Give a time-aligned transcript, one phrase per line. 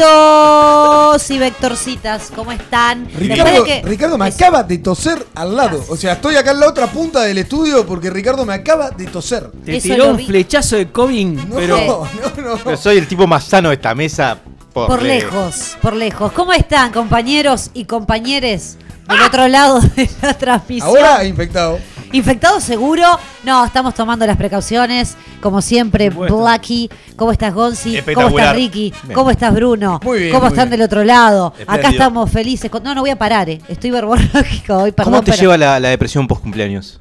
[0.00, 3.06] Vectorcitos y Vectorcitas, ¿cómo están?
[3.16, 5.84] Ricardo, Después de que- Ricardo me acaba de toser al lado.
[5.88, 9.06] O sea, estoy acá en la otra punta del estudio porque Ricardo me acaba de
[9.06, 9.50] toser.
[9.64, 10.26] Te Eso tiró un vi.
[10.26, 11.76] flechazo de COVID, No, pero.
[12.36, 12.56] no, no.
[12.64, 14.38] Pero soy el tipo más sano de esta mesa.
[14.72, 16.30] Por, Por lejos, por lejos.
[16.32, 18.76] ¿Cómo están, compañeros y compañeres
[19.08, 20.88] del otro lado de la transmisión?
[20.88, 21.78] Ahora infectado.
[22.12, 23.04] ¿Infectado seguro?
[23.44, 25.16] No, estamos tomando las precauciones.
[25.40, 26.10] Como siempre.
[26.10, 26.90] Blacky.
[27.16, 28.00] ¿Cómo estás, Gonzi?
[28.14, 28.92] ¿Cómo estás, Ricky?
[29.04, 29.14] Bien.
[29.14, 30.00] ¿Cómo estás, Bruno?
[30.02, 30.78] Muy bien, ¿Cómo muy están bien.
[30.80, 31.54] del otro lado?
[31.66, 32.70] Acá estamos felices.
[32.82, 33.60] No, no voy a parar, eh.
[33.68, 35.12] Estoy verborrágica hoy, perdón.
[35.12, 37.00] ¿Cómo te pero- lleva la, la depresión post cumpleaños?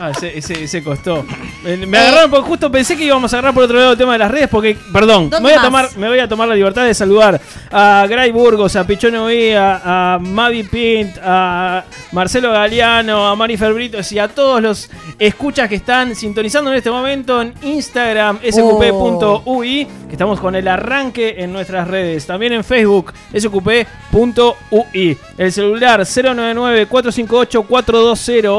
[0.00, 1.24] Ah, ese, ese, ese costó.
[1.64, 4.12] Me, me agarraron porque justo pensé que íbamos a agarrar por otro lado el tema
[4.12, 6.54] de las redes porque, perdón, me ¿Dónde voy, a tomar, me voy a tomar la
[6.54, 7.40] libertad de saludar
[7.72, 14.12] a Gray Burgos, a Pichón Ovía, a Mavi Pint, a Marcelo Galeano, a Mari Ferbritos
[14.12, 20.12] y a todos los escuchas que están sintonizando en este momento en Instagram, sqp.ui, que
[20.12, 22.24] estamos con el arranque en nuestras redes.
[22.26, 25.18] También en Facebook, sqp.ui.
[25.36, 26.06] El celular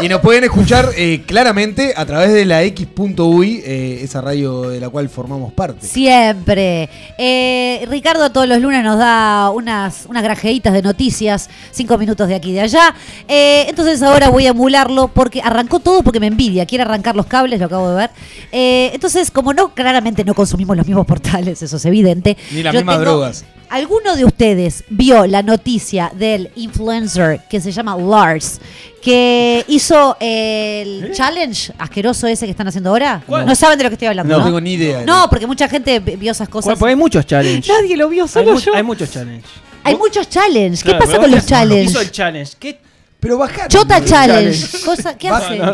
[0.03, 4.81] Y nos pueden escuchar eh, claramente a través de la X.UI, eh, esa radio de
[4.81, 5.87] la cual formamos parte.
[5.87, 6.89] Siempre.
[7.17, 12.35] Eh, Ricardo todos los lunes nos da unas, unas granjeitas de noticias, cinco minutos de
[12.35, 12.93] aquí y de allá.
[13.29, 16.65] Eh, entonces ahora voy a emularlo porque arrancó todo porque me envidia.
[16.65, 18.09] Quiere arrancar los cables, lo acabo de ver.
[18.51, 22.35] Eh, entonces, como no, claramente no consumimos los mismos portales, eso es evidente.
[22.51, 23.45] Ni las mismas tengo- drogas.
[23.69, 28.59] ¿Alguno de ustedes vio la noticia del influencer que se llama Lars,
[29.01, 33.21] que hizo el challenge asqueroso ese que están haciendo ahora?
[33.27, 33.45] ¿Cuál?
[33.45, 34.31] No saben de lo que estoy hablando.
[34.33, 35.03] No No, tengo ni idea.
[35.05, 36.77] No, porque mucha gente vio esas cosas.
[36.79, 37.67] Porque hay muchos challenges.
[37.67, 38.73] Nadie lo vio, Hay, solo mu- yo.
[38.75, 39.51] hay muchos challenges.
[39.83, 40.83] Hay muchos challenges.
[40.83, 41.95] ¿Qué Claro, pasa con los hizo challenges?
[42.01, 42.53] el challenge.
[42.59, 42.79] ¿Qué?
[43.19, 43.67] Pero baja.
[43.67, 44.79] Chota challenge.
[44.85, 45.57] Cosa, ¿Qué hace?
[45.57, 45.71] No.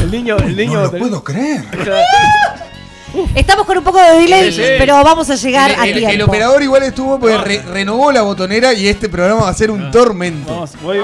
[0.00, 0.74] El niño, el niño.
[0.74, 1.64] No lo puedo creer.
[3.34, 4.68] Estamos con un poco de delay, Sí, sí.
[4.78, 6.14] pero vamos a llegar El, a el- tiempo.
[6.14, 9.70] el operador igual estuvo porque re- renovó la botonera y este programa va a ser
[9.70, 10.52] un tormento.
[10.52, 10.98] Vamos, voy.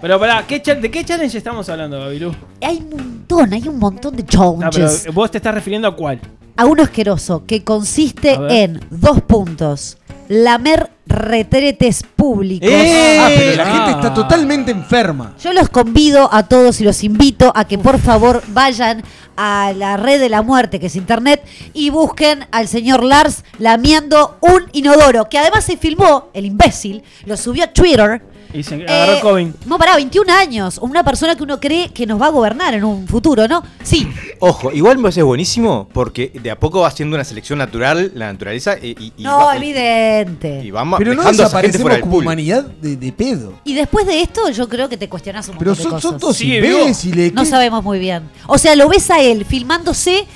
[0.00, 2.34] Pero pará, ¿qué ¿de qué challenge estamos hablando, Gabilú?
[2.62, 5.14] Hay un montón, hay un montón de No, pero challenges.
[5.14, 6.20] vos te estás refiriendo a cuál.
[6.56, 9.98] a uno asqueroso que consiste en dos puntos.
[10.28, 12.68] Lamer retretes públicos.
[12.70, 13.18] ¡Eh!
[13.20, 13.74] Ah, pero la Ah.
[13.76, 15.34] gente está totalmente enferma.
[15.42, 19.02] Yo los convido a todos y los invito a que por favor vayan
[19.36, 24.38] a la red de la muerte, que es internet, y busquen al señor Lars lamiendo
[24.40, 28.22] un inodoro, que además se filmó, el imbécil, lo subió a Twitter.
[28.56, 29.46] Y se agarró Eh, COVID.
[29.66, 30.78] No, pará, 21 años.
[30.82, 33.62] Una persona que uno cree que nos va a gobernar en un futuro, ¿no?
[33.82, 34.08] Sí.
[34.38, 38.32] Ojo, igual me parece buenísimo porque de a poco va haciendo una selección natural, la
[38.32, 40.62] naturaleza, y, y- y No, va, evidente.
[40.64, 42.24] y vamos Pero no dejando a esa gente desaparecemos fuera del como pool.
[42.24, 43.52] humanidad de, de pedo.
[43.64, 46.10] Y después de esto, yo creo que te cuestionas un Pero montón de son, cosas.
[46.10, 47.32] son todos imbéciles.
[47.32, 48.22] No sabemos muy bien.
[48.46, 50.26] O sea, lo ves a él filmándose,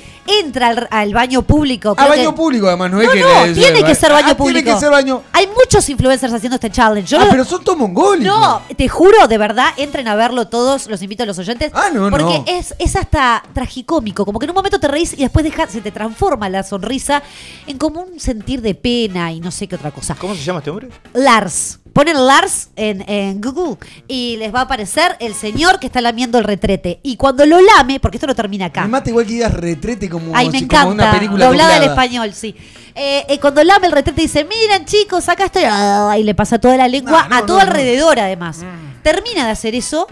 [0.40, 1.90] entra al, al baño público.
[1.90, 3.20] A creo baño que- público, además, no es No, que.
[3.20, 4.62] no, le- tiene que ser baño Ah, público.
[4.62, 5.22] Tiene que ser baño.
[5.32, 7.08] Hay muchos influencers haciendo este challenge.
[7.10, 8.24] Yo ah, lo- pero son todos mongólicos.
[8.38, 11.72] No, te juro, de verdad, entren a verlo todos, los invito a los oyentes.
[11.74, 12.44] Ah, no, porque no.
[12.46, 15.80] Es, es hasta tragicómico, como que en un momento te reís y después deja- se
[15.80, 17.22] te transforma la sonrisa
[17.66, 20.14] en como un sentir de pena y no sé qué otra cosa.
[20.14, 20.88] ¿Cómo se llama este hombre?
[21.14, 21.79] Lars.
[21.92, 23.76] Ponen Lars en, en Google
[24.06, 27.00] y les va a aparecer el señor que está lamiendo el retrete.
[27.02, 28.82] Y cuando lo lame, porque esto no termina acá.
[28.82, 31.18] Me mata igual que digas retrete como, Ay, me si- como una encanta.
[31.18, 32.54] película Doblada al español, sí.
[32.94, 35.62] Eh, eh, cuando lame el retrete dice, miren chicos, acá estoy.
[35.66, 37.70] Ah, Y le pasa toda la lengua No, no, a todo no, no.
[37.70, 38.60] alrededor, además.
[39.02, 40.06] Termina de hacer eso.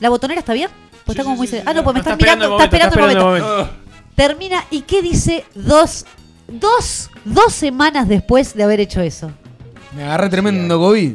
[0.00, 0.68] ¿La botonera está bien?
[1.04, 1.48] Pues está como muy...
[1.66, 3.70] Ah, no, pues me Está estás mirando, esperando está el esperando el momento,
[4.14, 6.04] Termina, ¿y qué dice dos,
[6.48, 9.32] dos, dos semanas después de haber hecho eso?
[9.94, 11.12] Me agarré tremendo COVID.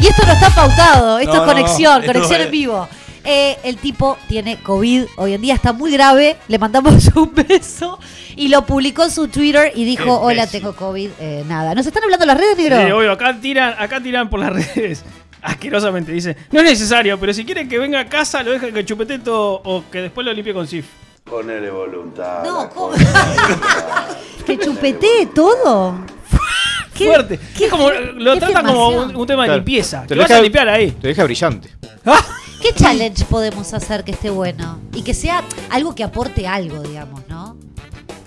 [0.00, 2.88] Y esto no está pautado, esto No, es no, conexión, esto conexión es- en vivo.
[3.24, 7.98] Eh, el tipo tiene COVID, hoy en día está muy grave, le mandamos un beso
[8.36, 10.60] y lo publicó en su Twitter y dijo, hola, imbécil.
[10.60, 11.74] tengo COVID, eh, nada.
[11.74, 12.76] ¿Nos están hablando las redes, negro?
[12.86, 15.04] Sí, obvio, acá tiran, acá tiran por las redes.
[15.42, 16.36] Asquerosamente, dice.
[16.52, 19.60] No es necesario, pero si quieren que venga a casa, lo dejan que chupete todo
[19.64, 20.86] o que después lo limpie con Sif.
[21.30, 22.42] Ponele voluntad.
[22.44, 22.94] No, ¿cómo?
[24.46, 25.94] que chupetee todo.
[26.94, 27.38] Qué- Fuerte.
[27.56, 29.54] qué- es como, lo qué tratan como un, un tema de Claro.
[29.58, 30.02] limpieza.
[30.02, 30.90] Te Que lo vas deja- a limpiar ahí.
[30.92, 31.70] Te deja brillante.
[32.60, 34.80] ¿Qué challenge podemos hacer que esté bueno?
[34.92, 37.47] Y que sea algo que aporte algo, digamos, ¿no?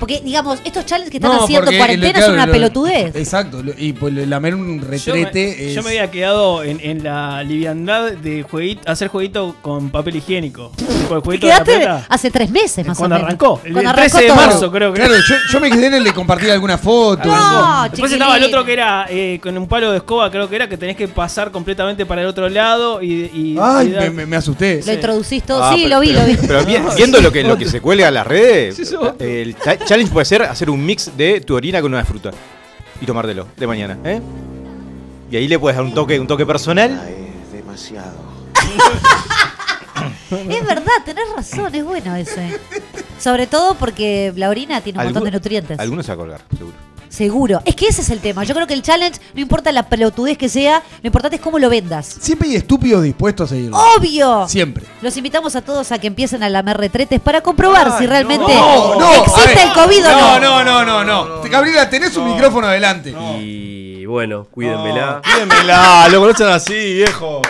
[0.02, 3.16] Porque, digamos, estos challenges que están No, haciendo en cuarentena lo- son una lo- pelotudez.
[3.16, 3.62] Exacto.
[3.62, 5.76] lo- Y pues lamer un Yo me, retrete es...
[5.76, 10.72] yo me había quedado en, en la liviandad de jueguito, hacer jueguito con papel higiénico.
[10.76, 10.86] Te
[11.22, 13.28] jueguito de la quedaste hace tres meses más Cuando o menos.
[13.30, 15.86] arrancó, el- Cuando el 13 de arrancó marzo, creo que Claro, yo, yo me quedé
[15.86, 17.26] en el de compartir alguna foto.
[17.30, 18.14] No, Después chiquilín.
[18.14, 20.78] estaba el otro que era eh, con un palo de escoba, creo que era, que
[20.78, 23.12] tenés que pasar completamente para el otro lado y.
[23.34, 24.82] y- Ay, y me, me- me asusté.
[24.84, 25.64] Lo introducís todo.
[25.64, 26.38] Ah, sí, pero- lo vi, pero- lo vi.
[26.48, 29.56] Pero vi- viendo lo que, lo que se cuelga a las redes, Sí, el
[29.92, 32.32] challenge puede ser hacer un mix de tu orina con una fruta
[33.02, 34.22] y tomártelo de mañana, ¿eh?
[35.30, 36.92] Y ahí le puedes dar un toque, un toque personal.
[37.10, 38.16] Es demasiado.
[40.32, 42.58] Es verdad, tenés razón, es bueno ese.
[43.20, 45.78] Sobre todo porque la orina tiene un montón de nutrientes.
[45.78, 46.78] Algunos se va a colgar, seguro.
[47.12, 47.62] Seguro.
[47.66, 48.46] Es que ese es el tema.
[48.46, 51.60] Yo creo que el challenge, no importa la pelotudez que sea, lo importante es cómo
[51.60, 52.06] lo vendas.
[52.22, 53.78] Siempre hay estúpidos dispuestos a seguirlo.
[53.98, 54.48] ¡Obvio!
[54.48, 54.86] Siempre.
[55.02, 59.14] Los invitamos a todos a que empiecen a lamer retretes para comprobar si realmente No,
[59.26, 59.68] existe ver.
[59.68, 60.40] el COVID o no.
[60.40, 61.42] No, no, no, no, no.
[61.50, 63.14] Gabriela, tenés un micrófono adelante.
[63.42, 65.22] Y bueno, cuídenmela.
[65.22, 67.42] Cuídenmela, lo conocen así, viejo.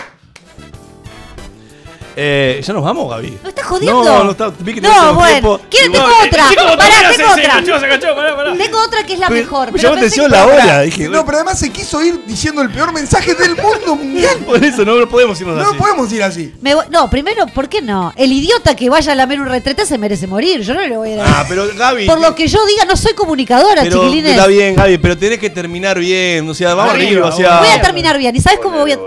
[2.16, 3.38] Eh, ¿Ya nos vamos, Gaby?
[3.42, 4.04] ¿No estás jodiendo?
[4.04, 5.30] No, no, está, vi que No, bueno.
[5.30, 5.60] tiempo.
[5.70, 5.92] ¿Quieren?
[5.92, 6.44] Tengo No, otra.
[6.48, 7.44] Pará, tengo se otra.
[7.44, 8.56] enganchó, se enganchó, pará, pará.
[8.56, 9.72] Tengo otra que es la Pero- mejor.
[9.72, 10.80] me llamó atención la hora.
[10.82, 14.36] Dije, no, pero además se quiso ir diciendo el peor mensaje del mundo mundial.
[14.46, 15.76] Por eso no, no podemos irnos No así.
[15.78, 16.52] podemos ir así.
[16.90, 18.12] No, primero, ¿por qué no?
[18.16, 20.60] El idiota que vaya a lamer un retrete se merece morir.
[20.62, 22.06] Yo no le voy a Ah, pero Gaby.
[22.06, 24.32] Por lo que yo diga, no soy comunicadora, pero chiquilines.
[24.32, 26.48] está bien, Gaby, pero tenés que terminar bien.
[26.48, 27.58] O sea, vamos Arriba, arriba, o sea.
[27.60, 28.34] Voy a terminar bien.
[28.36, 28.98] ¿Y sabes cómo voy a.?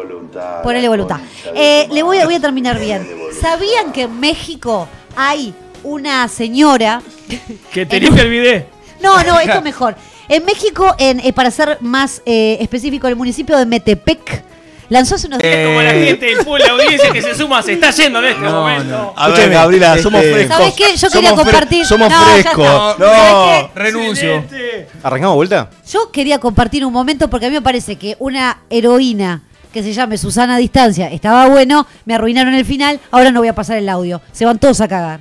[0.63, 1.17] Ponele voluntad.
[1.17, 1.55] Ponele voluntad.
[1.55, 3.07] Eh, le voy a, voy a terminar bien.
[3.41, 7.01] ¿Sabían que en México hay una señora.
[7.71, 8.65] Que te limpia el.
[9.01, 9.95] No, no, esto mejor.
[10.27, 14.43] En México, en, eh, para ser más eh, específico, el municipio de Metepec
[14.89, 17.73] lanzó hace unos Es como la gente del pool, la audiencia que se suma, se
[17.73, 19.13] está yendo en este momento.
[19.15, 20.57] A ver, Escúchame, Gabriela, este- somos frescos.
[20.57, 20.95] ¿Sabes qué?
[20.95, 22.99] Yo quería Somos compartir- Somos No, frescos.
[22.99, 23.69] No.
[23.75, 24.35] Renuncio.
[24.37, 24.87] Excelente.
[25.03, 25.69] ¿Arrancamos vuelta?
[25.91, 29.41] Yo quería compartir un momento porque a mí me parece que una heroína
[29.75, 33.49] que se llame Susana a Distancia estaba bueno, me arruinaron el final, ahora no voy
[33.49, 34.21] a pasar el audio.
[34.31, 35.19] Se van todos a cagar.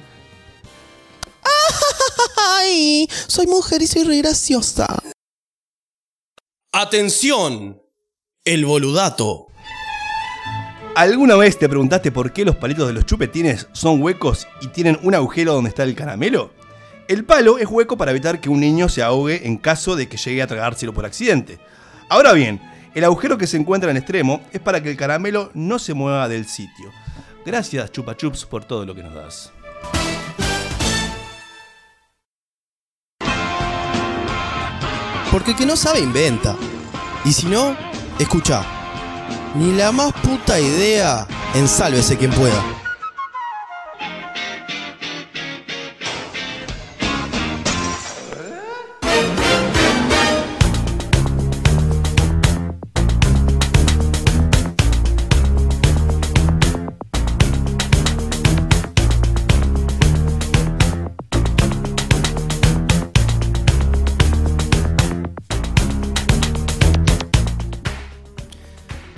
[2.60, 4.86] Ay, soy mujer y soy re graciosa.
[6.70, 7.82] Atención,
[8.44, 9.48] el boludato.
[10.94, 15.00] ¿Alguna vez te preguntaste por qué los palitos de los chupetines son huecos y tienen
[15.02, 16.52] un agujero donde está el caramelo?
[17.08, 20.16] El palo es hueco para evitar que un niño se ahogue en caso de que
[20.16, 21.58] llegue a tragárselo por accidente.
[22.08, 22.60] Ahora bien,
[22.94, 26.28] el agujero que se encuentra en extremo es para que el caramelo no se mueva
[26.28, 26.92] del sitio.
[27.44, 29.52] Gracias Chupa Chups por todo lo que nos das.
[35.30, 36.54] Porque el que no sabe inventa.
[37.24, 37.76] Y si no,
[38.20, 38.64] escucha.
[39.56, 42.83] Ni la más puta idea, ensálvese quien pueda.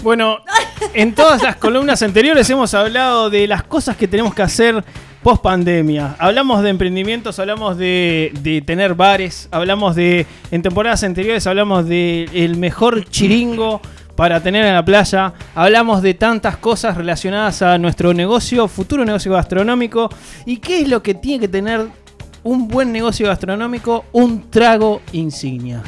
[0.07, 0.39] Bueno,
[0.95, 4.85] en todas las columnas anteriores hemos hablado de las cosas que tenemos que hacer
[5.21, 6.15] post pandemia.
[6.21, 12.57] Hablamos de emprendimientos, hablamos de, tener bares, hablamos de, en temporadas anteriores hablamos de el
[12.57, 13.81] mejor chiringo
[14.15, 15.33] para tener en la playa.
[15.57, 20.09] Hablamos de tantas cosas relacionadas a nuestro negocio, futuro negocio gastronómico
[20.45, 21.85] y qué es lo que tiene que tener
[22.45, 25.83] un buen negocio gastronómico, un trago insignia.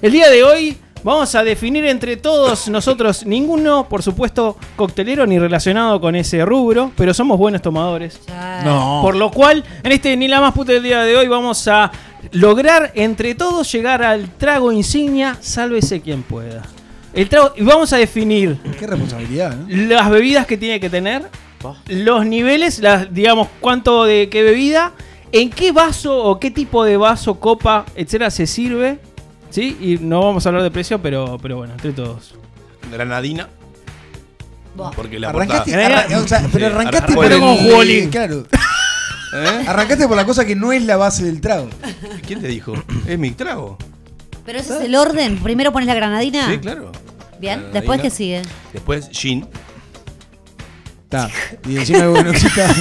[0.00, 5.38] El día de hoy vamos a definir entre todos nosotros, ninguno, por supuesto, coctelero ni
[5.38, 8.20] relacionado con ese rubro, pero somos buenos tomadores.
[8.64, 9.00] No.
[9.02, 11.90] Por lo cual, en este Ni la más puta del día de hoy vamos a
[12.32, 16.62] lograr entre todos llegar al trago insignia, sálvese quien pueda.
[17.12, 19.66] El trago, y vamos a definir Qué responsabilidad, ¿no?
[19.68, 21.28] las bebidas que tiene que tener,
[21.88, 24.92] los niveles, las, digamos, cuánto de qué bebida,
[25.32, 28.98] en qué vaso o qué tipo de vaso, copa, etcétera, se sirve.
[29.50, 29.76] ¿Sí?
[29.80, 32.34] Y no vamos a hablar de precio, pero, pero bueno, entre todos.
[32.90, 33.48] Granadina.
[34.76, 34.90] Buah.
[34.92, 37.56] Porque la Arrancaste, portada- arra- o sea, pero Sí, arrancaste por el- como.
[38.10, 38.44] Claro.
[39.34, 39.64] ¿Eh?
[39.66, 41.68] Arrancaste por la cosa que no es la base del trago.
[42.26, 42.74] ¿Quién te dijo?
[43.06, 43.76] Es mi trago.
[44.44, 45.38] Pero ese es el orden.
[45.38, 46.48] Primero pones la granadina.
[46.50, 46.92] Sí, claro.
[47.40, 47.54] Bien.
[47.58, 47.72] Granadina.
[47.80, 48.42] Después, ¿qué sigue?
[48.72, 49.46] Después, gin.
[51.04, 51.28] Está.
[51.68, 52.72] Y encima bueno, está.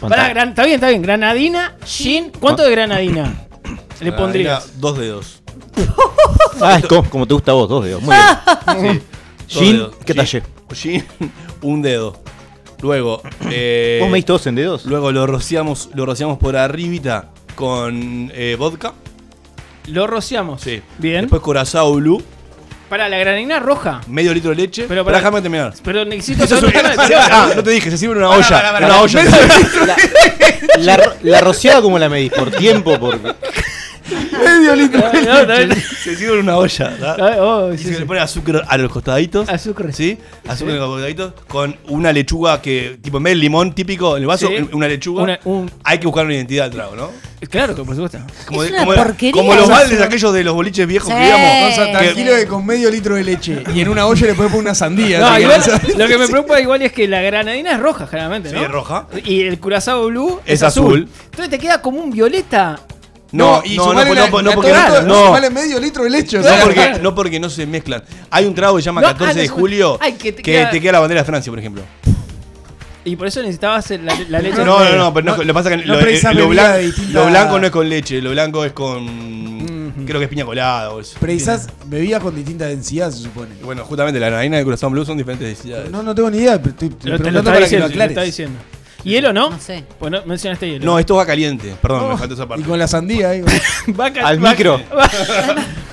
[0.00, 1.02] Pará, gran- está bien, está bien.
[1.02, 2.30] Granadina, gin.
[2.40, 3.70] ¿Cuánto de granadina le
[4.10, 4.80] Granadina, pondrías?
[4.80, 5.39] Dos dedos.
[6.62, 8.02] Ah, es como, como te gusta a vos, dos dedos.
[8.02, 8.14] Muy
[8.82, 9.02] bien.
[9.46, 9.72] Sí.
[9.72, 9.96] Dedos.
[10.04, 10.42] ¿qué talle?
[10.72, 11.04] Gin,
[11.62, 12.22] un dedo.
[12.82, 13.20] Luego,
[13.50, 14.84] eh, ¿Vos me diste dos en dedos?
[14.84, 18.92] luego lo rociamos, lo rociamos por arribita con eh, vodka.
[19.86, 20.60] Lo rociamos.
[20.60, 20.80] Sí.
[20.98, 21.22] Bien.
[21.22, 22.22] Después Curazao Blue,
[22.88, 24.02] Para la granadina roja.
[24.06, 24.84] medio litro de leche.
[24.86, 25.74] Pero para- déjame terminar.
[25.82, 26.74] Pero necesito Eso es
[27.32, 28.72] Ah, no te dije, se sirve en una olla.
[28.78, 29.24] una olla.
[30.78, 32.32] La, la la rociada, ¿cómo la medís?
[32.32, 32.98] ¿Por tiempo?
[33.00, 33.18] ¿Por
[34.10, 35.66] medio litro de No, no, leche.
[35.66, 35.74] no.
[36.04, 36.96] Se sirve en una olla.
[36.98, 37.16] ¿tá?
[37.18, 38.00] Ah, oh, Y sí, se sí.
[38.00, 39.48] le pone azúcar a los costaditos.
[39.48, 39.92] Azúcar.
[39.92, 40.18] ¿Sí?
[40.48, 41.32] Azúcar a los costaditos.
[41.48, 44.68] Con una lechuga que, tipo, en vez del limón típico en el vaso, Sí.
[44.72, 45.22] una lechuga.
[45.22, 47.10] Una- un- Hay que buscar una identidad del trago, ¿no?
[47.48, 48.18] Claro por supuesto.
[48.46, 51.14] Como, Es una como, porquería como los baldes aquellos de los boliches viejos Sí.
[51.18, 51.72] que íbamos.
[51.72, 54.52] O sea, tranquilo que con medio litro de leche y en una olla le puedes
[54.52, 55.20] poner una sandía.
[55.20, 58.50] No, igual, no lo que me preocupa igual es que la granadina es roja generalmente,
[58.50, 58.62] Sí, ¿no?
[58.62, 59.06] es roja.
[59.24, 60.86] Y el curazao blue es, Es azul.
[60.86, 61.08] azul.
[61.24, 62.78] Entonces te queda como un violeta.
[63.32, 66.38] No, y no, no, la- no, no, porque no, no, medio litro de leche.
[66.38, 68.02] o no sea, porque, no porque no se mezclan.
[68.30, 70.42] Hay un trago que se llama No, 14 ah, no de julio Ay, que te
[70.42, 71.82] que queda- te queda la bandera de Francia, por ejemplo.
[73.04, 74.58] Y por eso necesitabas la, la leche.
[74.64, 76.62] No, no, no, pero no, lo que pasa es que no lo, eh, lo bebida
[76.70, 79.94] blan- de distinta- lo blanco no es con leche, lo blanco es con.
[80.06, 81.16] Creo que es piña colada o eso.
[81.20, 83.50] Precisas bebidas con distinta densidad, se supone.
[83.62, 85.90] Bueno, justamente la granadina y el corazón blue son diferentes densidades.
[85.90, 87.88] No, no tengo ni idea, pero estoy Te te lo está para que lo
[88.22, 88.58] diciendo.
[89.04, 89.50] ¿Hielo no?
[89.50, 89.84] No sé.
[89.98, 90.84] Pues no mencionaste hielo.
[90.84, 91.74] No, esto va caliente.
[91.80, 92.62] Perdón, Oh, me faltó esa parte.
[92.62, 93.40] Y con la sandía ahí.
[94.00, 94.80] va ca- Al va- micro.
[94.96, 95.10] Va,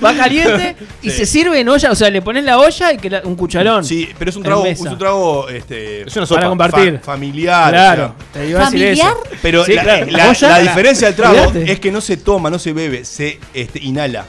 [0.04, 1.90] va caliente y se sirve en olla.
[1.90, 3.84] O sea, le pones la olla y que la- un cucharón.
[3.84, 4.84] Sí, pero es un En trago, mesa.
[4.86, 6.48] es un trago este, Es una Para sopa.
[6.48, 6.98] compartir.
[6.98, 7.70] fa- familiar.
[7.70, 8.04] Claro.
[8.04, 8.42] o sea.
[8.42, 9.12] Te iba a decir ¿Familiar?
[9.24, 9.36] eso.
[9.42, 10.06] pero Sí, la, claro.
[10.10, 11.72] la- Olla, la diferencia del trago olvídate.
[11.72, 14.26] es que no se toma, no se bebe, se este, inhala.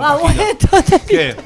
[0.00, 0.18] Ah, pajita.
[0.18, 1.36] bueno, entonces- ¿Qué?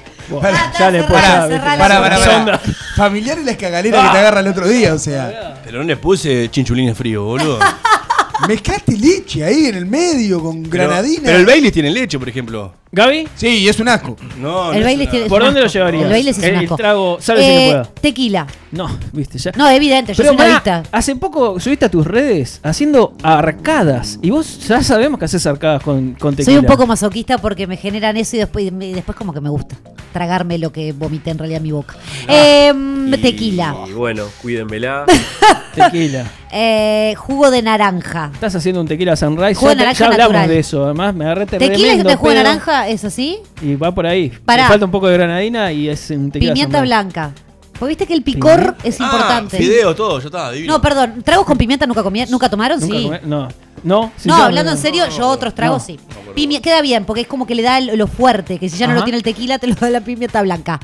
[0.40, 2.60] Bueno, Ah, ya le cerrá, pues, ya, para.
[2.96, 5.60] Familiar es la escagalera que te agarra el otro día, o sea.
[5.64, 7.58] Pero no le puse chinchulines fríos, boludo.
[8.48, 11.22] Mezclaste leche ahí en el medio con Pero- granadina.
[11.24, 12.74] Pero el Baileys tiene leche, por ejemplo.
[12.94, 14.16] Gaby, Sí, y es un asco.
[14.38, 15.26] No, no El es baile una- tiene.
[15.26, 15.78] ¿por es un dónde lo asco.
[15.78, 16.04] llevarías?
[16.04, 16.76] El baile es un El asco.
[16.76, 17.84] trago, sálvese que Eh, pueda.
[18.02, 18.46] Tequila.
[18.70, 19.52] No, viste, ya.
[19.56, 20.96] No, evidente, yo Pero soy una pará, adicta.
[20.98, 24.18] hace poco subiste a tus redes haciendo arcadas.
[24.22, 26.54] Y vos ya sabemos que haces arcadas con, con tequila.
[26.54, 29.48] Soy un poco masoquista porque me generan eso y después, y después como que me
[29.48, 29.74] gusta
[30.12, 31.96] tragarme lo que vomité en realidad en mi boca.
[32.28, 33.74] Em, Y- tequila.
[33.88, 35.06] Y bueno, cuídenmela.
[35.74, 36.26] tequila.
[36.54, 38.30] Eh, jugo de naranja.
[38.34, 39.54] Estás haciendo un tequila sunrise.
[39.54, 40.48] Jugo de ya, naranja ya hablamos natural.
[40.50, 40.84] de eso.
[40.84, 42.44] Además, me agarré ¿Tequila y tremendo de jugo de pedo.
[42.44, 43.38] naranja es así?
[43.60, 44.30] Y va por ahí.
[44.44, 44.64] Pará.
[44.64, 47.32] Le falta un poco de granadina y es un tequila Pimienta blanca.
[47.78, 48.88] Porque viste que el picor Pimienta.
[48.88, 49.56] es Ah, importante.
[49.58, 50.74] fideo, todo, ya está, divino.
[50.74, 51.22] No, perdón.
[51.24, 52.30] ¿Tragos con pimienta nunca comieron?
[52.30, 52.78] ¿Nunca tomaron?
[52.80, 53.02] ¿Nunca sí.
[53.04, 53.20] comé?
[53.24, 53.48] No.
[53.82, 55.86] No, sí, no, yo- hablando en serio, yo otros tragos No.
[55.86, 55.98] sí.
[56.36, 58.94] Pimi- queda bien, porque es como que le da lo fuerte, que si ya no
[58.94, 60.78] lo tiene el tequila, te lo da la pimienta blanca.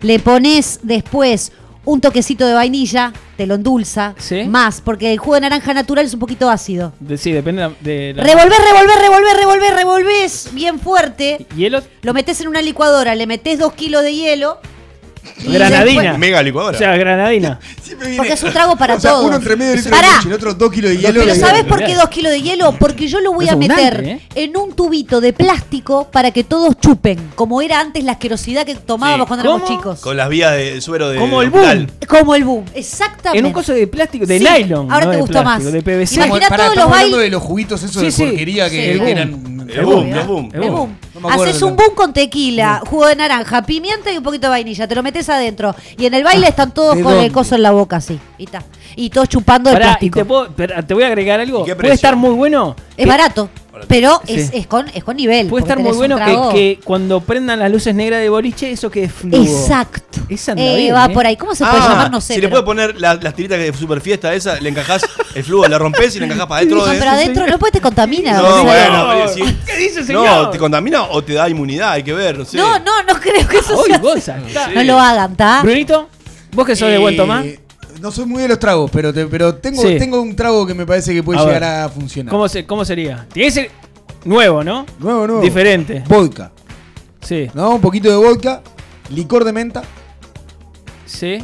[0.00, 1.52] Le pones después
[1.84, 4.14] un toquecito de vainilla, te lo endulza.
[4.18, 4.44] Sí.
[4.44, 6.92] Más, porque el jugo de naranja natural es un poquito ácido.
[7.00, 8.22] De- sí, depende de la-.
[8.22, 11.46] Revolver, revolver, revolver, revolver, revolvés bien fuerte.
[11.56, 11.82] ¿Hielo?
[12.02, 14.58] Lo metes en una licuadora, le metes dos kilos de hielo.
[15.44, 16.16] Y Granadina.
[16.18, 16.76] Mega O licuadora.
[16.78, 17.58] sea, granadina.
[17.82, 19.26] Siempre viene- Porque es un trago para o sea, todos.
[19.26, 20.08] Uno entre medio litro Pará.
[20.08, 21.20] de leche, el otro dos kilos de hielo.
[21.20, 22.72] Pero y- ¿sabes por qué dos kilos de hielo?
[22.78, 24.44] Porque yo lo voy Es a meter abundante, ¿eh?
[24.44, 28.74] en un tubito de plástico para que todos chupen, como era antes la asquerosidad que
[28.74, 29.28] tomábamos Sí.
[29.28, 29.76] cuando éramos ¿Cómo?
[29.78, 30.00] chicos.
[30.00, 31.18] Con las vías de suero de.
[31.18, 31.86] Como el hospital.
[31.86, 31.98] boom.
[32.08, 33.38] Como el boom, exactamente.
[33.38, 34.90] En un coso de plástico, de Sí, nylon.
[34.92, 35.72] ahora no te de gustó plástico, más.
[35.72, 36.14] De PVC.
[36.16, 38.22] Imagina pará, todos los estamos hablando bailes- de los juguitos esos Sí, de sí.
[38.24, 39.00] porquería que, Sí.
[39.10, 39.59] eran.
[39.72, 40.48] El boom, el boom.
[40.52, 40.96] El boom.
[41.14, 44.46] No me acuerdo Haces un boom con tequila, jugo de naranja, pimienta y un poquito
[44.46, 44.86] de vainilla.
[44.88, 45.74] Te lo metes adentro.
[45.98, 48.18] Y en el baile están todos ¿de con el coso en la boca así.
[48.38, 48.62] Y, ta.
[48.96, 50.18] y todos chupando el Pará, y plástico.
[50.20, 51.60] te, puedo- pero te voy a agregar algo.
[51.62, 51.94] ¿Y qué Puede precio?
[51.94, 52.74] estar muy bueno.
[52.96, 53.48] Es que- barato.
[53.88, 54.34] Pero Sí.
[54.34, 55.46] es, es con, es con nivel.
[55.48, 59.04] Puede estar muy bueno que, que cuando prendan las luces negras de boliche, eso que
[59.04, 59.12] es.
[59.30, 60.20] Exacto.
[60.28, 61.10] Esa Eh, bien, va ¿eh?
[61.10, 61.36] por ahí.
[61.36, 62.10] ¿Cómo se puede Ah, llamar?
[62.10, 62.34] No sé.
[62.34, 65.02] si le puede poner la- las tiritas de super fiesta esa, le encajás
[65.34, 66.78] el flujo, la rompes y le encajás para adentro.
[66.78, 68.34] No, de- pero adentro no puede te contamina.
[68.34, 70.50] No, bueno, pero si- ¿Qué dice, No, señor?
[70.50, 72.56] te contamina o te da inmunidad, hay que ver, no sé.
[72.56, 74.38] No, no, no creo que eso sea.
[74.74, 75.62] No lo hagan, ¿está?
[75.62, 76.08] Brunito,
[76.52, 77.44] vos que sos de buen Eh, tomar.
[78.00, 79.96] No soy muy de los tragos, pero, te- pero tengo, Sí.
[79.98, 81.70] tengo un trago que me parece que puede A llegar ver.
[81.70, 82.30] a funcionar.
[82.30, 83.26] ¿Cómo, se, ¿Cómo sería?
[83.32, 83.70] Tiene que ser
[84.24, 84.86] nuevo, ¿no?
[84.98, 85.42] Nuevo, nuevo.
[85.42, 86.02] Diferente.
[86.08, 86.50] Vodka.
[87.20, 87.48] Sí.
[87.54, 87.74] ¿No?
[87.74, 88.62] Un poquito de vodka,
[89.10, 89.82] licor de menta,
[91.06, 91.38] Sí.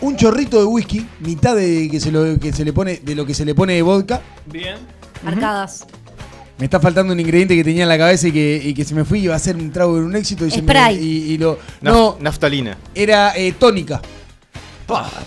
[0.00, 3.24] un chorrito de whisky, mitad de que se, lo, que se le pone, de lo
[3.26, 4.20] que se le pone de vodka.
[4.46, 4.76] Bien.
[5.24, 5.86] Arcadas.
[6.58, 8.94] Me está faltando un ingrediente que tenía en la cabeza y que, y que se
[8.94, 10.96] me fue y iba a ser un trago de un éxito y se me- Spray.
[10.96, 11.58] y, y lo.
[11.80, 12.76] No, Naftalina.
[12.94, 14.00] era eh, tónica.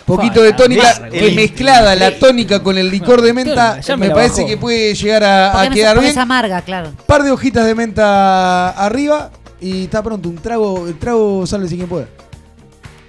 [0.05, 4.57] Poquito de tónica, que mezclada la tónica con el licor de menta, me parece que
[4.57, 6.11] puede llegar a, a quedar bien.
[6.11, 6.91] es amarga, claro.
[7.05, 10.29] par de hojitas de menta arriba y está pronto.
[10.29, 12.07] Un trago, el trago sale sin quien pueda.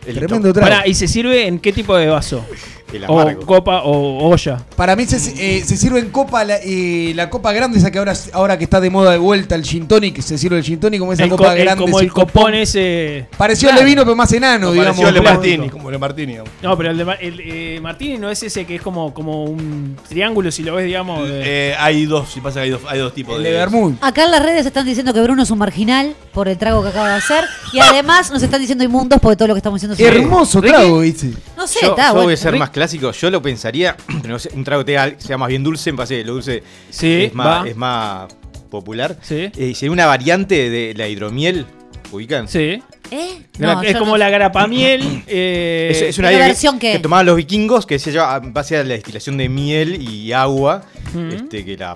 [0.06, 0.68] El Tremendo trago.
[0.70, 2.44] Pará, ¿y se sirve en qué tipo de vaso?
[2.92, 4.64] El O copa o olla.
[4.76, 7.98] Para mí se, eh, se sirve en copa la, eh, la copa grande, esa que
[7.98, 10.78] ahora, ahora que está de moda de vuelta el gin tonic, se sirve el gin
[10.78, 11.82] tonic como esa El copa co- el- grande.
[11.84, 12.54] como el copón copón.
[12.54, 13.26] ese.
[13.36, 13.84] Pareció al Claro.
[13.84, 14.94] de vino, pero más enano, No, digamos.
[14.96, 16.32] pareció el de Como- Martini, como el de Martini.
[16.32, 16.50] digamos.
[16.62, 19.96] No, pero el de el, eh, Martini no es ese que es como, como un
[20.08, 21.28] triángulo, si lo ves, digamos.
[21.28, 21.42] de-
[21.72, 23.50] Eh, hay dos, si pasa que hay dos, hay dos tipos El de.
[23.50, 23.94] de Bermud.
[24.00, 26.90] Acá en las redes están diciendo que Bruno es un marginal por el trago que
[26.90, 27.44] acaba de hacer.
[27.72, 30.74] Y además nos están diciendo inmundos porque todo lo que estamos diciendo es Hermoso Ricky.
[30.74, 31.30] trago, ¿viste?
[31.56, 32.24] No sé, Yo, está yo bueno.
[32.26, 33.10] voy a ser Rick- más clásico.
[33.12, 36.24] Yo lo pensaría, pero no sé, un trago que sea más bien dulce, parece que
[36.24, 37.68] lo dulce Sí, es, más, va.
[37.68, 38.32] es más
[38.70, 39.16] popular.
[39.22, 39.50] Sí.
[39.56, 41.66] Eh, sería una variante de la hidromiel,
[42.12, 42.48] ¿ubican?
[42.48, 42.82] Sí.
[43.12, 43.42] ¿Eh?
[43.58, 45.22] No, es como no- la garapamiel.
[45.28, 48.52] eh, Es, es una ¿Pero idea versión que, tomaban los vikingos, que se lleva en
[48.52, 51.20] base a la destilación de miel y agua, Ujú.
[51.34, 51.94] este, que era,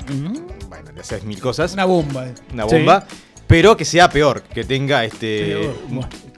[0.68, 2.28] bueno, le haces mil cosas, Una bomba.
[2.28, 2.34] eh.
[2.52, 2.76] una Sí.
[3.50, 5.70] Pero que sea peor, que tenga este,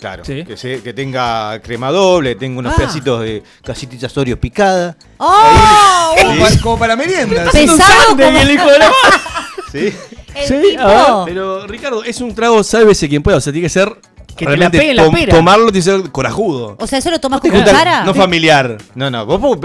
[0.00, 0.44] claro, Sí.
[0.44, 2.76] que, se- que tenga crema doble, tenga unos Ah.
[2.76, 6.14] pedacitos de casitas Oreo picada, ¡Oh!
[6.20, 7.50] Como, pa- como para merienda.
[7.52, 8.92] Pesado como y el hijo de la-
[9.72, 9.92] ¿sí?
[10.34, 11.24] el Sí, tipo.
[11.26, 13.36] Pero, Ricardo, es un trago, sálvese quien pueda.
[13.36, 13.94] O sea, tiene que ser.
[14.34, 15.34] Que te la la pera.
[15.36, 16.76] tomarlo tiene que ser corajudo.
[16.80, 18.02] O sea, ¿eso lo tomás te con cuchara?
[18.04, 18.78] No familiar.
[18.94, 19.58] No, no, vos, vos-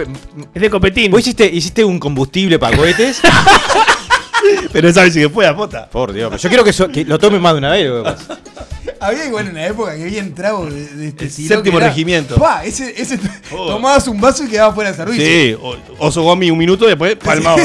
[0.53, 1.09] Es de copetín.
[1.09, 3.21] vos hiciste, hiciste un combustible para cohetes,
[4.71, 5.89] Pero sálvese quien pueda, pota.
[5.89, 7.87] por Dios, pero yo quiero que, so- que lo tome más de una vez.
[7.89, 8.39] lo que pasa.
[8.99, 12.35] Había igual en la época que había trago de, de este El séptimo era- regimiento.
[12.35, 13.19] Pa, ese, ese
[13.51, 13.67] Oh.
[13.67, 15.23] tomabas un vaso y quedaba fuera de servicio.
[15.25, 17.61] Sí, o- oso gomi un minuto y después palmaba.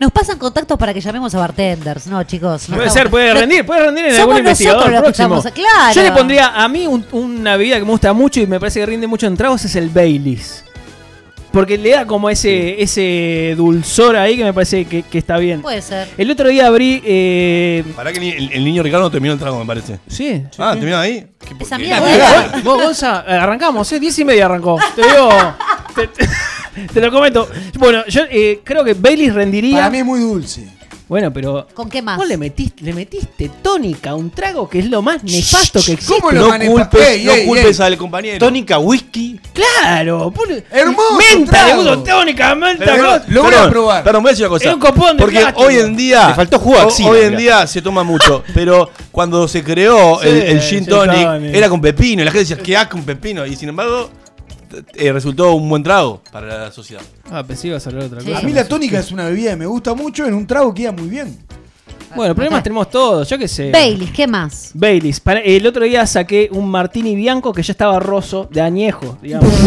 [0.00, 2.68] Nos pasan contactos para que llamemos a bartenders, ¿no, chicos?
[2.68, 5.36] No Puede ser, puede rendir, puede rendir en Somos algún investigador los próximo.
[5.38, 5.94] estamos- claro.
[5.94, 8.80] Yo le pondría a mí un- una bebida que me gusta mucho y me parece
[8.80, 10.64] que rinde mucho en tragos es el Baileys.
[11.56, 15.62] Porque le da como ese, ese dulzor ahí que me parece que, que está bien.
[15.62, 16.06] Puede ser.
[16.18, 17.00] El otro día abrí.
[17.02, 19.98] Eh, Pará que el, el- niño Ricardo terminó el trago, me parece.
[20.06, 20.42] sí.
[20.58, 21.26] Ah, terminó ahí.
[21.40, 23.98] ¿Qué Esa mierda Vos, vos, Gonza, arrancamos, ¿eh?
[23.98, 24.78] 10 y media arrancó.
[24.94, 25.28] Te digo.
[25.94, 26.28] Te, te-
[26.92, 27.48] te lo comento.
[27.78, 29.76] Bueno, yo eh, creo que Baileys rendiría.
[29.78, 30.68] Para mí es muy dulce.
[31.08, 31.68] Bueno, pero.
[31.72, 32.16] ¿Con qué más?
[32.16, 35.92] Vos le metiste, le metiste tónica a un trago que es lo más nefasto que
[35.92, 36.14] existe.
[36.20, 37.86] ¿Cómo lo No culpes, Ey, no ey, culpes ey.
[37.86, 38.38] al compañero.
[38.38, 40.32] Tónica, whisky, Claro,
[40.70, 41.82] Hermoso Menta, le trago.
[41.82, 43.20] puso tónica, menta, Pero, bro.
[43.28, 44.02] Lo voy a probar.
[44.04, 44.68] Perdón, voy a decir una cosa.
[44.68, 45.60] Es un copón de Porque plástico.
[45.66, 46.28] hoy en día.
[46.28, 48.42] Le faltó jugo axila, Hoy en día se toma mucho.
[48.52, 52.22] Pero cuando se creó Sí, el, el gin tonic, era con pepino.
[52.22, 53.46] Y la gente decía, ¿qué asco un pepino?
[53.46, 54.10] Y sin embargo,
[54.94, 57.02] eh, resultó un buen trago para la sociedad.
[57.30, 58.26] Ah, pensé que ibas a hablar de otra Sí.
[58.28, 58.38] cosa.
[58.40, 60.26] A mí la tónica es una bebida que me gusta mucho.
[60.26, 61.36] En un trago queda muy bien.
[62.14, 63.70] Bueno, problemas tenemos todos, yo qué sé.
[63.72, 64.70] Baileys, ¿qué más?
[64.74, 65.20] Baileys.
[65.20, 69.52] Para- el otro día saqué un martini bianco que ya estaba roso, de añejo, digamos.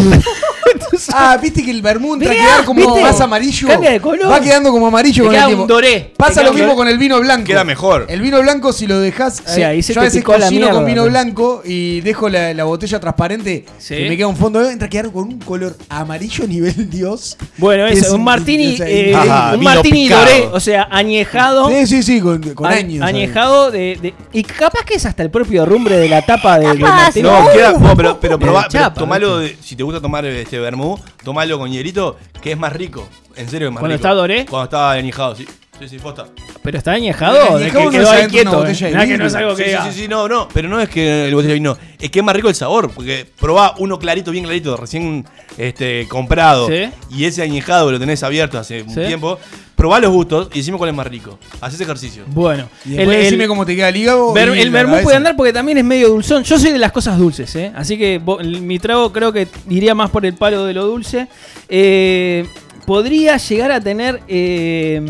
[1.13, 3.01] Ah, viste que el vermouth entra a quedar como ¿viste?
[3.01, 3.67] más amarillo.
[3.67, 4.31] Cambia de color.
[4.31, 5.63] Va quedando como amarillo Te con el queda tiempo.
[5.63, 6.13] un doré.
[6.17, 6.77] Pasa Te lo queda un mismo doré.
[6.77, 7.45] con el vino blanco.
[7.45, 8.05] Queda mejor.
[8.09, 9.41] El vino blanco, si lo dejas.
[9.45, 11.09] Sí, ahí se yo te a veces picó la cocino mierda, con vino ¿no?
[11.09, 13.65] blanco y dejo la, la botella transparente.
[13.77, 13.95] Sí.
[13.95, 14.67] Que me queda un fondo.
[14.69, 17.37] Entra a quedar con un color amarillo nivel Dios.
[17.57, 19.15] Bueno, Que es eso, un martini, o sea, eh, increíble.
[19.31, 20.21] Ajá, un vino martini picado.
[20.25, 21.69] doré, o sea, añejado.
[21.69, 23.05] Sí, sí, sí, con, con a- años.
[23.05, 26.67] Añejado de, de- Y capaz que es hasta el propio rumbre de la tapa de,
[26.67, 27.23] del Capaz, martini.
[27.29, 27.71] No, queda.
[27.73, 29.39] no, pero, pero, probá- pero chapa, tomalo.
[29.39, 30.88] de- si te gusta tomar este vermú,
[31.23, 33.07] tomalo con hielito, que es más rico.
[33.35, 34.07] En serio, es más ¿Cuando rico.
[34.07, 34.45] está doré?
[34.45, 35.45] Cuando está añejado, sí.
[35.79, 36.27] Sí, sí, posta.
[36.61, 38.65] Pero está añejado, de que quedó ahí quieto.
[38.67, 38.91] eh.
[38.91, 39.91] Nada que no es algo que sí, diga.
[39.91, 42.25] sí, sí, no, no, pero no es que el botella de vino, es que es
[42.25, 45.25] más rico el sabor, porque probá uno clarito, bien clarito, recién
[45.57, 46.89] este, comprado, Sí.
[47.11, 49.39] y ese añejado que lo tenés abierto hace un tiempo,
[49.75, 51.39] probá los gustos y decime cuál es más rico.
[51.61, 52.23] Haz ese ejercicio.
[52.27, 54.33] Bueno, Y después decime cómo te queda el hígado.
[54.33, 55.03] Ver- y el la vermú cabeza.
[55.05, 56.43] puede andar porque también es medio dulzón.
[56.43, 57.71] Yo soy de las cosas dulces, ¿eh?
[57.73, 60.85] Así que vo- el- mi trago creo que iría más por el palo de lo
[60.85, 61.29] dulce.
[61.69, 62.45] Eh,
[62.85, 65.01] podría llegar a tener eh,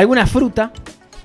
[0.00, 0.72] alguna fruta.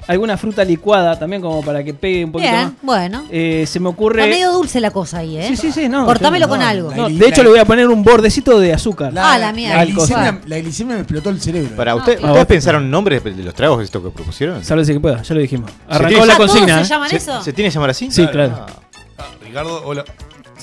[0.05, 2.61] alguna fruta licuada también como para que pegue un poquito más.
[2.65, 3.23] Bien, bueno.
[3.31, 4.27] Eh, se me Está ocurre.
[4.27, 5.47] medio dulce la cosa ahí, ¿eh?
[5.47, 6.05] Sí, sí, sí, no.
[6.05, 6.93] Cortámelo con no, algo.
[6.93, 9.13] no, de hecho, le voy a poner un bordecito de azúcar.
[9.17, 9.85] Ah, la mierda.
[9.85, 11.73] Glicemia, la glicemia me explotó el cerebro.
[11.77, 12.25] Para claro.
[12.27, 14.61] ¿Ustedes pensaron nombres de los tragos esto que propusieron?
[14.63, 15.71] Sálvese que pueda, ya lo dijimos.
[15.71, 16.77] ¿Se Arrancó la Ah, ¿todos consigna.
[16.79, 16.89] se ¿eh?
[16.89, 17.41] llaman ¿Se, eso?
[17.41, 18.11] se tiene que llamar así?
[18.11, 18.65] Sí, claro.
[19.17, 20.03] Ah, Ricardo, hola.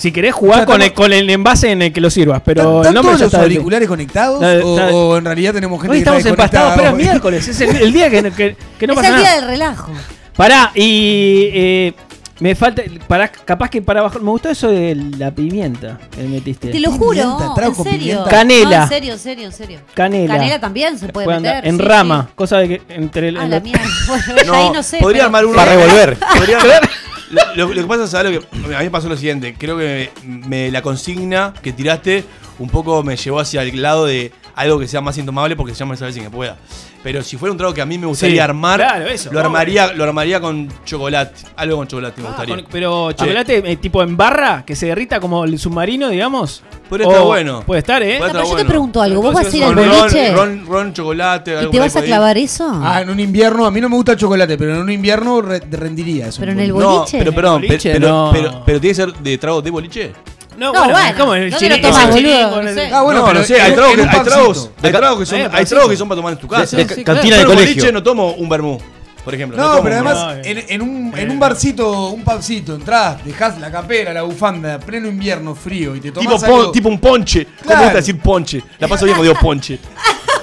[0.00, 2.78] Si querés jugar Ya con el, con el envase en el que lo sirvas, pero
[2.78, 3.42] ¿Están, el nombre todos ya los está.
[3.42, 4.42] auriculares conectados?
[4.64, 7.60] O, o en realidad tenemos gente Hoy que está estamos empastados, pero es miércoles, es
[7.60, 9.36] el, el día que, que- que no es pasa el día nada.
[9.36, 9.92] del relajo.
[10.36, 11.92] Pará, y eh,
[12.38, 12.82] me falta.
[13.06, 14.22] Pará, capaz que para bajar.
[14.22, 16.68] Me gustó eso de la pimienta que metiste.
[16.68, 17.98] Te lo juro, Pimienta, en con serio.
[17.98, 18.30] pimienta.
[18.30, 18.76] Canela.
[18.78, 19.80] No, en serio, en serio, en serio.
[19.92, 20.34] Canela.
[20.38, 21.68] Canela también se puede, Puede andar meter.
[21.68, 22.32] en sí, rama, sí.
[22.36, 23.36] cosa de que entre el.
[23.36, 23.82] Ah, en la mierda.
[24.32, 24.96] Bueno, ahí no sé.
[24.98, 25.56] podría pero- armar uno.
[25.56, 26.16] Para revolver.
[26.38, 26.88] Podría armar-
[27.30, 29.54] lo, que pasa es ¿sabes que a mí me pasó lo siguiente.
[29.56, 32.24] Creo que me, la consigna que tiraste
[32.58, 35.94] un poco me llevó hacia el lado de algo que sea más intomable porque llama
[35.94, 36.58] esa vez sin que pueda.
[37.02, 39.40] Pero si fuera un trago que a mí me gustaría Sí, armar, claro, eso, lo
[39.40, 41.32] armaría, lo armaría con chocolate.
[41.56, 42.54] Algo con chocolate me Ah, gustaría.
[42.56, 46.62] con- pero chocolate eh, tipo en barra, que se derrita como el submarino, digamos.
[46.90, 47.62] O- estar bueno.
[47.64, 48.14] Puede estar, ¿eh?
[48.14, 48.62] No, Puede pero yo bueno.
[48.64, 49.22] te pregunto algo.
[49.22, 51.96] ¿Vos vas a ir al boliche ron, ron, ron, chocolate, y algo te por vas
[51.96, 52.06] a ahí.
[52.06, 52.70] clavar eso?
[52.82, 55.40] Ah, en un invierno, a mí no me gusta el chocolate, pero en un invierno
[55.40, 56.40] re- rendiría eso.
[56.40, 57.18] Pero en el No, boliche.
[57.18, 58.30] pero perdón, boliche, pero, no.
[58.32, 60.12] pero, pero tiene que ser de trago de boliche.
[60.56, 61.88] No, No, bueno, bueno, ¿cómo el ¿dónde lo chiringo?
[61.88, 62.28] tomás, el boludo?
[62.32, 62.90] chiringo, No el- sé.
[62.92, 64.86] Ah, bueno, no, pero no sé, hay en- tragos en que, un hay tragos, pancito.
[64.86, 66.76] hay tragos que son, Eh, hay tragos que son para tomar en tu casa.
[66.76, 67.74] De- Yo sí, cantina en del el colegio.
[67.76, 68.78] boliche no tomo un vermú,
[69.24, 69.56] por ejemplo.
[69.56, 73.24] No, tomo pero un además, no, en, en un, en un barcito, un pubcito, entras,
[73.24, 76.88] dejás la campera, la bufanda, pleno invierno, frío, y te Tipo, tomás pon- algo- tipo
[76.88, 77.44] un ponche.
[77.44, 77.82] ¿Cómo Claro.
[77.84, 78.62] gusta decir ponche?
[78.78, 79.78] La paso bien cuando digo ponche.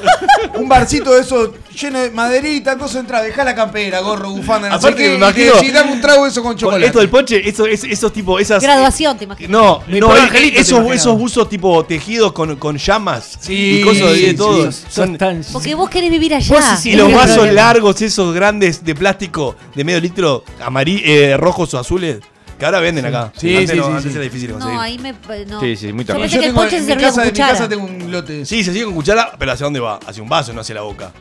[0.55, 4.75] un barcito de eso lleno de maderita, cosa entras, dejás la campera, gorro, bufanda, no
[4.75, 6.85] Aparte, sé qué, me y imagino- dame un trago de eso con Con chocolate.
[6.87, 8.61] esto del ponche, eso, es, esos tipo, esas.
[8.63, 9.49] Graduación, te imaginas.
[9.51, 10.95] No, Mi no, pobre eh, angelito te esos, imaginaba.
[10.95, 14.71] esos buzos tipo tejidos con, con llamas Sí, y cosas de sí, todo.
[14.71, 14.83] sí.
[14.89, 15.17] Son-
[15.53, 16.55] Porque vos querés vivir allá.
[16.55, 17.53] Vos sí, sí, y los vasos problema.
[17.61, 22.19] largos, esos grandes de plástico de medio litro, amarillos, rojos o azules,
[22.57, 23.31] que ahora venden acá.
[23.35, 24.17] Sí, antes sí, no, sí, antes sí.
[24.17, 24.75] era difícil conseguir.
[24.75, 25.13] No, ahí me.
[25.45, 25.59] No.
[25.59, 26.21] Sí, sí, muy Yo tarde.
[26.21, 27.51] pensé Yo que el tengo- ponche en se mi servía casa, con en mi casa
[27.53, 27.69] cuchara.
[27.69, 28.45] tengo un lote.
[28.45, 29.99] Sí, se sigue con cuchara, pero ¿hacia dónde va?
[30.05, 31.11] Hacia un vaso, no hacia la boca.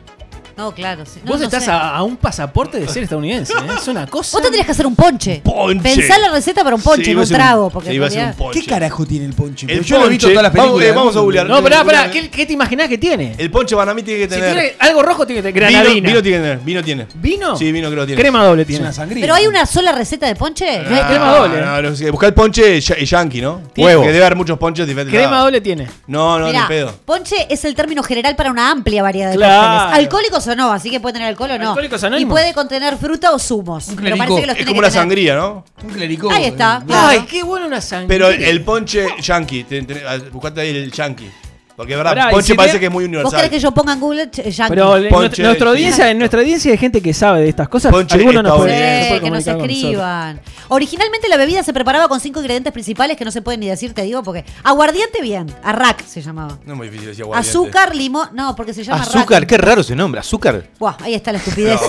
[0.57, 1.05] No, claro.
[1.05, 1.19] sí.
[1.23, 1.71] No, Vos no estás sé.
[1.71, 3.57] a, a un pasaporte de ser estadounidense, ¿eh?
[3.77, 4.37] Es una cosa.
[4.37, 5.41] Vos tendrías que hacer un ponche.
[5.43, 5.81] Ponche.
[5.83, 7.69] Pensá la receta para un ponche, Sí, no a un ser un- trago.
[7.69, 8.59] Porque sí, iba a ser un realidad- ponche.
[8.61, 9.67] ¿Qué carajo tiene el ponche?
[9.69, 10.73] El Porque yo lo he visto ponche- todas las películas.
[10.73, 11.47] vamos, eh, vamos a googlear.
[11.47, 12.09] No, pará, pará.
[12.11, 13.35] ¿Qué, qué te imaginás que tiene?
[13.37, 14.51] El ponche para mí tiene que Si tener.
[14.53, 16.07] tiene algo rojo, tiene que tener vino, granadina.
[16.09, 16.59] vino tiene que tener.
[16.59, 17.07] Vino tiene.
[17.15, 17.55] ¿Vino?
[17.57, 18.21] Sí, vino creo que tiene.
[18.21, 18.81] Crema doble Es tiene.
[18.83, 19.21] una sangría.
[19.21, 20.65] Pero hay una sola receta de ponche.
[20.83, 21.61] No hay Ah, crema doble.
[21.61, 23.61] No, no, sí, busca el ponche ya- yankee, ¿no?
[23.73, 24.01] Tiene- Huevo.
[24.03, 25.13] Que debe haber muchos ponches diferentes.
[25.13, 25.45] Crema lados.
[25.45, 25.87] doble tiene.
[26.07, 26.93] No, no, Mirá, ni pedo.
[27.05, 29.83] ponche es el término general para una amplia variedad de Claro.
[29.83, 29.99] cócteles.
[29.99, 31.69] Alcohólicos o no, así que puede tener alcohol o no.
[31.69, 32.33] Alcohólicos y anónimos.
[32.33, 33.87] puede contener fruta o zumos.
[33.89, 34.17] Un Pero clericó.
[34.19, 35.01] parece que los Es tiene como que una tener.
[35.01, 35.65] sangría, ¿no?
[35.83, 36.31] Un clericó.
[36.31, 37.07] Ahí está, Eh, claro.
[37.07, 38.07] Ay, qué bueno una sangre.
[38.07, 39.63] Pero el ponche yankee.
[39.63, 41.29] te- te- buscate ahí el yankee.
[41.77, 43.49] Porque es verdad, Pará, y ponche si parece te- que es muy ¿Vos querés universal.
[43.51, 44.69] que yo ponga en Google ch- yankee?
[44.73, 47.91] Pero en Ponche, nuestra audiencia, en nuestra audiencia hay gente que sabe de estas cosas.
[47.91, 49.03] Ponche Algunos nos Sí, pueden, estadounidense.
[49.03, 49.77] se pueden que nos comunicar con nosotros.
[49.77, 50.41] escriban.
[50.69, 53.93] Originalmente la bebida se preparaba con cinco ingredientes principales que no se pueden ni decir,
[53.93, 56.57] te digo, porque aguardiente bien, arrac se llamaba.
[56.65, 57.49] No es muy difícil decir aguardiente.
[57.57, 59.49] Azúcar, limón, no, porque se llama Azúcar, arrac.
[59.49, 60.67] qué raro ese nombre, azúcar.
[60.79, 61.79] Buah, ahí está la estupidez.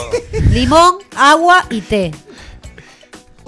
[0.52, 2.10] Limón, agua y té.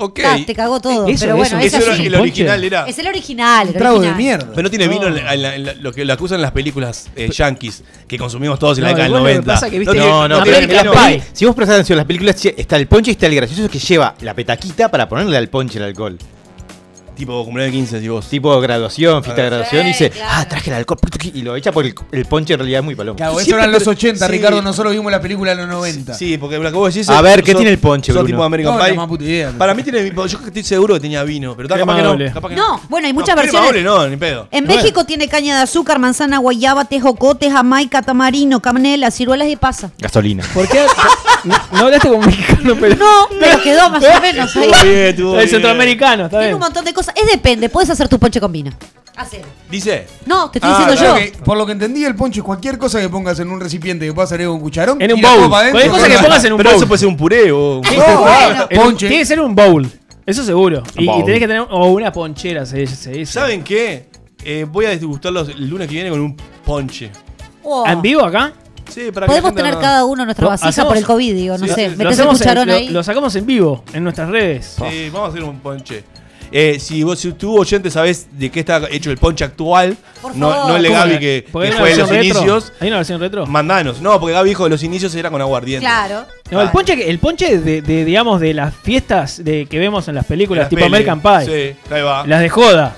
[0.00, 0.20] Ok.
[0.46, 2.06] Te cagó todo, Eso, pero bueno, eso, es Eso era- así.
[2.06, 2.86] el original era.
[2.86, 4.48] Es el original, el trago de mierda.
[4.50, 6.42] Pero no tiene vino en la- en la- en la- lo que lo acusan en
[6.42, 9.34] las películas eh, yankees que consumimos todos en la No, década del igual lo que
[9.46, 9.54] 90.
[9.54, 11.06] pasa que, viste, tiene- No, no, tiene American vino.
[11.06, 11.22] Pie.
[11.32, 13.68] Si vos prestás atención a las películas, che, está el ponche y está el gracioso
[13.70, 16.18] que lleva la petaquita para ponerle al ponche el alcohol.
[17.20, 18.26] Tipo cumpleaños de 15, si vos.
[18.28, 20.30] Tipo graduación, fiesta de graduación, y dice, claro.
[20.34, 20.98] ah, traje el alcohol,
[21.34, 23.16] y lo echa porque el, el ponche en realidad es muy palomo.
[23.16, 24.32] Claro, eso eran los te- 80, sí.
[24.32, 24.62] Ricardo.
[24.62, 26.14] Nosotros vimos la película de los 90.
[26.14, 28.26] Sí, porque lo que vos decís A es- ver, ¿qué sos- tiene el ponche, Bruno?
[28.26, 29.06] tipo American No, Pie.
[29.06, 29.52] puta idea.
[29.56, 30.10] Para mí tiene.
[30.14, 32.32] Yo estoy seguro que tenía vino, pero capaz que no.
[32.32, 33.68] Capaz que No, bueno, hay muchas No, versiones.
[33.68, 34.48] doble no, ni pedo.
[34.50, 34.66] En.
[34.66, 39.90] México tiene caña de azúcar, manzana, guayaba, tejocote, jamaica, tamarino, canela, ciruelas y pasa.
[39.98, 40.42] Gasolina.
[40.54, 40.86] ¿Por qué?
[41.44, 42.96] No, no hablaste como mexicano, pero.
[42.96, 44.62] No, pero quedó más o menos ahí.
[44.70, 45.48] Estuvo bien, estuvo El bien.
[45.48, 46.54] centroamericano, está Tiene bien.
[46.54, 47.14] un montón de cosas.
[47.16, 48.70] Es depende, puedes hacer tu ponche con vino.
[49.16, 49.44] Hacelo.
[49.70, 50.06] Dice.
[50.26, 51.44] No, te estoy Ah, diciendo claro yo.
[51.44, 54.12] por lo que entendí, el ponche es cualquier cosa que pongas en un recipiente que
[54.14, 55.00] puedas agregar un cucharón.
[55.02, 55.52] En un bowl.
[55.54, 56.76] adentro, Cualquier cosa que pongas en un Pero bowl.
[56.78, 57.80] eso puede ser un puré o.
[57.84, 58.66] Sí, No, bueno.
[58.70, 59.08] en un- Ponche.
[59.08, 59.90] Tiene que ser un bowl.
[60.24, 60.82] Eso seguro.
[60.96, 61.24] Y, y bowl.
[61.24, 61.66] tenés que tener.
[61.70, 63.32] O una ponchera, se, se dice.
[63.32, 64.08] ¿Saben qué?
[64.44, 67.10] Eh, voy a degustarlos el lunes que viene con un ponche.
[67.62, 67.84] Oh.
[67.86, 68.52] ¿En vivo acá?
[68.90, 71.58] Sí, para que Podemos tener no- cada uno nuestra vasija hacemos- por el COVID, digo,
[71.58, 71.74] no Sí, sé.
[71.74, 72.88] sí, Lo, Metés el hacemos en- cucharón lo- ahí.
[72.88, 74.76] lo sacamos en vivo en nuestras redes.
[74.90, 76.04] Sí, vamos a hacer un ponche.
[76.52, 79.96] Eh, si vos, si tú oyente sabés de qué está hecho el ponche actual,
[80.34, 81.18] no, no el de ¿Cómo Gaby es?
[81.20, 82.16] que, fue de los retro.
[82.24, 83.46] inicios, ¿Hay una versión retro?
[83.46, 84.00] mandanos.
[84.00, 85.86] No, porque Gaby dijo que los inicios eran con aguardiente.
[85.86, 86.26] Claro.
[86.50, 90.08] No, el ponche, que- el ponche de, de, digamos, de las fiestas de, que vemos
[90.08, 90.84] en las películas, Las tipo.
[90.84, 91.76] American Pie.
[91.86, 92.26] Sí, ahí va.
[92.26, 92.96] Las de joda.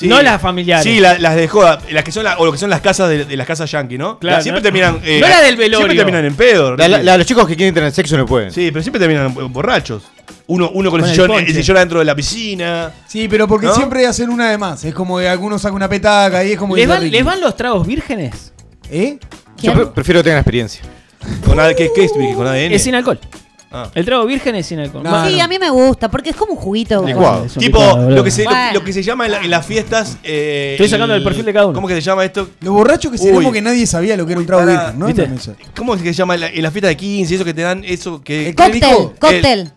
[0.00, 0.08] Sí.
[0.08, 0.82] No las familiares.
[0.82, 3.08] Sí, la- las de joda, las que son la- o lo que son las casas
[3.10, 4.18] de, de las casas yankee, ¿no?
[4.18, 4.98] Claro, La- siempre no- terminan.
[5.04, 5.76] eh, no la del velorio.
[5.78, 6.74] Siempre terminan en pedo.
[6.76, 8.50] La- la- la- los chicos que quieren tener sexo no pueden.
[8.50, 10.04] Sí, pero siempre terminan bo- borrachos.
[10.46, 11.50] Uno, uno con, Con el el sillón, ponche.
[11.50, 12.90] el sillón adentro de la piscina.
[13.06, 13.74] Sí, pero porque ¿No?
[13.74, 14.82] siempre hacen una de más.
[14.84, 17.16] Es como que algunos sacan una petaca y es como ¿Les dice van, Ricky.
[17.16, 18.52] les van los tragos vírgenes?
[18.90, 19.18] ¿Eh?
[19.62, 20.80] Yo pre- prefiero tener experiencia.
[21.44, 22.32] Con AD ¿qué, qué es, Vicky?
[22.32, 22.72] ¿Con ADN?
[22.74, 23.20] Es sin alcohol.
[23.72, 23.88] Ah.
[23.94, 25.04] El trago virgen es sin alcohol.
[25.04, 27.04] No, sí, a mí me gusta, porque es como un juguito.
[27.06, 27.44] Licuado.
[27.44, 30.18] Es un Tipo, lo que, se, lo, que se llama en, la- en las fiestas.
[30.24, 31.74] eh, Estoy sacando el perfil de cada uno.
[31.74, 32.48] ¿Cómo que se llama esto?
[32.60, 35.06] Los borrachos que se como que nadie sabía lo que era un trago virgen, ¿no?
[35.76, 37.34] ¿Cómo es que se llama en la, en la fiesta de 15?
[37.36, 38.48] Eso que te dan, eso que.
[38.48, 38.82] El Cóctel,
[39.18, 39.72] cóctel.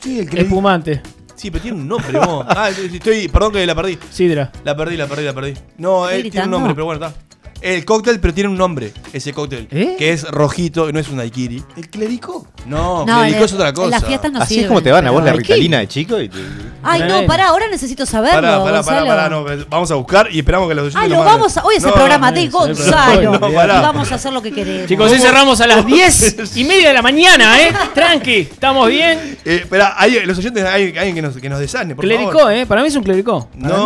[0.00, 1.02] Sí, el Espumante.
[1.34, 2.46] Sí, pero tiene un nombre, vos.
[2.48, 3.26] Ah, estoy.
[3.28, 3.98] Perdón que la perdí.
[4.10, 4.52] Sidra.
[4.64, 5.54] La perdí, la perdí, la perdí.
[5.78, 7.18] No, él tiene un nombre, pero bueno, está.
[7.64, 9.66] El cóctel, pero tiene un nombre, ese cóctel.
[9.70, 9.96] ¿Eh?
[9.98, 11.62] Que es rojito, no es un daiquiri.
[11.76, 12.46] ¿El clérigo?
[12.66, 13.84] No, No, clérico es otra cosa.
[13.86, 15.88] En las fiestas no Así sirven, es como te van a vos la ritalina de
[15.88, 16.38] chico y te-
[16.82, 18.40] Ay, no, pará, ahora necesito saberlo.
[18.42, 19.06] Pará, pará, pará, Gonzalo.
[19.06, 21.64] pará, no, vamos a buscar y esperamos que los oyentes Ay, nos lo vamos a.
[21.64, 22.48] Hoy es el No, programa no, de.
[22.48, 23.32] Gonzalo.
[23.32, 23.78] No, pará.
[23.78, 24.86] y vamos a hacer lo que queremos.
[24.86, 27.72] Chicos, hoy cerramos a las 10 y media de la mañana, ¿eh?
[27.94, 29.38] Tranqui, ¿estamos bien?
[29.44, 32.52] Eh, espera, hay, los oyentes hay alguien que nos, que nos desasne, por Clericó, favor.
[32.52, 32.66] ¿eh?
[32.66, 33.48] Para mí es un clericó.
[33.58, 33.84] Para mí.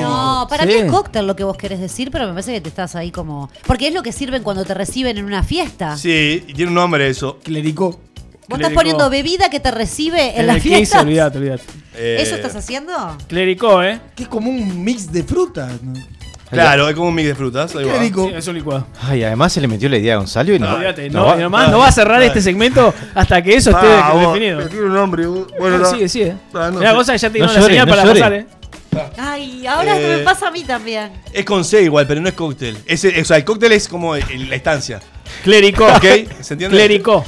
[0.00, 0.70] No, ¿para Sí.
[0.70, 2.10] qué es cóctel lo que vos querés decir?
[2.10, 3.50] Pero me parece que te estás ahí como.
[3.66, 5.96] Porque es lo que sirven cuando te reciben en una fiesta.
[5.96, 7.38] Sí, y tiene un nombre eso.
[7.42, 8.00] Clérigo.
[8.48, 11.00] Vos estás poniendo bebida que te recibe en, En la el 15, fiesta.
[11.00, 11.62] olvídate, olvídate.
[11.96, 12.92] Eh, ¿Eso estás haciendo?
[13.26, 14.00] Clericó, ¿eh?
[14.14, 15.72] Que es como un mix de frutas.
[15.82, 15.94] ¿no?
[16.50, 17.74] Claro, es como un mix de frutas.
[17.74, 17.98] ahí va.
[18.00, 18.86] Sí, es un licuado.
[19.00, 20.74] Ay, además se le metió la idea a Gonzalo y no.
[20.74, 23.70] Olvídate, no no, va- y nomás no va a cerrar este segmento hasta que eso
[23.70, 24.68] esté Ah, vos, definido.
[24.68, 25.26] tiene un nombre.
[25.26, 25.46] vos.
[25.58, 25.90] Bueno, Sí, no.
[25.92, 26.36] sigue, sigue.
[26.52, 26.96] Ah, no Mira, sé.
[26.96, 28.20] cosa ya te No dio llore, señal no para llore.
[28.20, 28.46] pasar, ¿eh?
[29.18, 31.10] Ay, ahora Eh, me pasa a mí también.
[31.32, 32.78] Es con C igual, pero no es cóctel.
[32.86, 35.00] Es, o sea, el cóctel es como el- la estancia.
[35.42, 35.86] Clericó.
[35.86, 36.04] ¿Ok?
[36.40, 36.76] ¿Se entiende?
[36.76, 37.24] Clericó.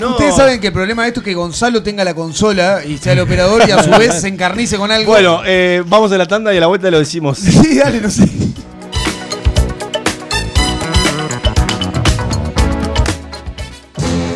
[0.00, 0.10] No.
[0.10, 3.12] Ustedes saben que el problema de esto es que Gonzalo tenga la consola y sea
[3.14, 5.10] el operador y a su vez se encarnice con algo.
[5.12, 7.38] Bueno, eh, vamos a la tanda y a la vuelta lo decimos.
[7.60, 8.24] Sí, dale, no sé.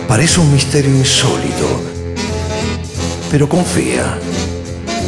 [0.09, 1.81] Parece un misterio insólito.
[3.31, 4.19] Pero confía.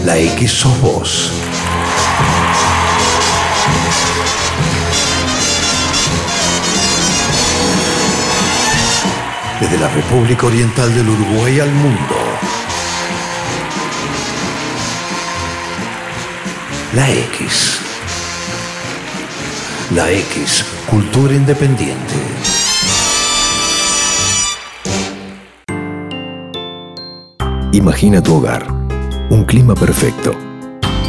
[0.04, 1.30] La X sos vos.
[9.61, 12.14] Desde la República Oriental del Uruguay al mundo.
[16.95, 17.81] La X.
[19.95, 22.14] La X, cultura independiente.
[27.73, 28.66] Imagina tu hogar,
[29.31, 30.35] un clima perfecto.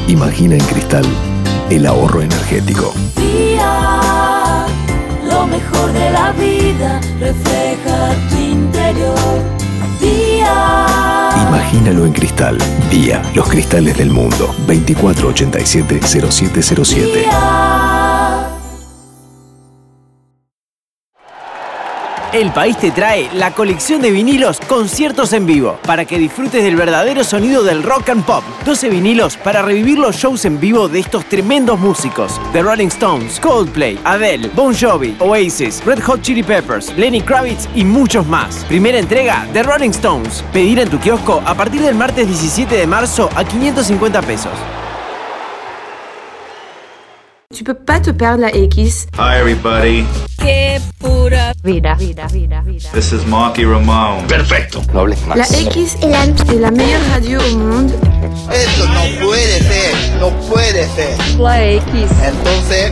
[0.07, 1.05] Imagina en cristal
[1.69, 2.93] el ahorro energético.
[5.57, 9.17] Mejor de la vida refleja tu interior.
[9.99, 10.85] Día,
[11.47, 12.59] Imagínalo en cristal.
[12.91, 14.53] Día, los cristales del mundo.
[14.67, 17.25] 2487-0707.
[22.37, 26.75] El País te trae la colección de vinilos Conciertos en Vivo para que disfrutes del
[26.75, 28.43] verdadero sonido del rock and pop.
[28.63, 33.39] 12 vinilos para revivir los shows en vivo de estos tremendos músicos: The Rolling Stones,
[33.39, 38.63] Coldplay, Adele, Bon Jovi, Oasis, Red Hot Chili Peppers, Lenny Kravitz y muchos más.
[38.65, 40.43] Primera entrega: The Rolling Stones.
[40.53, 44.53] Pedir en tu kiosco a partir del martes 17 de marzo a 550 pesos.
[47.57, 49.07] Tu peux pas te perdre la X.
[49.17, 50.05] Hi, everybody.
[50.37, 52.87] Qué pura Vida, vida, vida, vida.
[52.93, 54.27] This is Marky Ramone.
[54.27, 54.83] Perfecto.
[54.93, 57.93] No hables La X es la, es la meilleure radio au monde.
[58.53, 61.17] Esto no puede ser, no puede ser.
[61.39, 61.83] La X.
[62.23, 62.91] Entonces,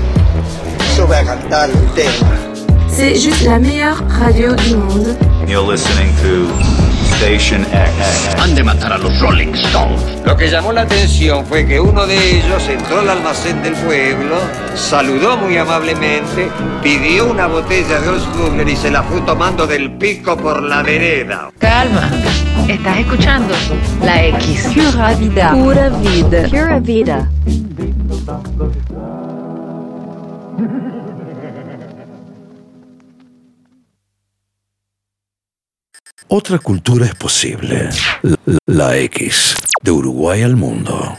[0.97, 2.28] yo voy a cantar el tema.
[2.89, 5.15] C'est juste la meilleure radio du monde.
[5.47, 6.49] You're listening to
[7.19, 8.36] Station X.
[8.39, 10.01] Han de matar a los Rolling Stones.
[10.25, 14.38] Lo que llamó la atención fue que uno de ellos entró al almacén del pueblo,
[14.75, 16.49] saludó muy amablemente,
[16.84, 21.51] pidió una botella de Oldsmugler y se la fue tomando del pico por la vereda.
[21.58, 22.10] Calma,
[22.67, 23.54] estás escuchando
[24.04, 24.67] la X.
[24.73, 25.51] Pura vida.
[25.51, 26.49] Pura vida.
[26.49, 27.30] Pura vida.
[36.38, 37.89] Otra cultura es posible.
[38.21, 41.15] La, la X, de Uruguay al mundo.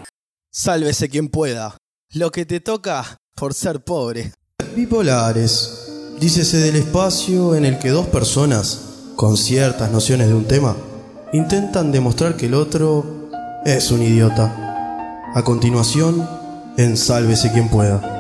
[0.53, 1.79] Sálvese quien pueda.
[2.13, 4.35] Lo que te toca por ser pobre.
[4.77, 5.89] Bipolares.
[6.21, 10.77] Dícese del espacio en el que dos personas, con ciertas nociones de un tema,
[11.33, 13.31] intentan demostrar que el otro
[13.65, 15.25] es un idiota.
[15.35, 16.29] A continuación,
[16.77, 18.16] en Sálvese quien pueda.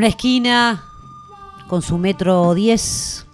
[0.00, 0.82] Una esquina,
[1.68, 3.26] con su metro 10,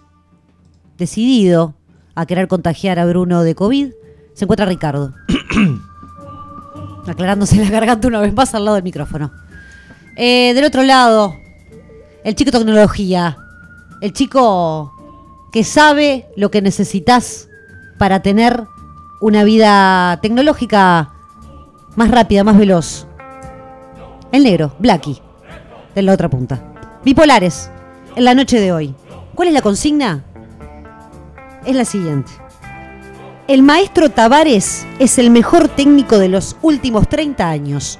[0.98, 1.76] decidido
[2.16, 3.92] a querer contagiar a Bruno de COVID,
[4.34, 5.14] se encuentra Ricardo.
[7.06, 9.30] Aclarándose la garganta una vez más al lado del micrófono.
[10.16, 11.36] Eh, del otro lado,
[12.24, 13.36] el chico tecnología.
[14.00, 14.92] El chico
[15.52, 17.48] que sabe lo que necesitas
[17.96, 18.64] para tener
[19.20, 21.12] una vida tecnológica
[21.94, 23.06] más rápida, más veloz.
[24.32, 25.22] El negro, Blacky,
[25.96, 26.62] de la otra punta.
[27.04, 27.70] Bipolares,
[28.14, 28.94] en la noche de hoy.
[29.34, 30.22] ¿Cuál es la consigna?
[31.64, 32.30] Es la siguiente.
[33.48, 37.98] El maestro Tavares es el mejor técnico de los últimos 30 años.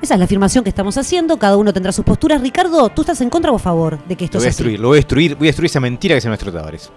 [0.00, 1.38] Esa es la afirmación que estamos haciendo.
[1.38, 2.40] Cada uno tendrá sus posturas.
[2.40, 4.56] Ricardo, ¿tú estás en contra o a favor de que esto Lo voy a así?
[4.56, 6.90] destruir, lo voy a destruir, voy a destruir esa mentira que es el nuestro Tavares.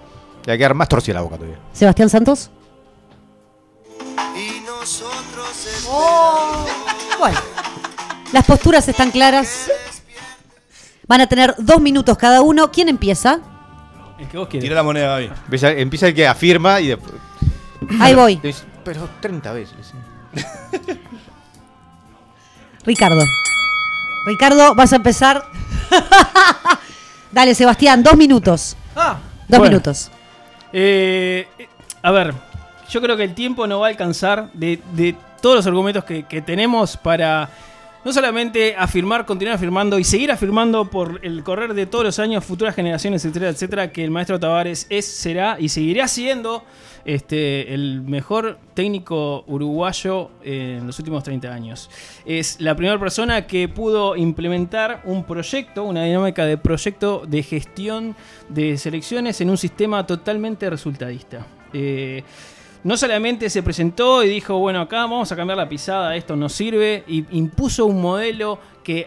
[0.46, 1.60] Le va a quedar más torcida la boca todavía.
[1.74, 2.50] Sebastián Santos.
[7.20, 7.40] Bueno,
[8.32, 9.70] las posturas están claras.
[11.08, 12.72] Van a tener dos minutos cada uno.
[12.72, 13.40] ¿Quién empieza?
[14.20, 14.64] El que vos quieras.
[14.64, 15.26] Tira la moneda, Gaby.
[15.26, 17.14] Empieza, empieza el que afirma y después.
[18.00, 18.40] Ahí voy.
[18.84, 19.94] Pero 30 veces.
[22.86, 23.24] Ricardo.
[24.26, 25.44] Ricardo, vas a empezar.
[27.32, 28.76] Dale, Sebastián, dos minutos.
[28.96, 29.18] Ah,
[29.48, 29.72] Dos bueno.
[29.74, 30.12] minutos.
[30.74, 31.70] Eh, eh,
[32.02, 32.34] a ver,
[32.90, 36.24] yo creo que el tiempo no va a alcanzar de, de todos los argumentos que,
[36.24, 37.50] que tenemos para
[38.08, 42.46] no solamente afirmar, continuar afirmando y seguir afirmando por el correr de todos los años,
[42.46, 46.64] futuras generaciones, etcétera, etcétera, que el maestro Tavares es, será y seguirá siendo
[47.04, 51.90] este, el mejor técnico uruguayo en los últimos 30 años.
[52.26, 58.16] Es la primera persona que pudo implementar un proyecto, una dinámica de proyecto de gestión
[58.48, 61.46] de selecciones en un sistema totalmente resultadista.
[61.74, 62.24] Eh,
[62.88, 66.54] no solamente se presentó y dijo, bueno, acá vamos a cambiar la pisada, esto nos
[66.54, 69.06] sirve, y impuso un modelo que,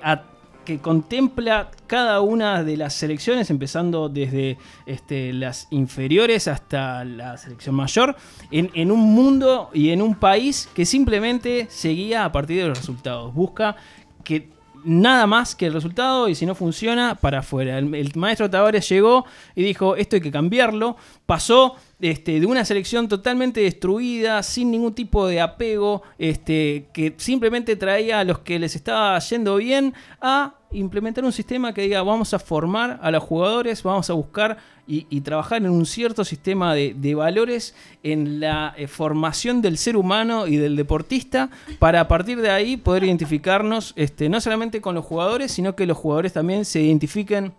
[0.67, 7.75] que contempla cada una de las selecciones, empezando desde este, las inferiores hasta la selección
[7.75, 8.17] mayor,
[8.51, 12.77] en, en un mundo y en un país que simplemente seguía a partir de los
[12.77, 13.33] resultados.
[13.33, 13.77] Busca
[14.25, 14.51] que
[14.85, 17.79] nada más que el resultado y si no funciona, para afuera.
[17.79, 20.97] El, maestro Tavares llegó y dijo, esto hay que cambiarlo.
[21.27, 27.77] Pasó este, de una selección totalmente destruida, sin ningún tipo de apego, este, que simplemente
[27.77, 32.35] traía a los que les estaba yendo bien, a implementar un sistema que diga, vamos
[32.35, 36.95] a formar a los jugadores, vamos a buscar y, trabajar en un cierto sistema de,
[36.95, 41.49] de valores en la eh, formación del ser humano y del deportista,
[41.79, 45.87] para a partir de ahí poder identificarnos este, no solamente con los jugadores, sino que
[45.87, 47.53] los jugadores también se identifiquen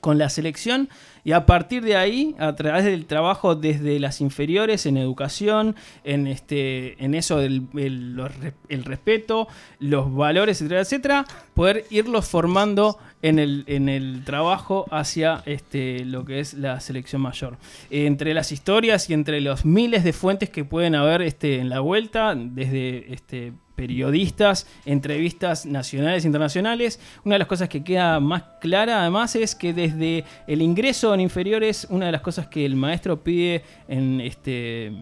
[0.00, 0.88] con la selección
[1.24, 6.26] y a partir de ahí, a través del trabajo desde las inferiores, en educación, en
[6.26, 9.46] este, en eso del el, respeto,
[9.78, 16.24] los valores, etcétera, etcétera, poder irlos formando en el, en el trabajo hacia este, lo
[16.24, 17.58] que es la selección mayor.
[17.90, 21.80] Entre las historias y entre los miles de fuentes que pueden haber este, en la
[21.80, 26.98] vuelta, desde este, periodistas, entrevistas nacionales e internacionales.
[27.24, 31.20] Una de las cosas que queda más clara además es que desde el ingreso en
[31.20, 34.92] inferiores, una de las cosas que el maestro pide en este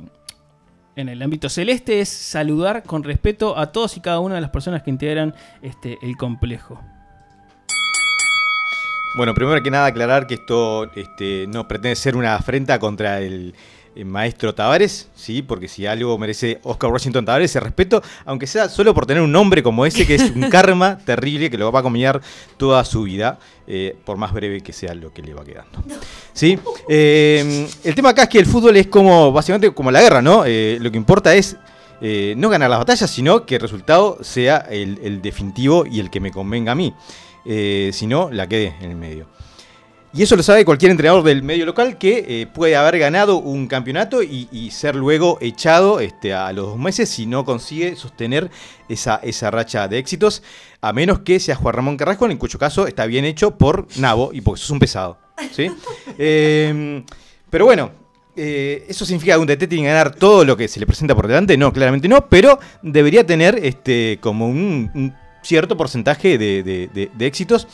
[0.95, 4.51] en el ámbito celeste es saludar con respeto a todos y cada una de las
[4.51, 6.79] personas que integran este, el complejo.
[9.17, 13.55] Bueno, primero que nada aclarar que esto este, no pretende ser una afrenta contra el,
[14.05, 15.43] maestro Tavares, ¿sí?
[15.43, 19.33] porque si algo merece Oscar Washington Tavares es respeto, aunque sea solo por tener un
[19.33, 22.21] nombre como ese, que es un karma terrible que lo va a acompañar
[22.57, 25.83] toda su vida, eh, por más breve que sea lo que le va quedando.
[26.33, 26.59] ¿Sí?
[26.89, 30.45] Eh, el tema acá es que el fútbol es como, básicamente, como la guerra, ¿no?
[30.45, 31.57] Eh, lo que importa es
[32.01, 36.11] eh, no ganar las batallas, sino que el resultado sea el, el definitivo y el
[36.11, 36.95] que me convenga a mí.
[37.45, 39.29] Eh, si no, la quede en el medio.
[40.17, 43.67] Y eso lo sabe cualquier entrenador del medio local que eh, puede haber ganado un
[43.67, 48.51] campeonato y, y ser luego echado este, a los dos meses si no consigue sostener
[48.89, 50.43] esa, esa racha de éxitos,
[50.81, 54.31] a menos que sea Juan Ramón Carrasco, en cuyo caso está bien hecho por Nabo
[54.33, 55.19] y porque sos un pesado.
[55.53, 55.71] ¿sí?
[56.19, 57.05] Eh,
[57.51, 57.91] pero bueno,
[58.37, 61.15] eh, ¿eso significa que un DT tiene que ganar todo lo que se le presenta
[61.15, 61.57] por delante?
[61.59, 67.11] No, claramente no, pero debería tener este, como un, un cierto porcentaje de, de- de-
[67.13, 67.69] de éxitos.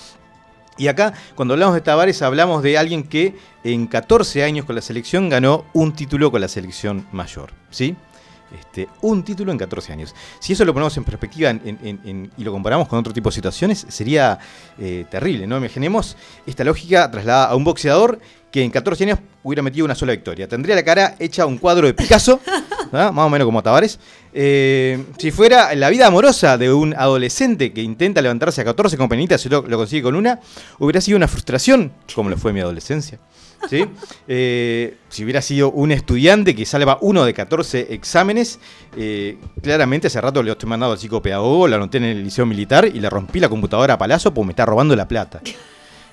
[0.79, 4.83] Y acá, cuando hablamos de Tavares, hablamos de alguien que en 14 años con la
[4.83, 7.53] selección ganó un título con la selección mayor.
[7.71, 7.95] ¿sí?
[8.59, 10.15] Este, un título en 14 años.
[10.39, 13.87] Si eso lo ponemos en perspectiva en- y lo comparamos con otro tipo de situaciones,
[13.89, 14.39] sería
[14.79, 15.57] eh, terrible, ¿no?
[15.57, 16.17] Imaginemos
[16.47, 18.19] esta lógica trasladada a un boxeador
[18.53, 20.47] que en 14 años hubiera metido una sola victoria.
[20.47, 22.41] Tendría la cara hecha un cuadro de Picasso,
[22.93, 23.11] ¿ah?
[23.13, 23.99] más o menos como Tavares.
[24.33, 29.09] Eh, si fuera la vida amorosa de un adolescente que intenta levantarse a 14 con
[29.09, 30.39] penitas y lo, lo consigue con una,
[30.79, 33.19] hubiera sido una frustración, como lo fue mi adolescencia.
[33.69, 33.85] ¿sí?
[34.29, 38.61] Eh, si hubiera sido un estudiante que salva uno de 14 exámenes,
[38.97, 42.87] eh, claramente hace rato le estoy mandando al psicopedagogo, la anoté en el liceo militar
[42.87, 45.43] y le rompí la computadora a palazo porque me está robando la plata.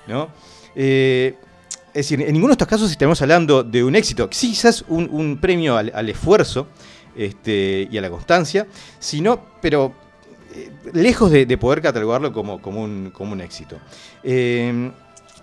[0.08, 0.30] ¿no?
[0.76, 1.36] Eh,
[1.90, 5.38] es decir, en ninguno de estos casos estaremos hablando de un éxito, quizás un, un
[5.38, 6.68] premio al, esfuerzo
[7.16, 8.68] este, y a la constancia,
[9.00, 9.94] sino, pero
[10.54, 13.78] eh, lejos de, de poder catalogarlo como, un, éxito.
[14.24, 14.92] Eh,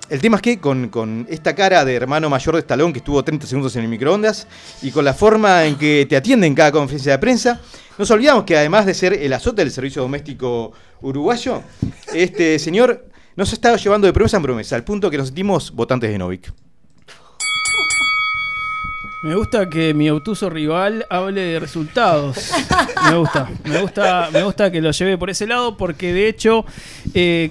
[0.09, 3.23] el tema es que con, con esta cara de hermano mayor de Estalón que estuvo
[3.25, 4.47] 30 segundos en el microondas
[4.83, 7.61] y con la forma en que te atienden en cada conferencia de prensa,
[7.99, 11.63] nos olvidamos que además de ser el azote del servicio doméstico uruguayo,
[12.15, 15.71] este señor nos ha estado llevando de promesa en promesa, al punto que nos sentimos
[15.73, 16.53] votantes de Novik.
[19.23, 22.51] Me gusta que mi obtuso rival hable de resultados.
[23.11, 26.65] Me gusta, me gusta, me gusta que lo lleve por ese lado porque de hecho
[27.13, 27.51] eh,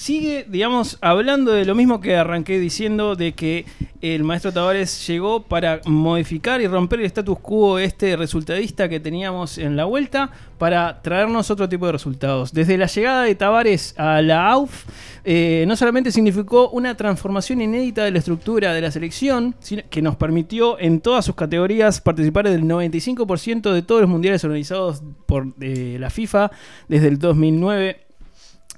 [0.00, 3.66] sigue, digamos, hablando de lo mismo que arranqué diciendo de que
[4.00, 9.58] el maestro Tavares llegó para modificar y romper el status quo este resultadista que teníamos
[9.58, 12.54] en la vuelta para traernos otro tipo de resultados.
[12.54, 14.86] Desde la llegada de Tavares a la AUF,
[15.22, 20.00] eh, no solamente significó una transformación inédita de la estructura de la selección, sino que
[20.00, 25.48] nos permitió en todas sus categorías participar del 95% de todos los mundiales organizados por
[25.60, 26.50] eh, la FIFA
[26.88, 28.09] desde el 2009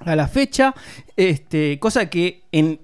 [0.05, 0.73] a la fecha,
[1.15, 2.79] este, cosa que en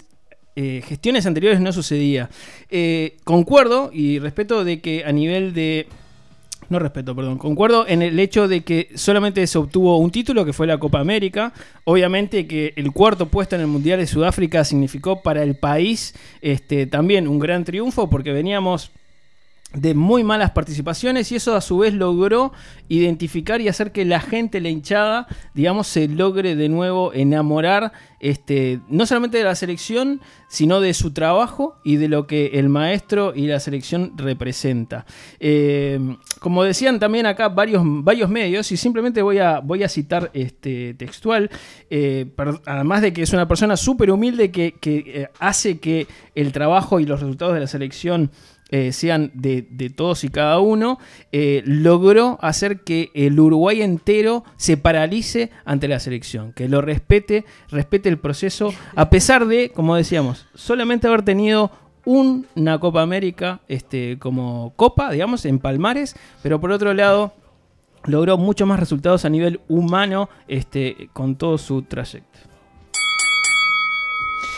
[0.56, 2.30] eh, gestiones anteriores no sucedía.
[2.70, 5.88] Eh, concuerdo y respeto de que a nivel de...
[6.68, 7.38] No respeto, perdón.
[7.38, 11.00] Concuerdo en el hecho de que solamente se obtuvo un título, que fue la Copa
[11.00, 11.54] América.
[11.86, 16.86] Obviamente que el cuarto puesto en el Mundial de Sudáfrica significó para el país este,
[16.86, 18.92] también un gran triunfo, porque veníamos
[19.74, 22.52] de muy malas participaciones y eso a su vez logró
[22.88, 28.80] identificar y hacer que la gente, la hinchada, digamos, se logre de nuevo enamorar este,
[28.90, 33.34] no solamente de la selección, sino de su trabajo y de lo que el maestro
[33.36, 35.06] y la selección representa.
[35.40, 36.00] Eh,
[36.40, 40.96] como decían también acá varios, varios medios, y simplemente voy a, voy a citar este,
[40.96, 41.52] textual,
[41.92, 42.26] eh,
[42.66, 47.00] además de que es una persona súper humilde que, que, eh, hace que el trabajo
[47.00, 48.32] y los resultados de la selección
[48.70, 49.62] eh, sean de,
[49.96, 51.00] todos y cada uno,
[51.32, 57.46] eh, logró hacer que el Uruguay entero se paralice ante la selección, que lo respete,
[57.70, 61.72] respete el proceso, a pesar de, como decíamos, solamente haber tenido
[62.06, 67.34] un- una Copa América este, como copa, digamos, en Palmares, pero por otro lado
[68.06, 72.40] logró muchos más resultados a nivel humano este, con todo su trayecto.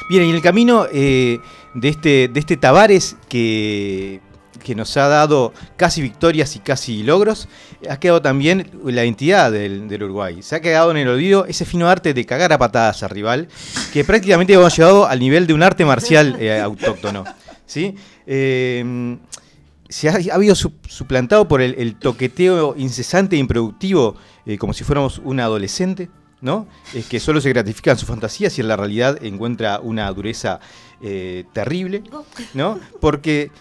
[0.10, 1.40] Bien, y en el camino eh,
[1.74, 4.20] de este, de este Tavares que,
[4.64, 7.48] que nos ha dado casi victorias y casi logros,
[7.90, 10.42] ha quedado también la identidad del, del Uruguay.
[10.42, 13.48] Se ha quedado en el olvido ese fino arte de cagar a patadas al rival,
[13.94, 17.24] que prácticamente hemos llevado al nivel de un arte marcial eh, autóctono.
[17.66, 17.96] ¿sí?
[18.28, 19.18] Eh,
[19.90, 24.16] se ha, ha habido su- suplantado por el, el toqueteo incesante e improductivo,
[24.46, 26.10] eh, como si fuéramos un adolescente,
[26.42, 26.68] ¿no?
[26.94, 30.60] Es que solo se gratifican sus fantasías y en la realidad encuentra una dureza
[31.02, 32.04] eh, terrible,
[32.54, 32.80] ¿no?
[33.00, 33.52] Porque.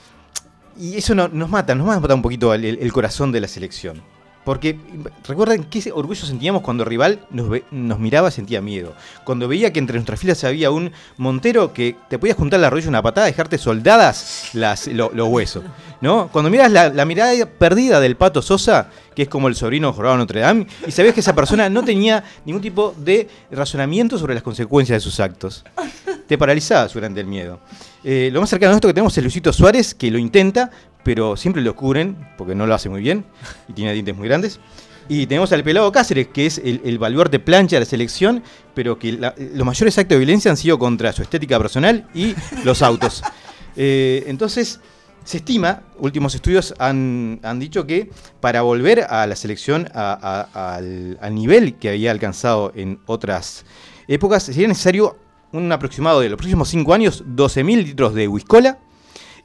[0.78, 4.03] Y eso no- nos mata, nos mata un poquito el, corazón de la selección.
[4.45, 4.78] Porque
[5.28, 8.95] recuerden qué orgullo sentíamos cuando rival nos, nos miraba sentía miedo.
[9.24, 12.88] Cuando veía que entre nuestras filas había un Montero que te podías juntar la rodilla
[12.88, 15.64] una patada, dejarte soldadas las, lo- los huesos.
[16.01, 16.28] ¿no?
[16.32, 20.41] Cuando miras la, mirada perdida del Pato Sosa, que es como el sobrino jorobado Notre
[20.41, 24.97] Dame, y sabías que esa persona no tenía ningún tipo de razonamiento sobre las consecuencias
[24.97, 25.64] de sus actos.
[26.26, 27.61] Te paralizabas durante el miedo.
[28.03, 30.70] Eh, lo más cercano a esto que tenemos es Luisito Suárez, que lo intenta,
[31.05, 33.25] pero siempre lo cubren, porque no lo hace muy bien,
[33.69, 34.61] y tiene dientes muy grandes.
[35.09, 38.43] Y tenemos al pelado Cáceres, que es el, el baluarte plancha de la selección,
[38.75, 42.35] pero que la- los mayores actos de violencia han sido contra su estética personal y
[42.65, 43.23] los autos.
[43.77, 44.81] Eh, entonces,
[45.25, 50.75] se estima, últimos estudios han, han dicho que para volver a la selección a- a-
[50.77, 53.65] al, al nivel que había alcanzado en otras
[54.09, 55.17] épocas, sería necesario
[55.53, 58.79] un aproximado de los próximos 5 años 12.000 litros de whiskola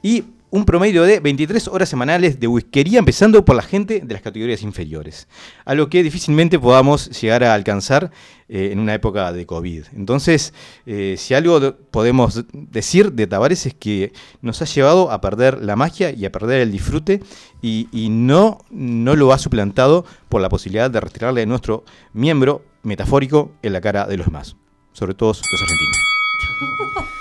[0.02, 4.22] y un promedio de 23 horas semanales de whiskería, empezando por la gente de las
[4.22, 5.26] categorías inferiores,
[5.64, 8.10] a lo que difícilmente podamos llegar a alcanzar
[8.48, 9.84] eh, en una época de COVID.
[9.96, 10.54] Entonces,
[10.86, 15.62] eh, si algo de- podemos decir de Tavares es que nos ha llevado a perder
[15.62, 17.20] la magia y a perder el disfrute
[17.60, 23.72] y, no, no lo ha suplantado por la posibilidad de retirarle nuestro miembro metafórico en
[23.72, 24.54] la cara de los demás,
[24.92, 27.06] sobre todo los argentinos.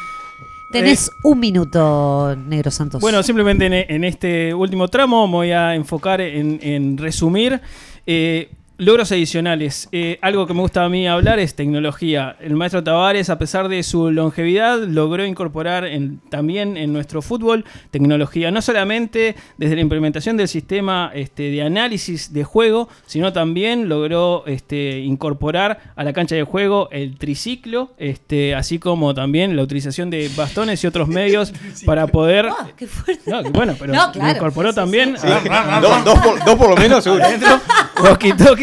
[0.76, 3.02] Tenés un minuto, Negro Santos.
[3.02, 7.62] Bueno, simplemente en, en este último tramo me voy a enfocar en, en resumir
[8.06, 9.88] eh, logros adicionales.
[9.92, 12.36] Eh, algo que me gusta a mí hablar es tecnología.
[12.42, 17.64] El maestro Tavares, a pesar de su longevidad, logró incorporar en- también en nuestro fútbol
[17.92, 23.88] tecnología, no solamente desde la implementación del sistema este, de análisis de juego, sino también
[23.88, 29.64] logró este, incorporar a la cancha de juego el triciclo, este, así como también la
[29.64, 31.54] utilización de bastones y otros medios
[31.86, 32.48] para poder...
[32.48, 33.30] Ah, qué fuerte.
[33.32, 34.36] No, bueno, pero No, lo claro.
[34.36, 35.28] incorporó Sí, sí, también sí.
[35.50, 37.24] a- Dos- dos por- dos por lo menos, seguro.
[37.26, 37.62] Adentro,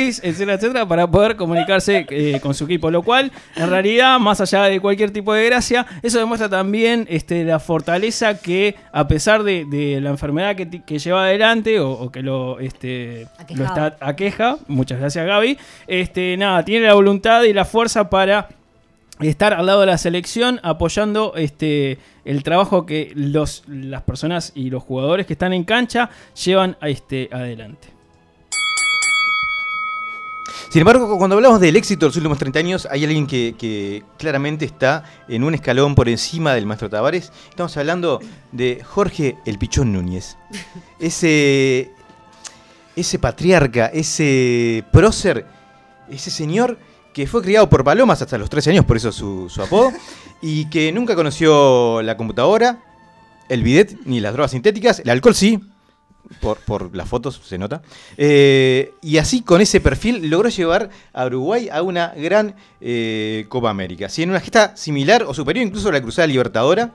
[0.09, 2.91] etcétera, etcétera, para poder comunicarse eh, con su equipo.
[2.91, 7.45] Lo cual, en realidad, más allá de cualquier tipo de gracia, eso demuestra también este,
[7.45, 12.11] la fortaleza que, a pesar de, de la enfermedad que, que lleva adelante o, o
[12.11, 17.53] que lo, este, lo está aqueja, muchas gracias Gaby, este, nada, tiene la voluntad y
[17.53, 18.49] la fuerza para
[19.21, 24.71] estar al lado de la selección apoyando este el trabajo que los, las personas y
[24.71, 26.11] los jugadores que están en cancha
[26.45, 27.89] llevan a este adelante.
[30.71, 34.65] Sin embargo, cuando hablamos del éxito de los últimos 30 años, hay alguien que, claramente
[34.65, 37.33] está en un escalón por encima del maestro Tavares.
[37.51, 38.21] Estamos hablando
[38.53, 40.37] de Jorge el Pichón Núñez.
[40.99, 41.91] Ese,
[42.97, 45.47] ese patriarca, ese prócer,
[46.09, 46.79] ese señor
[47.13, 49.93] que fue criado por palomas hasta los 13 años, por eso su, su apodo,
[50.41, 52.83] y que nunca conoció la computadora,
[53.49, 55.61] el bidet ni las drogas sintéticas, el alcohol sí,
[56.41, 57.83] por, por las fotos se nota.
[58.17, 63.71] Eh, y así con ese perfil logró llevar a Uruguay a una gran eh, Copa
[63.71, 64.09] América.
[64.09, 66.93] Sí, en una gesta similar o superior incluso a la Cruzada Libertadora.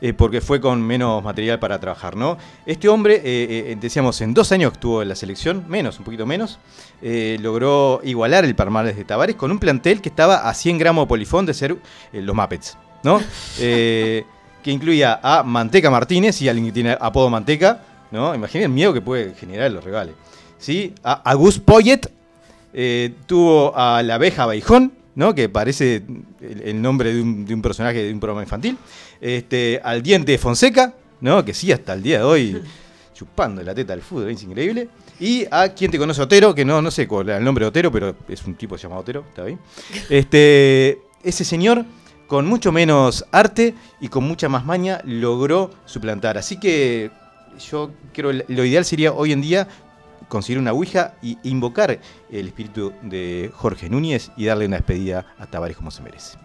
[0.00, 2.38] eh, porque fue con menos material para trabajar, ¿no?
[2.66, 6.60] Este hombre, decíamos, en dos años que estuvo en la selección, menos, un poquito menos,
[7.02, 11.08] logró igualar el palmarés de Tavares con un plantel que estaba a 100 gramos de
[11.08, 11.76] polifón de ser
[12.12, 13.20] los Muppets, ¿no?
[13.58, 18.34] Que incluía a Manteca Martínez y alguien que tiene apodo Manteca, ¿no?
[18.34, 20.14] Imaginen el miedo que puede generar los regales.
[20.58, 20.94] ¿Sí?
[21.02, 22.10] A, a Gus Poyet,
[22.72, 25.34] eh, tuvo a la abeja Beijón, ¿no?
[25.34, 26.02] Que parece
[26.40, 28.76] el, el nombre de un, de un personaje de un programa infantil.
[29.20, 31.44] Este, al Diente de Fonseca, ¿no?
[31.44, 32.62] Que sí, hasta el día de hoy,
[33.14, 34.88] chupando la teta del fútbol, es increíble.
[35.18, 37.68] Y a quien te conoce Otero, que no, no sé cuál era el nombre de
[37.70, 39.58] Otero, pero es un tipo llamado Otero, está bien.
[40.08, 41.84] Este, ese señor,
[42.28, 46.38] con mucho menos arte y con mucha más maña, logró suplantar.
[46.38, 47.10] Así que
[47.58, 49.68] yo creo lo ideal sería hoy en día
[50.28, 52.00] conseguir una Ouija y invocar
[52.30, 56.38] el espíritu de Jorge Núñez y darle una despedida a Tavares como se merece.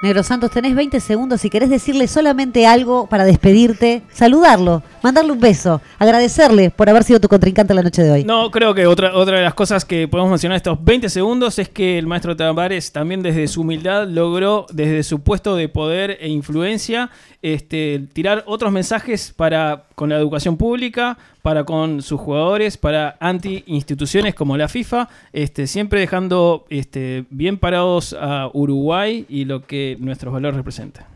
[0.00, 5.40] Negro Santos, tenés 20 segundos si querés decirle solamente algo para despedirte, saludarlo, mandarle un
[5.40, 8.24] beso, agradecerle por haber sido tu contrincante la noche de hoy.
[8.24, 11.68] No, creo que otra, otra de las cosas que podemos mencionar estos 20 segundos es
[11.68, 16.28] que el maestro Tavares también desde su humildad logró, desde su puesto de poder e
[16.28, 17.10] influencia,
[17.42, 24.34] este, tirar otros mensajes para con la educación pública, para con sus jugadores, para anti-instituciones
[24.34, 30.32] como la FIFA, este, siempre dejando este, bien parados a Uruguay y lo que nuestros
[30.32, 31.06] valores representan.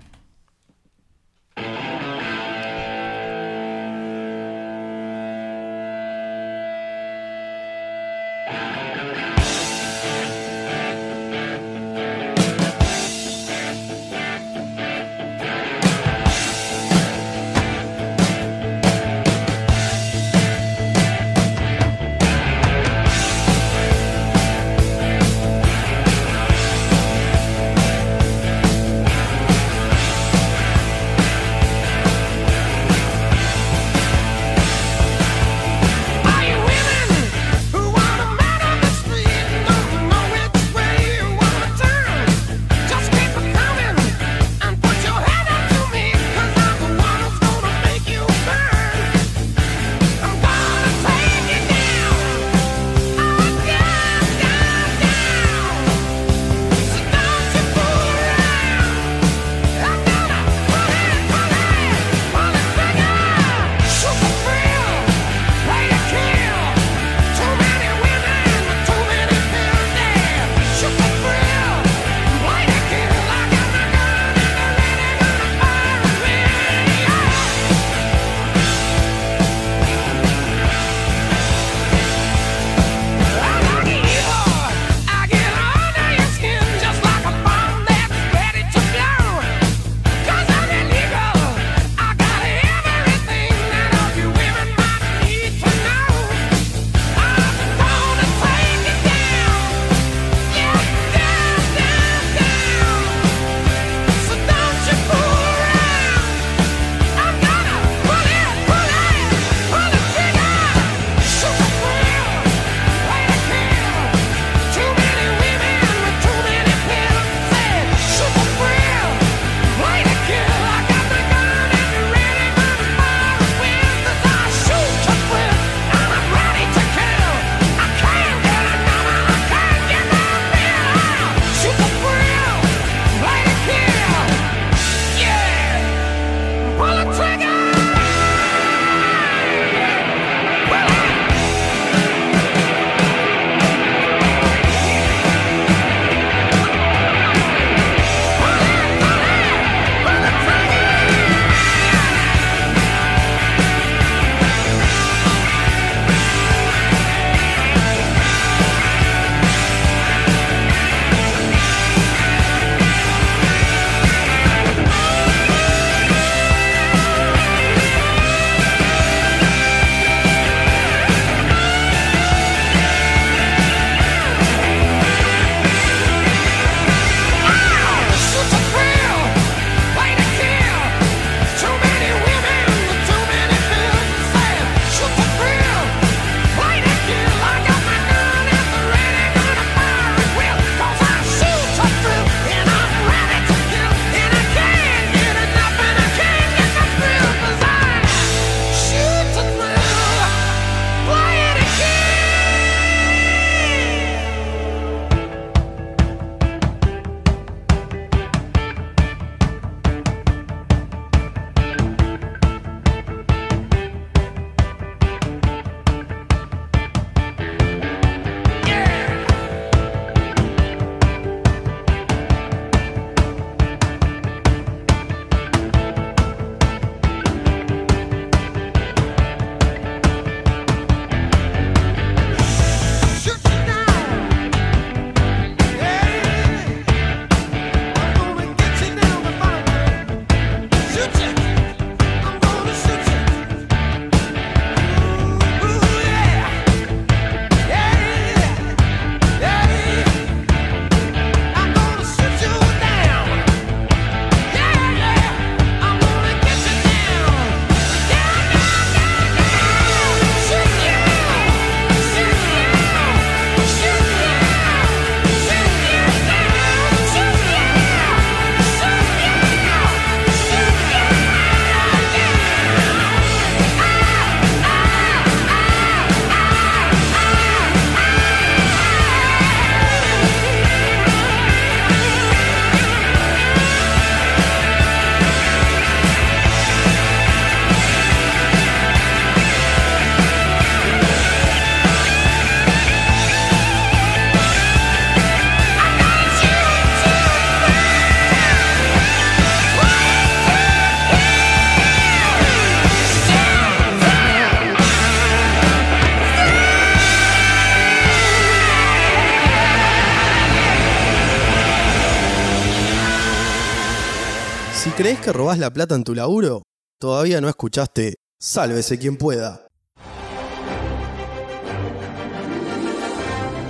[315.22, 316.64] Que robás la plata en tu laburo,
[316.98, 319.66] todavía no escuchaste Sálvese quien pueda.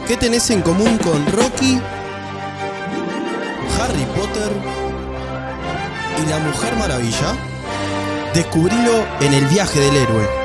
[0.09, 1.79] ¿Qué tenés en común con Rocky,
[3.79, 4.51] Harry Potter
[6.23, 7.37] y la Mujer Maravilla?
[8.33, 10.42] Descubrilo en el viaje del héroe.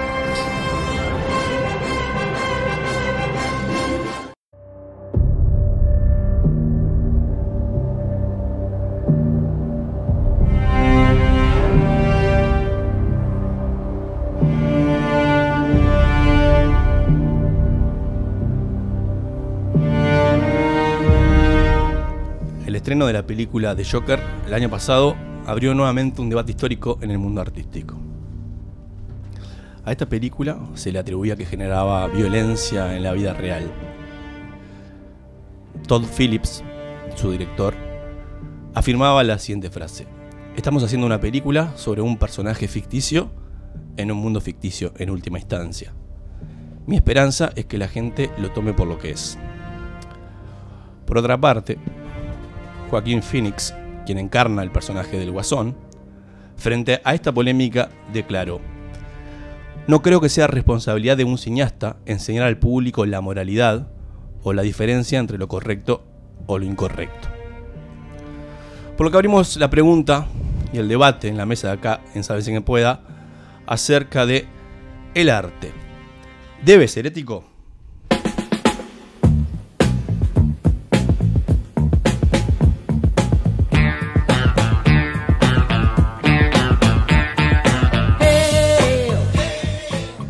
[23.05, 27.19] De la película de Joker el año pasado abrió nuevamente un debate histórico en el
[27.19, 27.95] mundo artístico.
[29.85, 33.71] A esta película se le atribuía que generaba violencia en la vida real.
[35.87, 36.63] Todd Phillips,
[37.15, 37.75] su director,
[38.73, 40.07] afirmaba la siguiente frase.
[40.55, 43.29] Estamos haciendo una película sobre un personaje ficticio
[43.95, 45.93] en un mundo ficticio en última instancia.
[46.87, 49.37] Mi esperanza es que la gente lo tome por lo que es.
[51.05, 51.77] Por otra parte,
[52.89, 53.73] Joaquín Phoenix,
[54.05, 55.75] quien encarna el personaje del Guasón,
[56.55, 58.61] frente a esta polémica declaró,
[59.87, 63.87] no creo que sea responsabilidad de un cineasta enseñar al público la moralidad
[64.43, 66.03] o la diferencia entre lo correcto
[66.45, 67.29] o lo incorrecto.
[68.97, 70.27] Por lo que abrimos la pregunta
[70.73, 73.01] y el debate en la mesa de acá, en Sabes en que pueda,
[73.65, 74.45] acerca de
[75.13, 75.71] el arte.
[76.65, 77.45] ¿Debe ser ético?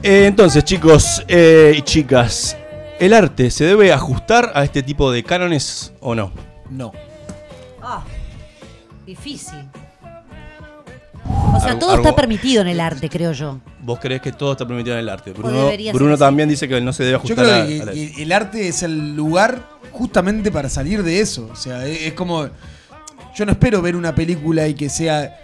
[0.07, 2.55] Eh, entonces, chicos eh, y chicas,
[2.97, 6.31] ¿el arte se debe ajustar a este tipo de cánones o no?
[6.69, 6.93] No.
[7.81, 8.05] Ah,
[9.05, 9.67] difícil.
[11.53, 13.59] O sea, todo está permitido en el arte, creo yo.
[13.81, 15.31] ¿Vos crees que todo está permitido en el arte?
[15.33, 16.19] Bruno, debería ser Bruno así.
[16.21, 18.31] también dice que no se debe Yo ajustar creo a- que, a la- que el
[18.31, 21.49] arte es el lugar justamente para salir de eso.
[21.51, 22.47] O sea, es como.
[23.35, 25.37] Yo no espero ver una película y que sea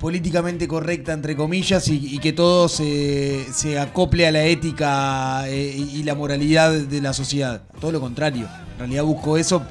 [0.00, 5.74] políticamente correcta, entre comillas, y, y que todo se, se acople a la ética eh,
[5.76, 7.62] y, y la moralidad de la sociedad.
[7.80, 8.48] Todo lo contrario.
[8.74, 9.62] En realidad busco eso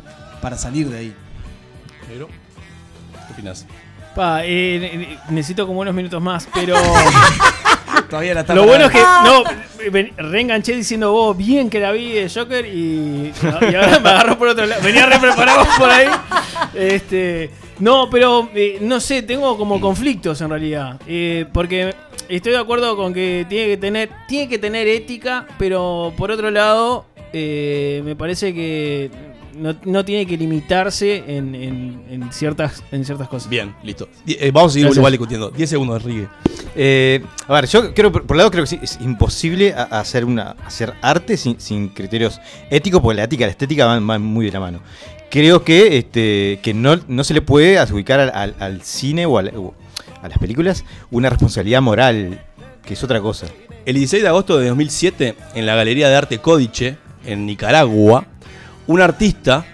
[0.42, 1.16] para salir de ahí.
[2.08, 2.28] Negro,
[3.28, 3.66] ¿Qué opinas?
[4.16, 6.76] Pa, eh, ne- ne- necesito como unos minutos más, pero.
[8.10, 9.00] Todavía la está Lo bueno es que.
[9.00, 9.44] No,
[10.30, 13.32] reenganché diciendo vos bien que la vi de Joker y.
[13.42, 14.82] y ahora me agarró por otro lado.
[14.84, 16.08] Venía re preparado por ahí.
[16.74, 17.52] Este.
[17.80, 21.00] No, pero eh, no sé, tengo como conflictos en realidad.
[21.08, 21.94] Eh, porque
[22.28, 24.10] estoy de acuerdo con que tiene que tener.
[24.28, 27.06] Tiene que tener ética, pero por otro lado.
[27.32, 29.12] eh, me parece que
[29.56, 33.48] no, no tiene que limitarse en, en- en ciertas, en ciertas cosas.
[33.50, 34.10] Bien, listo.
[34.26, 35.50] Eh, vamos a seguir igual discutiendo.
[35.52, 36.28] 10 segundos, Enrique.
[36.76, 39.84] Eh, a ver, yo creo, por por un lado creo que sí, es imposible a-
[39.92, 42.40] a hacer, una, hacer arte sin, sin criterios
[42.72, 44.80] éticos, porque la ética y la estética van, van muy de la mano.
[45.30, 49.38] Creo que, este, que no, no se le puede adjudicar al, al- al cine o,
[49.38, 49.74] al- o
[50.22, 52.42] a las películas una responsabilidad moral,
[52.84, 53.48] que es otra cosa.
[53.86, 58.26] El 16 de agosto de 2007, en la Galería de Arte Códice, en Nicaragua,
[58.88, 59.66] un artista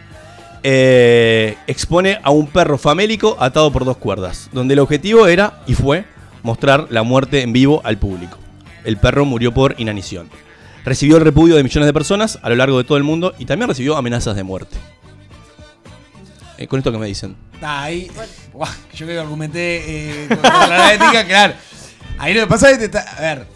[0.64, 5.74] eh, expone a un perro famélico atado por dos cuerdas, donde el objetivo era y
[5.74, 6.06] fue
[6.44, 8.38] mostrar la muerte en vivo al público.
[8.84, 10.30] El perro murió por inanición.
[10.84, 13.46] Recibió el repudio de millones de personas a lo largo de todo el mundo y
[13.46, 14.78] también recibió amenazas de muerte.
[16.58, 17.36] Eh, con esto que me dicen.
[17.62, 18.10] Ah, Ahí,
[18.94, 21.54] yo que argumenté eh, contra la ética, claro.
[22.18, 23.48] Ahí lo que pasa es que, está- a ver,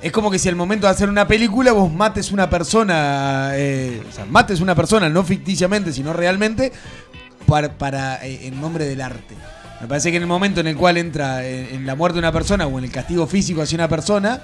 [0.00, 4.02] es como que si al momento de hacer una película vos mates una persona, eh,
[4.08, 6.72] o sea, mates una persona, no ficticiamente, sino realmente,
[7.46, 9.34] para, para, eh, en nombre del arte.
[9.80, 12.18] Me parece que en el momento en el cual entra en, en la muerte de
[12.20, 14.40] una persona o en el castigo físico hacia una persona,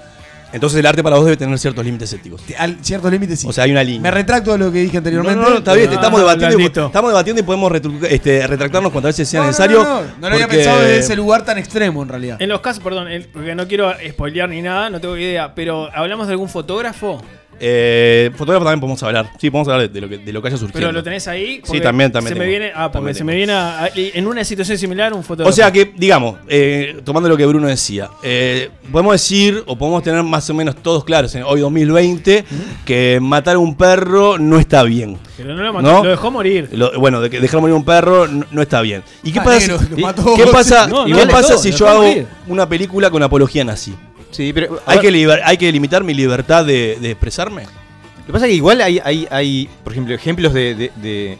[0.55, 2.41] Entonces el arte para vos debe tener ciertos límites éticos.
[2.57, 3.47] al ciertos límites sí.
[3.47, 3.99] O sea, hay una línea.
[4.03, 5.43] Me retracto de lo que dije anteriormente.
[5.43, 6.85] no, no, está bien, Ah, estamos, debatiendo, y, blandito.
[6.85, 7.73] estamos debatiendo y podemos
[8.09, 9.83] este, retractarnos cuantas veces sea necesario.
[9.83, 12.41] No, no, no, no lo había pensado desde ese lugar tan extremo en realidad.
[12.41, 16.27] En los casos, perdón, porque no quiero spoilear ni nada, no tengo idea, pero ¿hablamos
[16.27, 17.21] de algún fotógrafo?
[17.59, 19.29] Eh, fotógrafo también podemos hablar.
[19.39, 20.79] Sí, podemos hablar de, de lo que, de lo que haya surgido.
[20.79, 21.61] Pero lo tenés ahí.
[21.63, 22.33] Sí, también, también.
[22.33, 23.27] Se me viene, ah, porque También se tengo.
[23.31, 25.49] me viene a- a- en una situación similar un fotógrafo.
[25.49, 30.03] O sea que, digamos, eh, tomando lo que Bruno decía, eh, podemos decir o podemos
[30.03, 32.43] tener más o menos todos claros en hoy 2020
[32.85, 35.17] que matar a un perro no está bien.
[35.37, 36.69] Pero no lo mató, lo dejó morir.
[36.73, 39.03] Lo- bueno, de que dejar morir a un perro no, no está bien.
[39.23, 40.33] ¿Y qué Ah, pasa, negro, lo y- mató.
[40.35, 42.27] ¿qué pasa, No, no y lo qué mató, pasa lo si dejó yo hago morir.
[42.47, 43.93] una película con apología nazi?
[44.35, 44.79] Sí, pero.
[44.85, 47.63] ¿Hay que, liber- hay que limitar mi libertad de, de expresarme?
[47.63, 51.37] Lo que pasa es que igual hay, hay, hay por ejemplo, ejemplos de, de- de-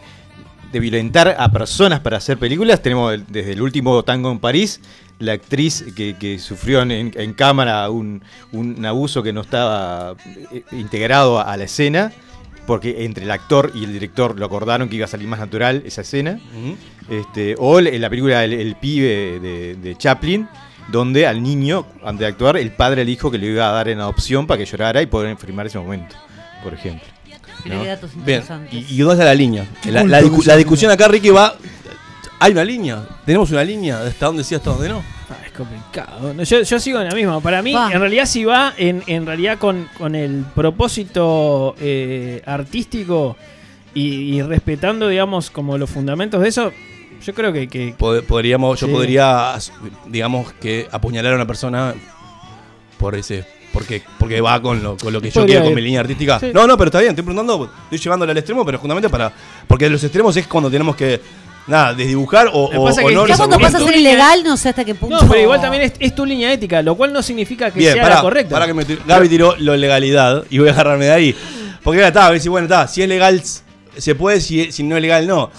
[0.71, 4.81] de violentar a personas para hacer películas, tenemos el- desde el último Tango en París,
[5.19, 8.21] la actriz que, que sufrió en, en cámara un,
[8.51, 10.15] un abuso que no estaba
[10.51, 12.11] eh, integrado a la escena,
[12.67, 15.83] porque entre el actor y el director lo acordaron que iba a salir más natural
[15.85, 16.39] esa escena.
[17.09, 20.47] este, o en la película El, el pibe de, de Chaplin,
[20.91, 23.88] donde al niño, antes de actuar, el padre le dijo que le iba a dar
[23.89, 26.15] en adopción para que llorara y poder filmar ese momento,
[26.63, 27.07] por ejemplo.
[28.25, 28.43] Bien.
[28.71, 29.65] ¿y, y dónde está la línea?
[29.86, 31.55] La, discu- discusión acá, Ricky, va.
[32.39, 33.01] ¿Hay una línea?
[33.25, 33.99] ¿Tenemos una línea?
[34.01, 35.01] ¿De hasta dónde sí, hasta dónde no?
[35.29, 36.33] Ah, es complicado.
[36.33, 37.39] No, Yo, yo sigo en la misma.
[37.39, 37.91] Para mí, Va.
[37.91, 43.36] en realidad, si va en, en realidad con, con el propósito eh, artístico
[43.95, 46.71] y, y respetando, digamos, como los fundamentos de eso,
[47.24, 47.68] yo creo que.
[47.68, 49.53] que- Pod- Podríamos, yo podría,
[50.07, 51.93] digamos, que apuñalar a una persona
[52.97, 53.45] por ese.
[53.74, 55.76] Porque, porque va con lo, con lo que yo Podría quiero con ir.
[55.76, 56.39] mi línea artística.
[56.39, 56.51] Sí.
[56.53, 59.34] No, no, pero está bien, estoy preguntando, estoy llevándolo al extremo, pero justamente para.
[59.68, 61.20] Porque los extremos es cuando tenemos que.
[61.68, 64.55] Nada, desdibujar o, o, pasa o que no ya cuando pasa a ser ilegal, no
[64.55, 65.20] sé hasta qué punto.
[65.20, 67.93] No, pero igual también es, es tu línea ética, lo cual no significa que Bien,
[67.93, 68.53] sea para, la correcta.
[68.53, 71.36] para que me tir- Gaby tiró lo legalidad y voy a agarrarme de ahí.
[71.84, 73.41] Porque ya está, a decir, bueno, está, si es legal
[73.97, 75.49] se puede, si, si no es legal no.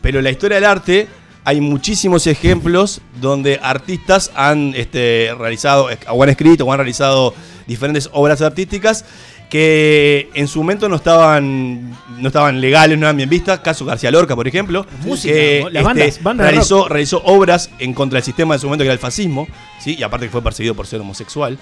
[0.00, 1.08] Pero en la historia del arte
[1.44, 7.34] hay muchísimos ejemplos donde artistas han este, realizado, o han escrito, o han realizado
[7.66, 9.04] diferentes obras artísticas
[9.48, 13.60] que en su momento no estaban no estaban legales, no eran bien vistas.
[13.60, 14.84] Caso García Lorca, por ejemplo.
[15.04, 18.66] Música, que, las bandas- bandas de realizó, realizó obras en contra del sistema de su
[18.66, 19.46] momento que era el fascismo,
[19.80, 19.94] ¿sí?
[19.98, 21.58] y aparte que fue perseguido por ser homosexual.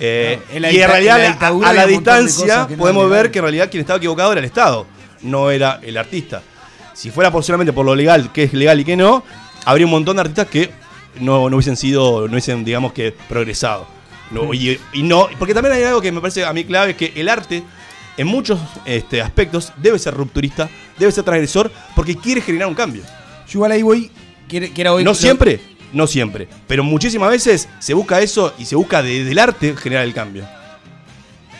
[0.00, 3.30] Eh, No, en la y en realidad, en la a- la distancia, no podemos ver
[3.30, 4.86] que en realidad quien estaba equivocado era el Estado,
[5.22, 6.42] no era el artista.
[6.96, 9.22] Si fuera por solamente por lo legal, que es legal y que no,
[9.64, 10.70] habría un montón de artistas que
[11.20, 13.86] no, no hubiesen sido, no hubiesen, digamos que, progresado.
[14.30, 16.96] No, y, y no, porque también hay algo que me parece a mí clave, es
[16.96, 17.62] que el arte,
[18.16, 20.68] en muchos este, aspectos, debe ser rupturista,
[20.98, 23.02] debe ser transgresor, porque quiere generar un cambio.
[23.46, 24.10] Yo igual ahí voy.
[24.48, 25.60] Que era hoy No lo- siempre,
[25.92, 30.04] no siempre, pero muchísimas veces se busca eso y se busca desde el arte generar
[30.04, 30.44] el cambio.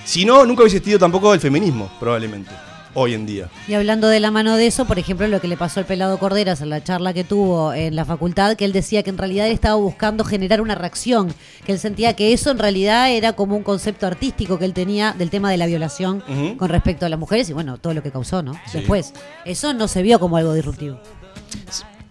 [0.04, 2.50] Si no, nunca hubiese existido tampoco el feminismo, probablemente,
[2.96, 3.48] hoy en día.
[3.68, 6.18] Y hablando de la mano de eso, por ejemplo, lo que le pasó al pelado
[6.18, 9.46] Corderas en la charla que tuvo en la facultad, que él decía que en realidad
[9.46, 11.32] él estaba buscando generar una reacción,
[11.64, 15.12] que él sentía que eso en realidad era como un concepto artístico que él tenía
[15.12, 16.24] del tema de la violación
[16.56, 18.54] con respecto a las mujeres y bueno, todo lo que causó, ¿no?
[18.66, 18.78] Sí.
[18.78, 19.12] Después,
[19.44, 20.98] eso no se vio como algo disruptivo.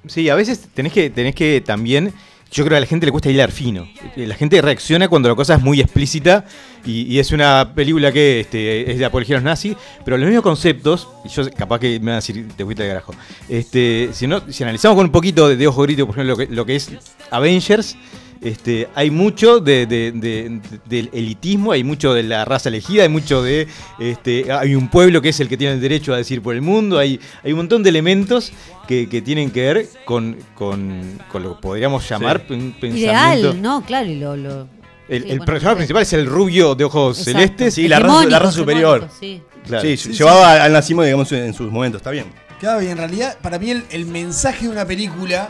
[0.08, 2.14] Sí, a veces tenés que, tenés que también.
[2.56, 3.86] Yo creo que a la gente le cuesta hilar fino.
[4.16, 6.46] La gente reacciona cuando la cosa es muy explícita
[6.86, 9.76] y, y es una película que este, es de apología a los nazis,
[10.06, 12.90] pero los mismos conceptos, y yo capaz que me van a decir, te fuiste de
[12.90, 13.14] carajo.
[13.50, 16.38] Este, si, no, si analizamos con un poquito de, de ojo grito, por ejemplo, lo
[16.38, 16.92] que, lo que es
[17.30, 17.98] Avengers,
[18.46, 23.10] este, hay mucho de, de- de- del elitismo, hay mucho de la raza elegida, hay
[23.10, 23.68] mucho de.
[24.00, 26.62] Este, hay un pueblo que es el que tiene el derecho a decir por el
[26.62, 28.52] mundo, hay, hay un montón de elementos
[28.88, 32.54] que, que tienen que ver con, con, con lo que podríamos llamar Sí.
[32.54, 32.98] un pensamiento.
[32.98, 33.84] Ideal, ¿no?
[33.86, 34.38] Claro, y lo...
[34.38, 34.68] lo-
[35.08, 35.78] El, sí, el bueno, personaje sí.
[35.78, 37.40] principal es el rubio de ojos Exacto.
[37.40, 37.74] celestes.
[37.76, 39.10] Sí, la raza, la raza superior.
[39.20, 39.42] sí.
[39.66, 39.82] Claro.
[39.84, 42.26] Sí, Sí, llevado al- al nazismo, digamos, en sus momentos, está bien.
[42.60, 45.50] Claro, y en realidad, para mí, el, el mensaje de una película.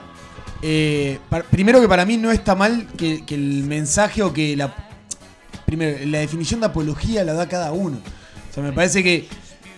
[0.67, 1.19] Eh,
[1.51, 4.73] primero que para mí no está mal que, que el mensaje o que la.
[5.65, 7.97] Primero, la definición de apología la da cada uno.
[8.49, 9.27] O sea, me parece que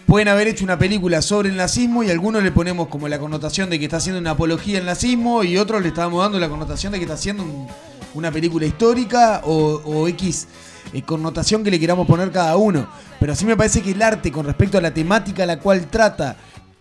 [0.06, 3.70] pueden haber hecho una película sobre el nazismo y algunos le ponemos como la connotación
[3.70, 6.92] de que está haciendo una apología al nazismo y otros le estábamos dando la connotación
[6.94, 7.68] de que está haciendo un-
[8.14, 10.48] una película histórica o, o X
[10.94, 12.88] eh, connotación que le queramos poner cada uno.
[13.20, 15.88] Pero sí me parece que el arte con respecto a la temática a la cual
[15.88, 16.36] trata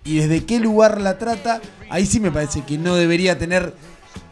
[0.05, 3.75] y desde qué lugar la trata, ahí sí me parece que no debería tener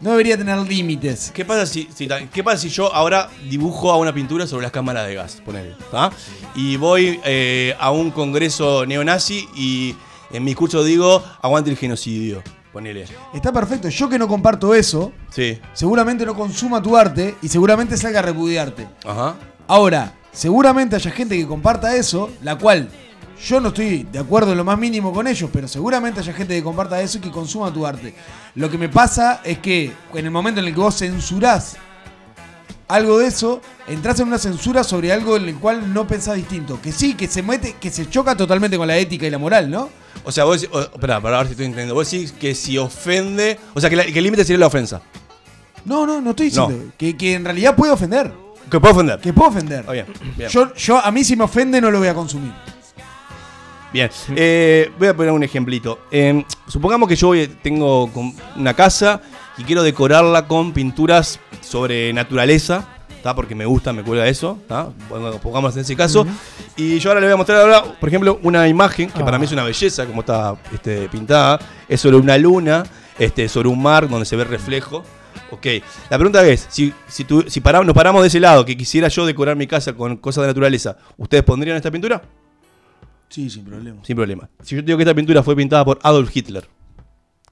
[0.01, 1.31] no debería tener límites.
[1.35, 4.63] ¿Qué pasa si, si ta- ¿qué pasa si yo ahora dibujo a una pintura sobre
[4.65, 5.43] las cámaras de gas?
[5.45, 6.11] Ponele, ¿tá?
[6.55, 9.95] Y voy eh, a un congreso neonazi y
[10.33, 12.43] en mi curso digo, aguante el genocidio.
[12.73, 13.05] Ponele.
[13.33, 13.89] Está perfecto.
[13.89, 15.61] Yo que no comparto eso, Sí.
[15.75, 18.89] seguramente no consuma tu arte y seguramente salga a repudiarte.
[19.07, 19.37] Ajá.
[19.69, 22.89] Ahora, seguramente haya gente que comparta eso, la cual
[23.43, 26.55] yo no estoy de acuerdo en lo más mínimo con ellos, pero seguramente haya gente
[26.55, 28.15] que comparta eso y que consuma tu arte.
[28.55, 31.77] Lo que me pasa es que en el momento en el que vos censurás
[32.87, 36.79] algo de eso, entras en una censura sobre algo en el cual no pensás distinto.
[36.83, 39.71] Que sí, que se mete, que se choca totalmente con la ética y la moral,
[39.71, 39.89] ¿no?
[40.23, 41.95] O sea, vos decís, espera, para ver si estoy entendiendo.
[41.95, 43.59] Vos decís que si ofende.
[43.75, 45.01] O sea, que, la- que el límite sería la ofensa.
[45.85, 46.93] No, no, no estoy diciendo.
[46.99, 48.33] Que, que en realidad puede ofender.
[48.71, 49.19] Que puede ofender.
[49.21, 49.85] Que puede ofender.
[49.91, 50.07] Bien,
[50.37, 50.49] bien.
[50.51, 52.53] Yo, yo, a mí si me ofende no lo voy a consumir.
[53.95, 56.01] Bien, eh, voy a poner un ejemplito.
[56.11, 57.31] Eh, supongamos que yo
[57.63, 58.11] tengo
[58.57, 59.21] una casa
[59.57, 62.89] y quiero decorarla con pinturas sobre naturaleza
[63.23, 63.37] ¿tá?
[63.37, 64.59] porque me gusta, me cuelga eso.
[65.09, 66.27] Bueno, pongamos en ese caso.
[66.77, 69.45] Y yo ahora le voy a mostrar ahora, por ejemplo, una imagen que para mí
[69.45, 71.61] es una belleza, como está este, pintada.
[71.89, 72.83] Es sobre una luna,
[73.17, 75.05] este, sobre un mar donde se ve reflejo.
[75.53, 75.67] Ok,
[76.11, 79.07] la pregunta es, si, si, tu- si paramos- nos paramos de ese lado, que quisiera
[79.07, 82.21] yo decorar mi casa con cosas de naturaleza, ¿ustedes pondrían esta pintura?
[83.35, 83.99] Sí, sin problema.
[84.05, 84.49] Sin problema.
[84.63, 86.69] Si yo te digo que esta pintura fue pintada por Adolf Hitler,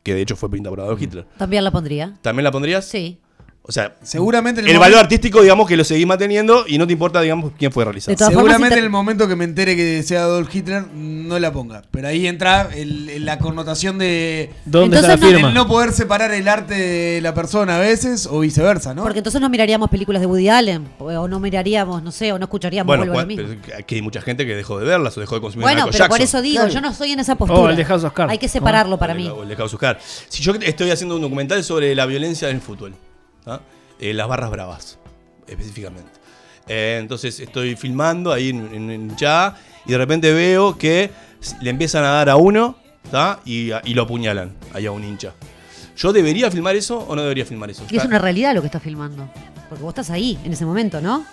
[0.04, 2.16] que de hecho fue pintada por Adolf Hitler, También la pondría.
[2.22, 2.84] ¿también la pondrías?
[2.84, 3.18] Sí.
[3.64, 6.86] O sea, Seguramente en el, el valor artístico, digamos, que lo seguís manteniendo y no
[6.88, 8.16] te importa, digamos, quién fue realizado.
[8.28, 11.82] Seguramente en el momento que me entere que sea Adolf Hitler, no la ponga.
[11.92, 14.50] Pero ahí entra el- el- la connotación de.
[14.64, 15.48] ¿Dónde está la firma?
[15.48, 19.04] el no poder separar el arte de la persona a veces o viceversa, ¿no?
[19.04, 22.46] Porque entonces no miraríamos películas de Woody Allen, o no miraríamos, no sé, o no
[22.46, 23.60] escucharíamos Bueno, vuelvo a lo pues, mismo.
[23.64, 25.98] pero aquí hay mucha gente que dejó de verlas o dejó de consumir Bueno, pero
[26.08, 26.20] por Jackson.
[26.22, 27.70] eso digo, yo no estoy en esa Oh, postura.
[27.70, 28.04] el de House.
[28.28, 29.28] Hay que separarlo para mí.
[29.28, 30.24] O el de House of Cards.
[30.28, 32.92] Si yo estoy haciendo un documental sobre la violencia en el fútbol,
[33.98, 34.98] Eh, las barras bravas,
[35.46, 36.10] específicamente.
[36.68, 41.10] Eh, entonces estoy filmando ahí en, en, en Ya y de repente veo que
[41.60, 42.76] le empiezan a dar a uno
[43.10, 43.40] ¿tá?
[43.44, 45.32] y, a- y lo apuñalan ahí a un hincha.
[45.96, 47.84] ¿Yo debería filmar eso o no debería filmar eso?
[47.90, 49.28] Y es una realidad lo que estás filmando.
[49.68, 51.24] Porque vos estás ahí, en ese momento, ¿no?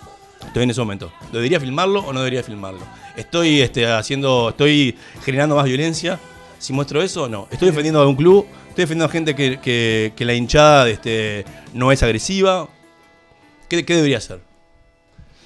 [0.46, 1.12] Estoy en ese momento.
[1.32, 2.80] ¿Debería filmarlo o no debería filmarlo?
[3.16, 6.18] Estoy este, haciendo, estoy generando más violencia.
[6.58, 7.48] Si muestro eso o no.
[7.50, 8.46] Estoy defendiendo a un club.
[8.80, 12.66] Estoy defendiendo a gente que, que- que la hinchada este, no es agresiva.
[13.68, 14.40] ¿Qué, qué debería hacer?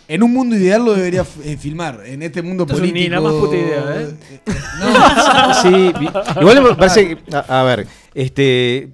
[0.07, 2.03] En un mundo ideal lo debería eh, filmar.
[2.07, 2.95] En este mundo político.
[2.95, 4.14] ni la más puta idea, ¿eh?
[5.62, 6.09] Sí, vi-
[6.41, 8.91] igual me parece que, a, a ver, este,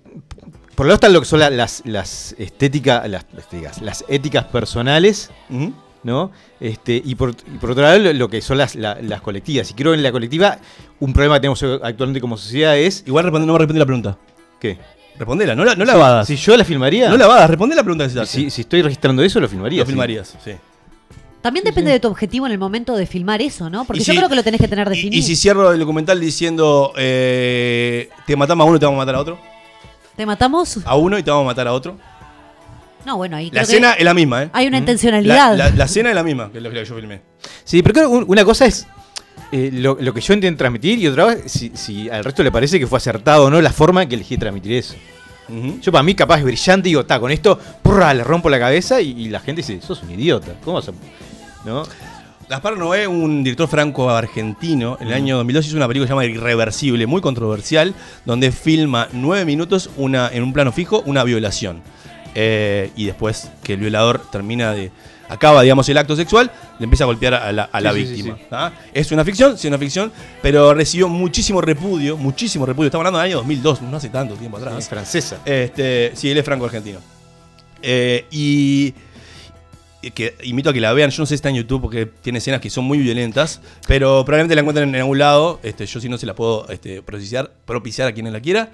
[0.74, 5.30] por lado están lo que son la- las, las estéticas, las, estéticas, las éticas personales,
[6.03, 6.31] ¿no?
[6.61, 9.71] Este, y, por, y por otro lado lo, lo que son las, la- las colectivas.
[9.71, 10.59] Y creo que en la colectiva
[11.01, 13.05] un problema que tenemos actualmente como sociedad es...
[13.07, 14.19] Igual responde- no me respondí la pregunta.
[14.61, 14.79] ¿Qué?
[15.19, 16.27] Respondela, no la, no la vadas.
[16.27, 17.11] Si yo la filmaría...
[17.11, 18.37] No la vadas, responde la pregunta que se hace.
[18.41, 19.81] Si, si estoy registrando eso, lo filmaría.
[19.81, 19.91] Lo sí.
[19.93, 20.53] filmarías, sí.
[21.43, 23.85] También depende de tu objetivo en el momento de filmar eso, ¿no?
[23.87, 25.19] Porque Y yo si- creo que lo tenés que tener Y, definido.
[25.19, 29.03] y si cierro el documental diciendo eh, te matamos a uno y te vamos a
[29.03, 29.39] matar a otro.
[30.17, 30.79] ¿Te matamos?
[30.85, 31.97] A uno y te vamos a matar a otro.
[33.07, 34.51] No, bueno, ahí La creo que escena es la misma, ¿eh?
[34.53, 34.81] Hay una Mm.
[34.81, 35.57] intencionalidad.
[35.57, 37.21] La, la- la escena es la misma que lo que yo filmé.
[37.65, 38.87] Sí, pero creo que un- una cosa es
[39.53, 42.53] eh, lo, lo que yo intento transmitir y otra vez si, si al resto le
[42.53, 44.95] parece que fue acertado o no la forma en que elegí transmitir eso.
[45.83, 48.15] Yo para mí capaz es brillante y digo, está, con esto ¡prra!
[48.15, 50.53] le rompo la cabeza y, y la gente dice, sos un idiota.
[50.65, 50.93] ¿Cómo vas a...?
[51.65, 51.83] ¿No?
[52.49, 56.25] Gaspar Noé, un director franco-argentino, en el año 2002 hizo una película que se llama
[56.27, 57.95] Irreversible, muy controversial,
[58.25, 61.83] donde filma nueve minutos una, en un plano fijo una violación.
[62.35, 64.91] Eh, y después que el violador termina de.
[65.28, 68.07] acaba, digamos, el acto sexual, le empieza a golpear a la, a la Sí, sí,
[68.07, 68.37] sí, víctima.
[68.37, 68.45] sí.
[68.51, 68.72] ¿ah?
[68.93, 70.12] Es una ficción, sí, una ficción,
[70.43, 72.87] pero recibió muchísimo repudio, muchísimo repudio.
[72.89, 74.78] Estamos hablando del año 2002, no hace tanto tiempo atrás.
[74.78, 75.39] Es francesa.
[75.45, 77.01] Este, sí, él es franco-argentino.
[77.83, 78.95] Eh, y
[80.14, 81.11] que invito a que la vean.
[81.11, 84.24] Yo no sé si está en YouTube porque tiene escenas que son muy violentas, pero
[84.24, 85.61] probablemente la encuentren en algún lado.
[85.62, 88.72] Este, yo si no se la puedo este, propiciar, propiciar a quien la quiera.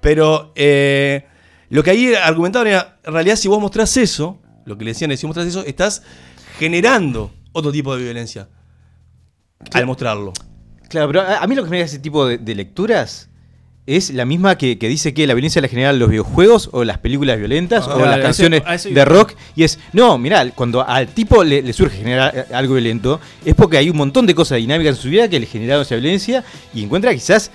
[0.00, 1.24] Pero eh,
[1.68, 5.10] lo que ahí argumentaban era, en realidad si vos mostrás eso, lo que le decían
[5.12, 6.02] es, si mostrás eso, estás
[6.58, 8.48] generando otro tipo de violencia
[9.72, 10.32] al mostrarlo.
[10.88, 13.28] Claro, pero a, a mí lo que me da ese tipo de, de lecturas
[13.86, 16.98] es la misma que, que dice que la violencia la generan los videojuegos o las
[16.98, 19.34] películas violentas Ah, o claro, las canciones eso- de rock.
[19.54, 23.54] Y es, no, mirá, cuando al tipo le, le surge generar eh, algo violento, es
[23.54, 26.44] porque hay un montón de cosas dinámicas en su vida que le generaron esa violencia
[26.74, 27.50] y encuentra quizás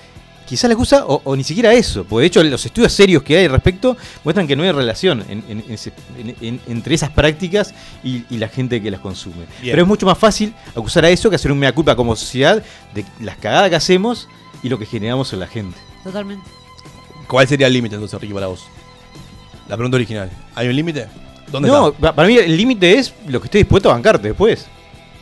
[0.51, 2.03] quizás la excusa o, o ni siquiera eso.
[2.03, 3.95] Porque de hecho los estudios serios que hay al respecto
[4.25, 7.73] muestran que no hay relación en- en- en ese- en- en- entre esas prácticas
[8.03, 9.45] y, y la gente que las consume.
[9.61, 9.71] Bien.
[9.73, 12.61] Pero es mucho más fácil acusar a eso que hacer un mea culpa como sociedad
[12.93, 14.27] de las cagadas que hacemos
[14.61, 15.77] y lo que generamos en la gente.
[16.03, 16.45] Totalmente.
[17.27, 18.65] ¿Cuál sería el límite entonces, Ricky, para vos?
[19.69, 20.29] La pregunta original.
[20.53, 21.07] ¿Hay un límite?
[21.49, 21.99] ¿Dónde no, está?
[21.99, 24.67] pa- para mí el límite es lo que estoy dispuesto a bancarte después.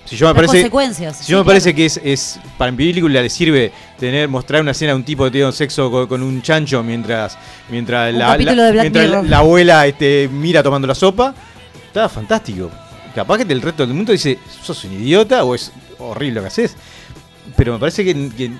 [0.06, 1.52] Si yo me parece, consecuencias, Si sí, yo me claro.
[1.52, 5.04] parece que es, es para mi película le sirve tener mostrar una escena de un
[5.04, 7.38] tipo que tiene sexo con, con un chancho mientras
[7.70, 11.36] mientras, Un la, mientras abuela este, mira tomando la sopa,
[11.86, 12.72] está fantástico.
[13.14, 16.48] Capaz que el resto del mundo dice, sos un idiota o es horrible lo que
[16.48, 16.76] haces.
[17.56, 18.52] Pero me parece que, que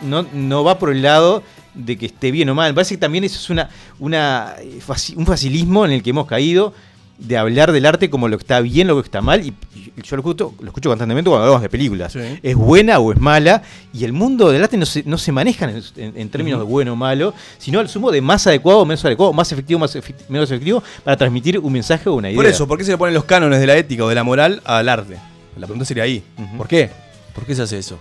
[0.00, 1.42] no, no va por el lado
[1.74, 2.70] de que esté bien o mal.
[2.70, 4.80] Me parece que también eso es una, una, eh,
[5.16, 6.74] un facilismo en el que hemos caído
[7.18, 9.44] de hablar del arte como lo que está bien, lo que está mal.
[9.46, 12.12] Y, y yo lo escucho, lo escucho constantemente cuando hablamos de películas.
[12.12, 12.20] Sí.
[12.42, 13.62] Es buena o es mala.
[13.92, 16.64] Y el mundo del arte no se, no se maneja en, en- en términos de
[16.66, 19.94] bueno o malo, sino al sumo de más adecuado o menos adecuado, más efectivo más
[19.94, 22.36] efect- menos efectivo, para transmitir un mensaje o una idea.
[22.36, 24.24] Por eso, ¿por qué se le ponen los cánones de la ética o de la
[24.24, 25.16] moral al arte?
[25.56, 26.22] La pregunta sería ahí.
[26.56, 26.90] ¿Por qué?
[27.34, 27.98] ¿Por qué se hace eso?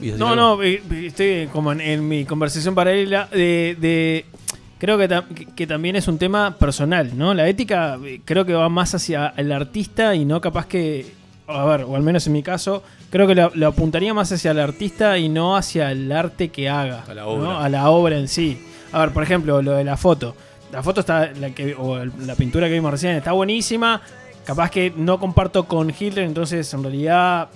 [0.00, 4.26] ¿Y así No, no, eh, estoy como en, en mi conversación paralela de, de
[4.78, 5.08] creo que,
[5.54, 7.34] que- también es un tema personal, ¿no?
[7.34, 11.06] La ética eh, creo que va más hacia el artista y no capaz que,
[11.48, 14.50] a ver, o al menos en mi caso, creo que lo, lo apuntaría más hacia
[14.50, 17.64] el artista y no hacia el arte que haga, a la obra.
[17.64, 18.58] a la obra en sí.
[18.92, 20.34] A ver, por ejemplo, lo de la foto.
[20.72, 24.00] La foto está, la que, o la pintura que vimos recién está buenísima.
[24.44, 27.48] Capaz que no comparto con Hitler, entonces en realidad,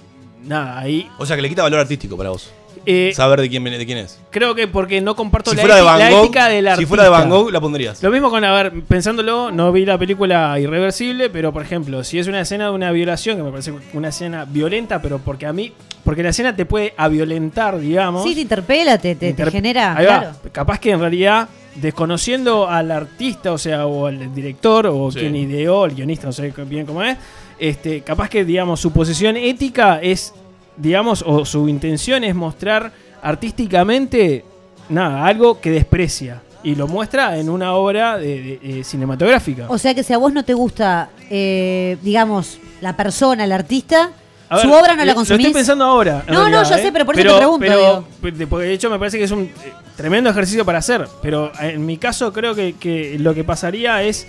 [0.44, 2.52] nada, ahí O sea, que le quita valor artístico para vos.
[2.86, 4.18] Eh, Saber de quién, viene- de quién es.
[4.30, 6.68] creo que porque no comparto Si la, fuera de eti- Van la Gogh, ética del
[6.76, 8.02] si fuera de Van Gogh, la pondrías.
[8.02, 12.18] Lo mismo con, a ver, pensándolo, no vi la película Irreversible, pero por ejemplo, si
[12.18, 15.52] es una escena de una violación, que me parece una escena violenta, pero porque a
[15.52, 15.72] mí,
[16.04, 18.24] porque la escena te puede aviolentar, digamos.
[18.24, 19.96] Sí, te interpela, te, te, genera.
[19.96, 20.18] Ahí va.
[20.20, 20.36] claro.
[20.52, 25.18] Capaz que en realidad, desconociendo al artista, o sea, o al director, o Sí.
[25.20, 27.16] quien ideó, el guionista, no sé bien cómo es,
[27.58, 30.32] este, capaz que, digamos, su posición ética es,
[30.80, 34.44] digamos, o su intención es mostrar artísticamente,
[34.88, 36.42] nada, algo que desprecia.
[36.62, 39.64] Y lo muestra en una obra de, de- eh, cinematográfica.
[39.68, 44.10] O sea que si a vos no te gusta, eh, digamos, la persona, el artista,
[44.50, 45.42] A ver, su obra no la consumís.
[45.42, 46.22] Lo estoy pensando ahora.
[46.28, 46.82] No, no, yo ¿eh?
[46.82, 48.04] sé, pero por eso te pregunto, pero-
[48.36, 49.52] de- porque de hecho me parece que es un eh,
[49.96, 51.08] tremendo ejercicio para hacer.
[51.22, 54.26] Pero en mi caso creo que, que lo que pasaría es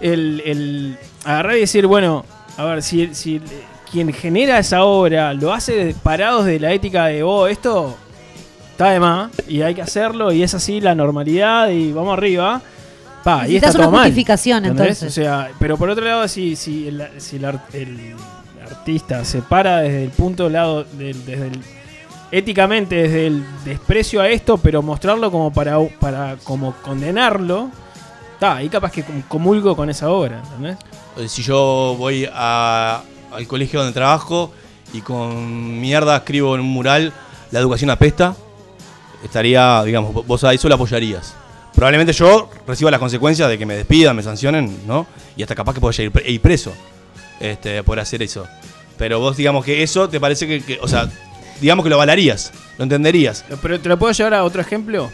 [0.00, 2.24] el, el agarrar y decir, bueno,
[2.56, 3.40] a ver, si, si eh,
[3.90, 7.96] quien genera esa obra lo hace parados de la ética de, oh, esto
[8.72, 12.60] está de más y hay que hacerlo y es así la normalidad y vamos arriba.
[13.24, 15.02] Pa, y está una todo justificación, ¿entendés?
[15.02, 15.08] entonces.
[15.08, 18.14] O sea, pero por otro lado, si, si, el, si el, ar- el
[18.64, 21.60] artista se para desde el punto de lado, del- desde el,
[22.30, 27.70] éticamente, desde el desprecio a esto, pero mostrarlo como para, para como condenarlo,
[28.34, 30.76] está, ahí capaz que com- comulgo con esa obra, ¿entendés?
[31.16, 33.02] Eh, Si yo voy a-
[33.32, 34.52] al colegio donde trabajo
[34.92, 37.12] y con mierda escribo en un mural
[37.50, 38.36] la educación apesta,
[39.24, 41.34] estaría, digamos, vo- vos a eso lo apoyarías.
[41.74, 45.06] Probablemente yo reciba las consecuencias de que me despidan, me sancionen, ¿no?
[45.36, 46.72] Y hasta capaz que pueda ir, ir preso
[47.40, 48.46] este, por hacer eso.
[48.96, 51.08] Pero vos, digamos que eso te parece que, que- o sea,
[51.60, 53.44] digamos que lo avalarías, lo entenderías.
[53.60, 55.10] Pero te lo puedo llevar a otro ejemplo.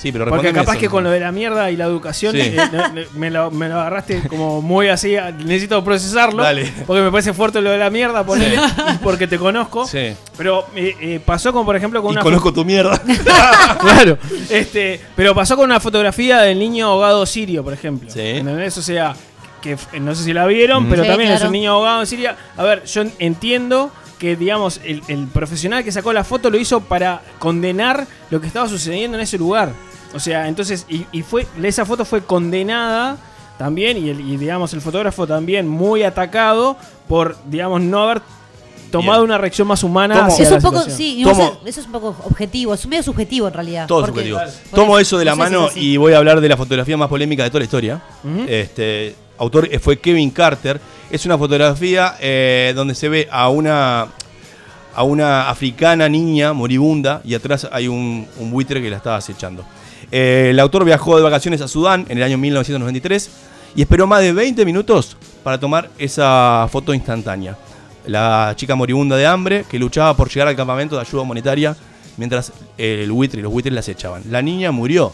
[0.00, 0.80] Sí, pero Porque capaz eso.
[0.80, 2.40] que con lo de la mierda y la educación Sí.
[2.40, 6.40] eh, no- me, lo, me lo agarraste como muy así, ah, necesito procesarlo.
[6.44, 6.72] Dale.
[6.86, 8.58] Porque me parece fuerte lo de la mierda, ponele,
[9.02, 9.86] porque te conozco.
[9.88, 10.14] Sí.
[10.36, 12.22] Pero eh, eh, pasó como por ejemplo con Y una...
[12.22, 12.96] conozco tu mierda.
[13.80, 14.18] claro.
[14.48, 18.08] Este, pero pasó con una fotografía del niño ahogado sirio, por ejemplo.
[18.14, 18.78] ¿Entendés?
[18.78, 19.16] O sea,
[19.60, 20.90] que no sé si la vieron, Mm.
[20.90, 22.36] pero Sí, también es un niño ahogado en Siria.
[22.56, 23.90] A ver, yo en- entiendo
[24.20, 28.46] que, digamos, el, el profesional que sacó la foto lo hizo para condenar lo que
[28.48, 29.70] estaba sucediendo en ese lugar.
[30.14, 33.16] O sea, entonces, y, y fue, esa foto fue condenada
[33.58, 36.76] también, y, el, y digamos, el fotógrafo también muy atacado
[37.08, 38.22] por, digamos, no haber
[38.90, 40.26] tomado una reacción más humana.
[40.26, 43.52] hacia Es la un poco, sí, eso es un poco objetivo, es medio subjetivo en
[43.54, 43.86] realidad.
[43.86, 44.40] Todo porque- subjetivo.
[44.74, 46.56] Tomo eso de la no sé si es mano y voy a hablar de la
[46.56, 48.02] fotografía más polémica de toda la historia.
[48.46, 50.80] Este autor eh, fue Kevin Carter.
[51.10, 54.06] Es una fotografía eh, donde se ve a una
[54.94, 59.64] a una africana niña moribunda y atrás hay un, un buitre que la estaba acechando.
[60.10, 63.30] Eh, el autor viajó de vacaciones a Sudán en el año 1993
[63.74, 67.56] y esperó más de 20 minutos para tomar esa foto instantánea.
[68.06, 71.76] La chica moribunda de hambre que luchaba por llegar al campamento de ayuda humanitaria
[72.16, 74.22] mientras el buitre y los buitres la acechaban.
[74.30, 75.12] La niña murió.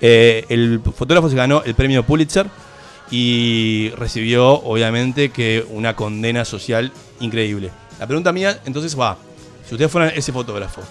[0.00, 2.46] Eh, el fotógrafo se ganó el premio Pulitzer
[3.10, 7.70] y recibió, obviamente, que una condena social increíble.
[7.98, 9.16] La pregunta mía, entonces, va,
[9.66, 10.82] si ustedes fueran ese fotógrafo,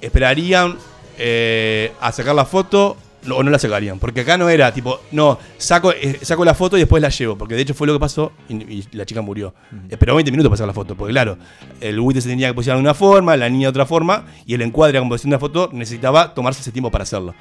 [0.00, 0.76] ¿esperarían
[1.22, 2.96] eh, a sacar la foto
[3.30, 3.98] o no la sacarían?
[3.98, 7.36] Porque acá no era tipo, no, saco, eh, saco la foto y después la llevo,
[7.36, 9.54] porque de hecho fue lo que pasó y, y la chica murió.
[9.88, 11.36] Esperó 20 minutos para sacar la foto, porque claro,
[11.80, 14.54] el buitre se tenía que posicionar de una forma, la niña de otra forma, y
[14.54, 17.34] el encuadre, la composición de la foto, necesitaba tomarse ese tiempo para hacerlo.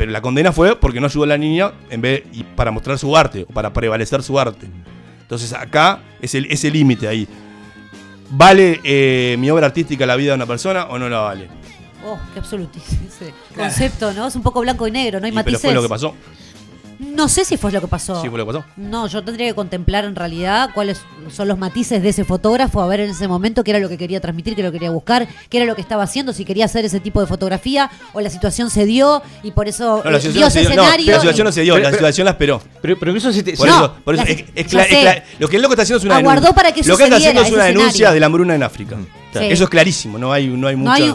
[0.00, 2.98] Pero la condena fue porque no ayudó a la niña en vez y para mostrar
[2.98, 4.66] su arte o para prevalecer su arte.
[5.20, 7.28] Entonces acá es el, límite ahí.
[8.30, 11.59] ¿Vale eh, mi obra artística la vida de una persona o no la vale?
[12.06, 14.26] Oh, qué absolutísimo ese concepto, ¿no?
[14.28, 15.60] Es un poco blanco y negro, no hay Y pero matices.
[15.62, 16.14] fue lo que pasó.
[16.98, 18.20] No sé si fue lo que pasó.
[18.20, 18.64] Sí, fue lo que pasó.
[18.76, 21.00] No, yo tendría que contemplar en realidad cuáles
[21.34, 23.96] son los matices de ese fotógrafo, a ver en ese momento qué era lo que
[23.96, 26.44] quería transmitir, qué era lo que quería buscar, qué era lo que estaba haciendo, si
[26.44, 30.10] quería hacer ese tipo de fotografía o la situación se dio y por eso No,
[30.10, 30.76] la eh, dio no se ese dio.
[30.76, 31.12] No, escenario.
[31.12, 32.62] la situación no se dio, Pero- la pero- situación la esperó.
[32.82, 34.30] Pero, pero eso sí te- Por No, eso, por eso la-
[35.12, 36.54] es, lo que el loco está haciendo es una Aguardó denuncia.
[36.54, 38.14] para que Lo que está haciendo es una denuncia escenario.
[38.14, 38.96] de la hambruna en África.
[39.32, 39.48] Sea, Sí.
[39.50, 41.14] Eso es clarísimo, no hay, no hay No hay-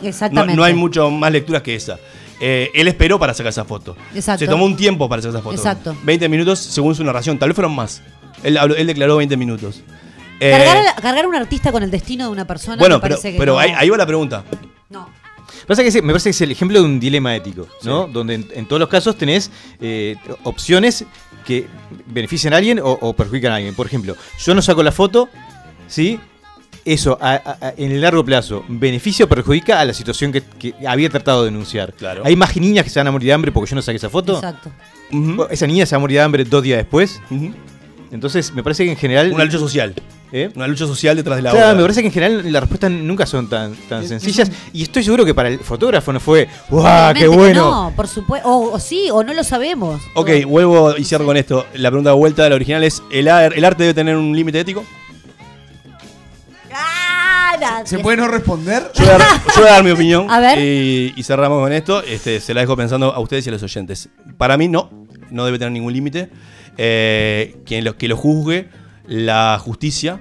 [0.55, 1.99] no- hay mucho más lecturas que esa.
[2.39, 3.95] Eh, él esperó para sacar esa foto.
[4.13, 4.43] Exacto.
[4.45, 5.55] Se tomó un tiempo para sacar esa foto.
[5.55, 5.95] Exacto.
[6.03, 8.01] 20 minutos según su narración, tal vez fueron más.
[8.43, 9.81] Él, habló- él declaró 20 minutos.
[10.41, 13.01] Eh, Cargar, a, cargar a un artista con el destino de una persona bueno, me
[13.01, 13.59] pero, parece que pero no.
[13.59, 14.43] ahí, ahí va la pregunta.
[14.89, 15.09] No.
[15.65, 18.07] Pasa que me parece que es el ejemplo de un dilema ético, ¿no?
[18.07, 21.05] Donde en, en todos los casos tenés eh, opciones
[21.45, 21.67] que
[22.07, 23.73] benefician a alguien o, o perjudican a alguien.
[23.75, 25.29] Por ejemplo, yo no saco la foto,
[25.87, 26.19] ¿sí?
[26.85, 30.41] Eso, a- a- a- en el largo plazo, beneficia o perjudica a la situación que,
[30.43, 31.91] que había tratado de denunciar.
[31.93, 32.21] Claro.
[32.23, 34.09] Hay más niñas que se van a morir de hambre porque yo no saqué esa
[34.09, 34.35] foto.
[34.35, 34.69] Exacto.
[35.49, 37.19] Esa niña se va a morir de hambre dos días después.
[38.11, 39.31] Entonces, me parece que en general.
[39.33, 39.93] Una lucha social.
[40.31, 40.49] ¿Eh?
[40.55, 41.75] Una lucha social detrás de la Claro, obra.
[41.75, 44.49] me parece que en general las respuestas nunca son tan, tan Es- sencillas.
[44.49, 47.85] es Y estoy seguro que para el fotógrafo no fue, ¡guau, qué bueno!
[47.89, 48.47] No, por supuesto.
[48.49, 50.01] O, o sí, o no lo sabemos.
[50.15, 51.65] Ok, vuelvo y cierro con esto.
[51.75, 54.35] La pregunta de vuelta de la original es: ¿el, ar- el arte debe tener un
[54.35, 54.83] límite ético?
[57.85, 58.91] ¿Se puede no responder?
[58.93, 60.27] Yo voy a dar, yo voy a dar mi opinión.
[60.29, 60.59] A ver.
[60.59, 62.01] Y, y cerramos con esto.
[62.03, 64.09] Este, se la dejo pensando a ustedes y a los oyentes.
[64.37, 64.89] Para mí, no.
[65.29, 66.29] No debe tener ningún límite.
[66.77, 68.69] Eh, quien lo, que lo juzgue
[69.07, 70.19] la justicia,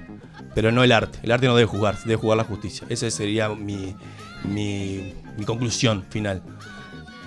[0.53, 1.19] pero no el arte.
[1.23, 2.85] El arte no debe juzgar, debe juzgar la justicia.
[2.89, 3.95] Esa sería mi,
[4.43, 6.41] mi, mi conclusión final.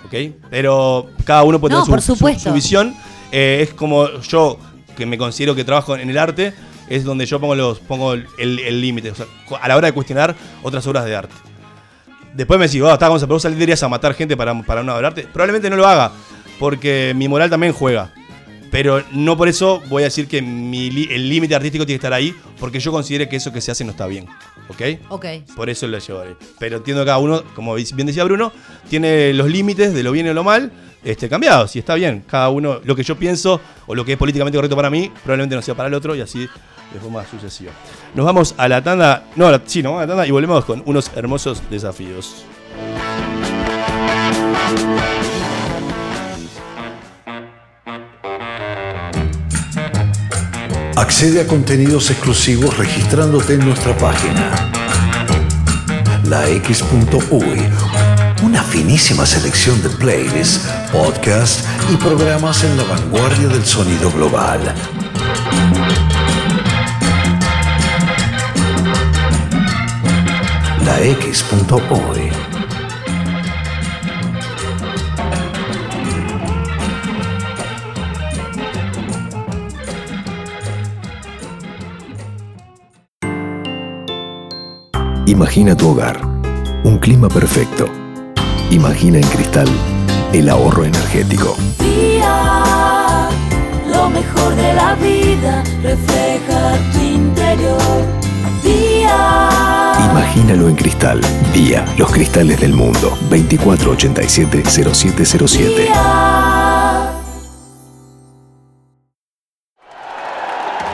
[0.05, 0.13] ¿Ok?
[0.49, 2.95] Pero cada uno puede No, tener por su, su visión.
[3.31, 4.57] Eh, es como yo,
[4.97, 6.53] que me considero que trabajo en el arte,
[6.89, 9.11] es donde yo pongo los pongo el límite.
[9.11, 9.25] o sea,
[9.61, 11.33] a la hora de cuestionar otras obras de arte.
[12.33, 14.93] Después me decís, oh, está Gonzalo, pero vos saldrías a matar gente para, para una
[14.93, 15.29] obra de arte.
[15.31, 16.11] Probablemente no lo haga,
[16.59, 18.13] porque mi moral también juega.
[18.71, 22.13] Pero no por eso voy a decir que mi el límite artístico tiene que estar
[22.13, 24.27] ahí, porque yo considero que eso que se hace no está bien.
[24.67, 24.81] ¿Ok?
[25.09, 25.25] Ok.
[25.55, 26.35] Por eso lo llevaré.
[26.59, 28.51] Pero entiendo que cada uno, como bien decía Bruno,
[28.87, 30.71] tiene los límites de lo bien y lo mal
[31.03, 31.75] este, cambiados.
[31.75, 32.23] Y está bien.
[32.27, 35.55] Cada uno, lo que yo pienso o lo que es políticamente correcto para mí, probablemente
[35.55, 36.39] no sea para el otro y así
[36.93, 37.71] de forma sucesiva.
[38.15, 39.25] Nos vamos a la tanda.
[39.35, 42.43] No, la- sí, nos vamos a la tanda y volvemos con unos hermosos desafíos.
[50.95, 54.51] Accede a contenidos exclusivos registrándote en nuestra página.
[56.25, 57.59] lax.uy.
[58.41, 64.73] Una finísima selección de playlists, podcasts y programas en la vanguardia del sonido global.
[70.85, 72.31] lax.uy.
[85.27, 86.19] Imagina tu hogar,
[86.83, 88.08] un clima perfecto.
[88.71, 89.67] Imagina en cristal
[90.31, 91.57] el ahorro energético.
[91.79, 93.27] Día,
[93.91, 97.81] lo mejor de la vida refleja tu interior.
[98.63, 101.19] Día, Imagínalo en cristal.
[101.51, 103.17] Día, los cristales del mundo.
[103.31, 105.89] 2487-0707.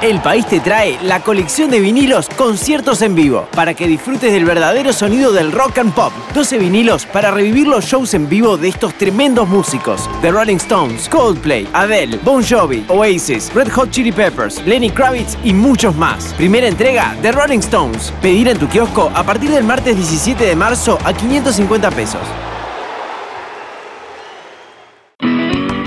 [0.05, 4.45] El país te trae la colección de vinilos conciertos en vivo para que disfrutes del
[4.45, 6.13] verdadero sonido del rock and pop.
[6.35, 11.09] 12 vinilos para revivir los shows en vivo de estos tremendos músicos: The Rolling Stones,
[11.09, 16.35] Coldplay, Adele, Bon Jovi, Oasis, Red Hot Chili Peppers, Lenny Kravitz y muchos más.
[16.37, 18.13] Primera entrega: The Rolling Stones.
[18.21, 22.21] Pedir en tu kiosco a partir del martes 17 de marzo a 550 pesos.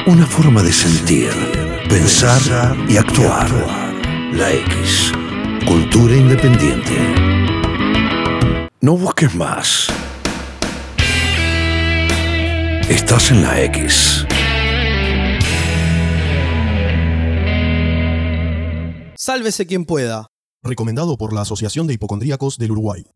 [0.07, 1.31] Una forma de sentir,
[1.89, 3.78] pensar y actuar.
[4.33, 5.13] La X.
[5.67, 6.93] Cultura independiente.
[8.81, 9.89] No busques más.
[12.89, 14.27] Estás en la X.
[19.17, 20.27] Sálvese quien pueda.
[20.63, 23.07] Recomendado por la Asociación de Hipocondríacos del Uruguay.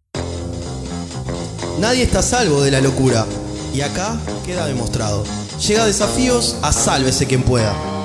[1.78, 3.26] Nadie está a salvo de la locura.
[3.74, 5.24] Y acá queda demostrado.
[5.66, 8.01] Llega desafíos a sálvese quien pueda.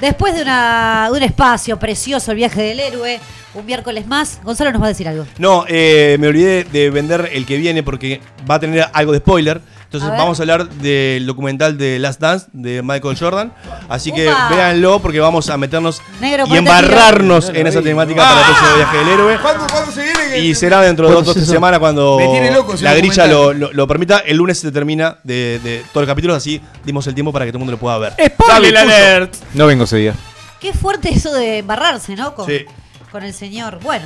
[0.00, 3.18] Después de, una, de un espacio precioso, el viaje del héroe,
[3.54, 5.26] un miércoles más, Gonzalo nos va a decir algo.
[5.38, 9.18] No, eh, me olvidé de vender el que viene porque va a tener algo de
[9.18, 9.60] spoiler.
[9.88, 13.52] Entonces A vamos a hablar del documental de Last Dance de Michael Jordan.
[13.88, 14.50] Así que Upa.
[14.50, 17.58] véanlo porque vamos a meternos Negro, y embarrarnos tiro.
[17.58, 18.28] en esa temática Ah.
[18.34, 19.38] para el próximo viaje del héroe.
[19.40, 20.38] ¿Cuándo, cuándo se viene?
[20.40, 22.20] Y será dentro de dos o ¿Cuándo es tres semanas cuando
[22.52, 24.18] loco la grilla lo, lo- lo permita.
[24.18, 27.50] El lunes se termina de, de todos los capítulos, así dimos el tiempo para que
[27.52, 28.12] todo el mundo lo pueda ver.
[28.26, 29.34] ¡Spoiler alert!
[29.54, 30.14] No vengo ese día.
[30.60, 32.34] Qué fuerte eso de embarrarse, ¿no?
[32.34, 32.66] Con, Sí.
[33.10, 33.78] con el señor.
[33.82, 34.04] Bueno,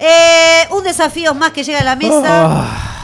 [0.00, 2.96] eh, un desafío más que llega a la mesa.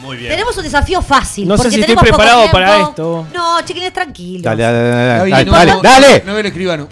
[0.00, 0.30] Muy bien.
[0.30, 1.48] Tenemos un desafío fácil.
[1.48, 3.26] No sé porque si estoy preparado para esto.
[3.34, 4.42] No, chiquines, tranquilos.
[4.44, 6.22] Dale, dale, dale, dale, no, dale, no, dale.
[6.26, 6.88] No el escribano.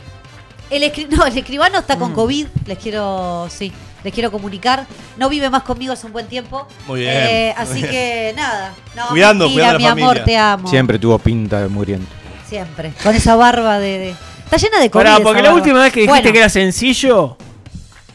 [0.69, 1.99] El, escri- no, el escribano está Mm.
[2.01, 2.47] con COVID.
[2.66, 3.73] Les quiero, sí,
[4.03, 4.85] les quiero comunicar.
[5.16, 6.66] No vive más conmigo hace un buen tiempo.
[6.89, 7.91] Muy bien, Eh, muy así bien.
[7.91, 8.74] que nada.
[8.97, 10.24] No, Cuidando, mentira, cuidando a la mi amor, familia.
[10.24, 10.69] te amo.
[10.69, 12.07] Siempre tuvo pinta de muriendo.
[12.49, 12.93] Siempre.
[13.03, 14.15] Con esa barba de, de-
[14.45, 15.23] Está llena de Pará, COVID.
[15.24, 15.62] porque esa la barba.
[15.62, 17.37] última vez que dijiste Bueno, que era sencillo,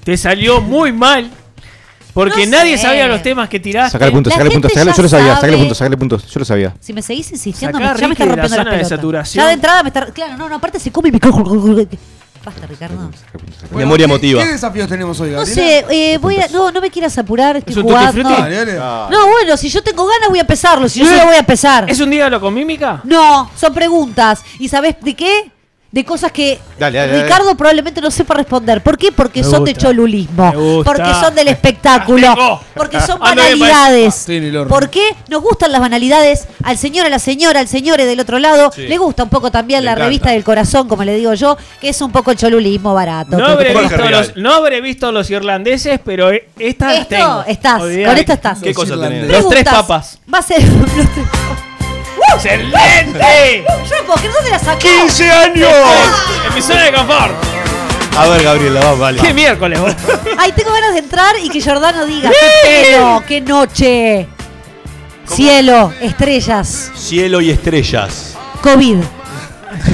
[0.04, 1.30] te salió muy mal.
[2.14, 2.84] Porque No nadie sé.
[2.84, 3.92] sabía los temas que tiraste.
[3.94, 5.36] Sacale punto, La sacale punto, gente sacale, yo lo sabía, sabe.
[5.42, 6.74] sacale punto, sacale punto, yo lo sabía.
[6.80, 8.52] Si me seguís insistiendo, Sacá me, a ya me Ricky está de la rompiendo las
[8.66, 8.90] zona de pelotas.
[8.90, 9.44] saturación.
[9.44, 10.06] Ya de entrada me está.
[10.08, 11.20] Claro, no, no, aparte se come y me.
[12.44, 13.12] Basta, Ricardo.
[13.72, 14.44] Memoria ¿qué- emotiva.
[14.44, 15.62] ¿Qué desafíos tenemos hoy, No Gabriela?
[15.62, 16.48] sé, eh, voy a.
[16.48, 18.12] No, no me quieras apurar, estoy ¿Es un tutti jugando.
[18.14, 18.42] frutti?
[18.42, 18.76] Dale, dale.
[19.16, 21.40] No, bueno, si yo tengo ganas voy a empezarlo, si yo no lo voy a
[21.40, 21.88] empezar.
[21.88, 23.00] ¿Es un dígalo con mímica?
[23.04, 24.42] No, son preguntas.
[24.58, 25.52] ¿Y sabés de qué?
[25.92, 27.24] De cosas que Dale, dale, dale.
[27.24, 28.82] Ricardo probablemente no sepa responder.
[28.82, 29.12] ¿Por qué?
[29.12, 30.50] Porque Me son de cholulismo.
[30.50, 30.90] Me gusta.
[30.94, 32.34] Porque son del espectáculo.
[32.34, 32.62] Tengo.
[32.76, 34.26] porque son bien, banalidades.
[34.70, 36.48] ¿Por qué nos gustan las banalidades?
[36.64, 38.72] Al señor, a la señora, al señor del otro lado.
[38.74, 38.88] Sí.
[38.88, 40.06] Le gusta un poco también la encanta.
[40.06, 43.38] revista del corazón, como le digo yo, que es un poco el cholulismo barato.
[43.38, 47.44] No habré, visto los, no habré visto los irlandeses, pero e- estas las Esto, tengo.
[47.48, 48.60] estás, con esto estás.
[48.62, 49.28] ¿Qué cosa tenés?
[49.28, 50.20] Los tres papas.
[50.34, 50.64] Va a ser.
[50.70, 51.26] los tres-
[52.36, 53.66] ¡Excelente!
[53.90, 54.80] Yo no puedo creer, ¿dónde la sacó?
[54.80, 55.70] ¡15 años!
[56.48, 57.34] En mi zona de confort.
[58.18, 59.22] A ver, Gabriela, vamos, vale.
[59.22, 59.94] ¡Qué miércoles, vos!
[60.38, 64.28] Ay, tengo ganas de entrar y que Jordano diga, qué pelo, qué noche.
[65.26, 68.36] Cielo, estrellas, Cielo y estrellas.
[68.62, 68.98] COVID.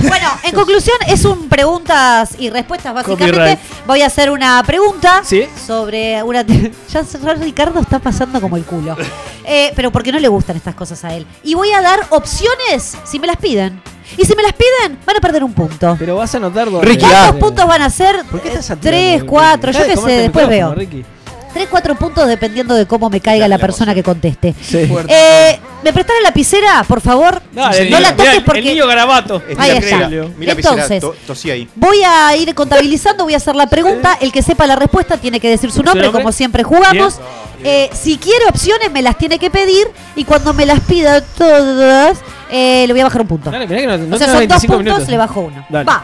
[0.07, 3.31] Bueno, en conclusión, es un preguntas y respuestas básicamente.
[3.31, 3.59] Copyright.
[3.85, 5.45] Voy a hacer una pregunta ¿Sí?
[5.65, 6.43] sobre una.
[6.89, 7.03] Ya,
[7.35, 8.95] Ricardo está pasando como el culo.
[9.49, 11.25] Eh, pero porque no le gustan estas cosas a él.
[11.41, 13.81] Y voy a dar opciones si me las piden.
[14.17, 15.95] Y si me las piden, van a perder un punto.
[15.97, 16.85] Pero vas a notar dónde.
[16.85, 18.25] Ricky, ¿Cuántos puntos van a ser?
[18.25, 19.25] ¿Por qué estás Eh, saturando, Tres, Ricky?
[19.25, 20.73] cuatro, yo Dejá de qué sé, después veo.
[20.75, 21.05] Ricky.
[21.53, 24.53] Tres, cuatro puntos dependiendo de cómo me caiga la persona que conteste.
[24.61, 24.89] Sí.
[25.07, 27.41] Eh, ¿Me prestas la lapicera, por favor?
[27.53, 28.59] No la toques porque...
[28.59, 29.41] El niño garabato.
[29.57, 30.09] Ahí está.
[30.39, 31.67] Entonces- to, tosí ahí.
[31.75, 34.17] Voy a ir contabilizando, voy a hacer la pregunta.
[34.21, 36.21] El que sepa la respuesta tiene que decir su nombre, nombre?
[36.21, 37.19] como siempre jugamos.
[37.63, 39.87] Eh, si quiere opciones, me las tiene que pedir.
[40.15, 42.19] Y cuando me las pida todas,
[42.51, 43.49] eh, le voy a bajar un punto.
[43.49, 45.09] Dale, mirá que no, no o sea, son dos 25 puntos, minutos.
[45.09, 45.65] le bajo uno.
[45.69, 45.85] Dale.
[45.85, 46.03] Va.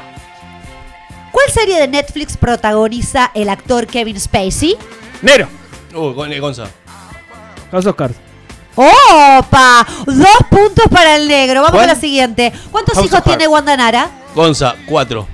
[1.32, 4.78] ¿Cuál serie de Netflix protagoniza el actor Kevin Spacey?
[5.24, 5.48] Nero.
[5.96, 6.66] Uh, Gon- eh, Gonza.
[7.72, 8.16] House of Cards.
[8.76, 9.86] ¡Opa!
[10.06, 11.62] Dos puntos para el negro.
[11.62, 11.88] Vamos ¿Cuál?
[11.88, 12.54] con la siguiente.
[12.72, 13.54] ¿Cuántos House hijos of tiene Cards.
[13.54, 14.10] Wanda Nara?
[14.36, 15.28] Gonza, 4.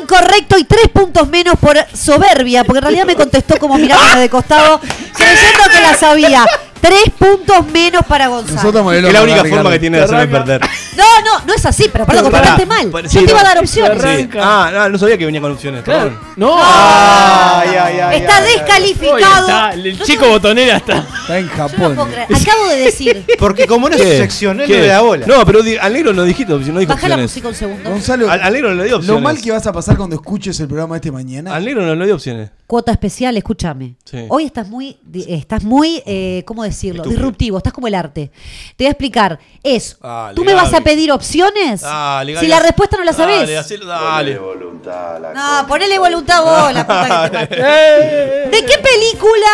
[0.00, 4.28] Incorrecto y tres puntos menos por soberbia, porque en realidad me contestó como mirándome de
[4.28, 4.78] costado,
[5.14, 6.44] creyendo que la sabía.
[6.80, 8.56] Tres puntos menos para Gonzalo.
[8.56, 10.60] Nosotros Es la única forma que tiene de hacerme perder.
[10.96, 12.90] No, no, no es así, pero perdón, contestaste mal.
[12.90, 14.02] Yo sí, te iba a dar opciones.
[14.02, 14.28] Sí.
[14.40, 15.82] Ah, no, no sabía que venía con opciones.
[15.82, 16.18] perdón.
[16.36, 16.58] No.
[16.58, 19.18] Está descalificado.
[19.48, 20.98] Está, el No chico botonera está.
[21.20, 21.96] Está en Japón.
[22.10, 22.26] creer.
[22.34, 23.24] Acabo de decir.
[23.38, 24.80] Porque como no es sección, no ¿Qué?
[24.80, 25.26] le da bola.
[25.26, 27.90] No, pero al negro no dijiste, no dijo Baja la música un segundo.
[27.90, 29.22] Gonzalo, Al, al negro no le dio lo opciones.
[29.22, 31.54] mal que vas a pasar cuando escuches el programa este mañana.
[31.54, 32.50] Al negro no le dio opciones.
[32.66, 33.96] Cuota especial, escúchame.
[34.04, 34.26] Sí.
[34.28, 34.96] Hoy estás muy,
[35.28, 37.02] estás muy, eh, ¿cómo decirlo?
[37.02, 37.18] Estúpido.
[37.18, 38.30] Disruptivo, estás como el arte.
[38.76, 39.38] Te voy a explicar.
[39.62, 41.82] Es, Dale, ¿tú me vas a pedir opciones?
[41.82, 43.48] Dale, si la respuesta no la sabes.
[43.86, 48.50] Dale, voluntad a la No, ponele voluntad vos, la puta que te parió.
[48.50, 49.46] ¿De qué película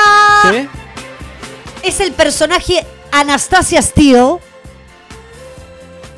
[0.52, 0.68] ¿Sí?
[1.82, 4.38] es el personaje Anastasia Steele?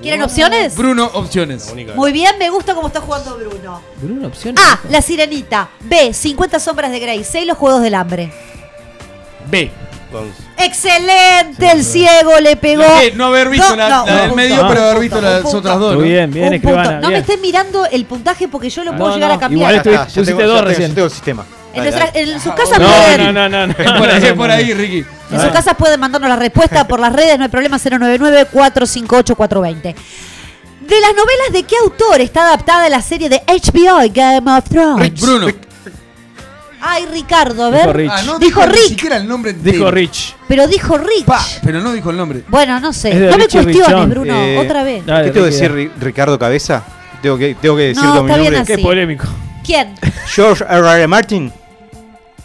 [0.00, 0.76] ¿Quieren opciones?
[0.76, 1.74] Bruno, opciones.
[1.96, 3.82] Muy bien, me gusta cómo está jugando Bruno.
[4.00, 4.54] Bruno, opción.
[4.56, 4.78] A.
[4.90, 5.70] La Sirenita.
[5.80, 6.14] B.
[6.14, 7.24] 50 Sombras de Grey.
[7.24, 7.44] C.
[7.44, 8.32] Los Juegos del Hambre.
[9.50, 9.72] B.
[10.56, 12.82] Excelente, el ciego le pegó.
[13.00, 15.24] Que no haber visto la- la un del punto, medio, pero haber punto, visto un
[15.24, 15.58] las punto.
[15.58, 15.94] otras dos.
[15.94, 16.08] Muy ¿no?
[16.10, 16.56] bien, bien, punto.
[16.56, 16.92] escribana.
[17.00, 17.20] No me bien.
[17.20, 19.74] estén mirando el puntaje porque yo lo puedo No, llegar no, a cambiar.
[19.74, 20.94] igual estoy- pusiste tengo, dos recién.
[20.94, 21.44] tengo el sistema.
[21.74, 23.74] En, nuestra- en sus casas No, pueden, no, no, no, no.
[23.98, 25.04] Por ahí, es por ahí, Ricky.
[25.30, 29.94] en sus casas pueden mandarnos la respuesta por las redes, no hay problema, 099-458-420.
[30.80, 35.20] De las novelas de qué autor está adaptada la serie de HBO Game of Thrones?
[35.20, 35.46] Bruno.
[36.80, 37.96] Ay, Ricardo, a Dijo ver.
[37.96, 38.10] Rich.
[38.12, 39.72] Ah, no Dijo dijo, ni siquiera el nombre entero.
[39.78, 40.36] Dijo Rich.
[40.46, 41.24] Pero dijo Rich.
[41.24, 42.44] Pa, pero no dijo el nombre.
[42.48, 43.14] Bueno, no sé.
[43.14, 44.08] No me cuestiones.
[44.08, 45.04] Bruno, Eh, otra vez.
[45.04, 46.84] Dale, ¿Qué tengo que decir, Ri- Ricardo Cabeza?
[47.22, 48.58] ¿Tengo que, tengo que decir No, mi está bien nombre?
[48.60, 48.76] así.
[48.76, 49.24] Qué polémico.
[49.64, 49.94] ¿Quién?
[50.28, 51.06] George R.R.
[51.08, 51.52] Martin.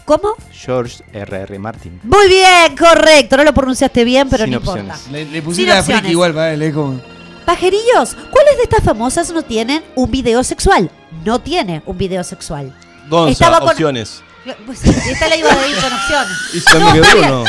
[0.04, 0.34] ¿Cómo?
[0.52, 1.58] George R.R.
[1.58, 2.00] Martin.
[2.02, 3.36] Muy bien, correcto.
[3.36, 4.84] No lo pronunciaste bien, pero Sin no opciones.
[4.84, 5.10] importa.
[5.12, 6.00] Le, le Sin pusiste a opciones.
[6.00, 7.00] Friki igual, para él, es como.
[7.46, 10.90] Pajerillos, ¿cuáles de estas famosas no tienen un video sexual?
[11.24, 12.74] No tiene un video sexual.
[13.08, 14.22] Gonza, Estaba con- opciones.
[14.66, 16.36] Pues, esta la iba a ir con opciones.
[16.54, 17.44] Y se me quedó uno.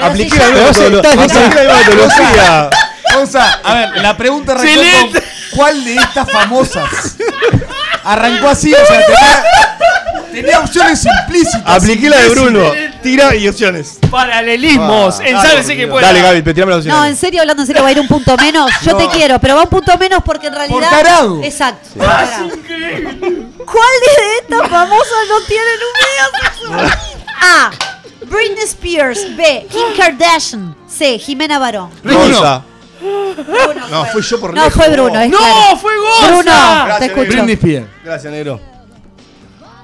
[0.00, 2.70] Apliqué la metodología.
[3.14, 5.22] Gonza, a ver, la pregunta arrancó con
[5.56, 7.16] ¿cuál de estas famosas?
[8.04, 9.44] Arrancó así, o sea, tenía,
[10.32, 11.62] tenía opciones implícitas.
[11.66, 12.72] Apliqué la de Bruno.
[13.02, 13.98] Tira y opciones.
[14.10, 15.20] Paralelismos.
[15.20, 16.06] Ah, en dale, Sálvese que pueda.
[16.06, 17.10] Dale, Gaby, tirame las No, opciones.
[17.12, 18.70] en serio, hablando en serio, va a ir un punto menos.
[18.82, 20.90] Yo te quiero, pero va un punto menos porque en realidad.
[20.90, 21.40] tarado.
[21.42, 21.88] Exacto.
[21.96, 22.48] por tarado.
[22.48, 26.98] ¿Cuál de estas famosas no tienen un video sexual?
[27.42, 27.70] A.
[28.26, 29.36] Britney Spears.
[29.36, 29.66] B.
[29.70, 30.76] Kim Kardashian.
[30.86, 31.18] C.
[31.18, 31.90] Jimena Barón.
[32.02, 32.20] Bruno.
[32.20, 32.62] Gonza.
[33.90, 34.74] No, fui yo por No, lejos.
[34.74, 35.20] fue Bruno.
[35.20, 35.76] es ¡No, claro.
[35.78, 36.26] fue Gonza!
[36.26, 36.42] Bruno,
[36.84, 37.28] Gracias, te escucho.
[37.32, 37.86] Britney Spears.
[38.04, 38.60] Gracias, negro.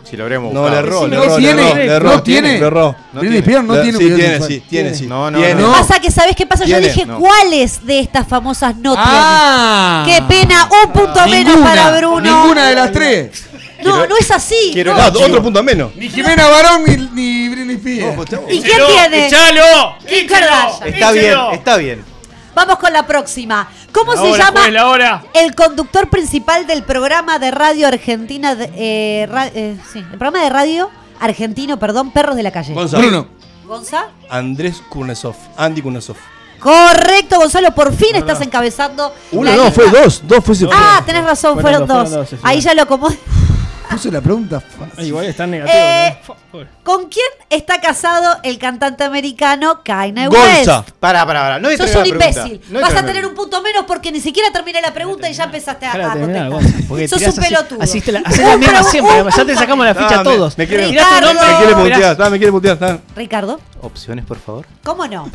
[0.09, 0.83] Si lo habremos No, buscado.
[0.83, 2.11] le erró, le no erró, le tiene, erró, le erró.
[2.13, 2.59] no tiene.
[2.61, 2.97] Le erró.
[3.13, 5.07] Britney Spears no tiene Sí, tiene, sí, tiene, sí.
[5.07, 5.55] No, no, Tiene.
[5.61, 5.73] no.
[5.73, 6.65] Pasa que, ¿sabes qué pasa?
[6.65, 7.19] Yo Tiene, dije no.
[7.19, 10.03] cuáles de estas famosas no Ah.
[10.05, 10.29] tienen.
[10.29, 12.21] Qué pena, un punto menos Ninguna, para Bruno.
[12.21, 13.45] Ninguna de las tres.
[13.85, 14.71] No, no es así.
[14.73, 15.11] quiero no.
[15.11, 15.95] No, otro punto menos.
[15.97, 18.17] Ni Jimena Barón ni, ni Britney Spears.
[18.49, 18.87] ¿Y quién ¡Échalo!
[18.87, 19.27] tiene?
[19.27, 19.97] ¡Échalo!
[20.09, 20.89] Kim Kardashian.
[20.95, 22.16] Está bien, está bien.
[22.57, 23.69] Vamos con la próxima.
[23.93, 25.25] ¿Cómo La se hora, llama juez, la hora.
[25.35, 28.55] el conductor principal del programa de radio argentina?
[28.55, 32.73] de- eh, ra- eh, sí, el programa de radio argentino, perdón, Perros de la Calle.
[32.75, 32.97] Gonza.
[32.99, 33.29] Bruno.
[33.67, 34.07] ¿Gonza?
[34.31, 35.37] Andrés Kurnesov.
[35.57, 36.17] Andy Kurnesov.
[36.59, 39.13] Correcto, Gonzalo, por fin estás encabezando.
[39.33, 39.73] Uno, no, lista.
[39.73, 40.23] fue dos.
[40.27, 40.57] Dos fue.
[40.73, 42.41] Ah, tenés razón, Fueron fueron, dos, dos.
[42.43, 43.19] Ahí ya lo acomodé.
[43.91, 45.07] Puso la pregunta fácil.
[45.07, 45.79] Igual están negativos.
[45.81, 46.19] Eh,
[46.53, 46.67] ¿no?
[46.83, 50.67] ¿Con quién está casado el cantante americano Kanye West?
[50.67, 50.85] Gonza.
[50.99, 51.59] Pará, pará, pará.
[51.59, 52.61] No Sos un imbécil.
[52.71, 55.45] No Vas a tener un punto menos porque ni siquiera terminé la pregunta y ya
[55.45, 56.51] empezaste a, a contestar.
[56.51, 57.83] Gonza, Sos un así- pelotudo.
[57.83, 59.25] Así la, Un hacés la misma siempre.
[59.37, 60.59] Ya te sacamos la ficha a todos.
[60.59, 61.33] me quiere- Ricardo.
[61.35, 62.99] Me quiere putear, está, me quiere putear, está.
[63.15, 64.67] Ricardo, Opciones, por favor.
[64.83, 65.31] ¿cómo no?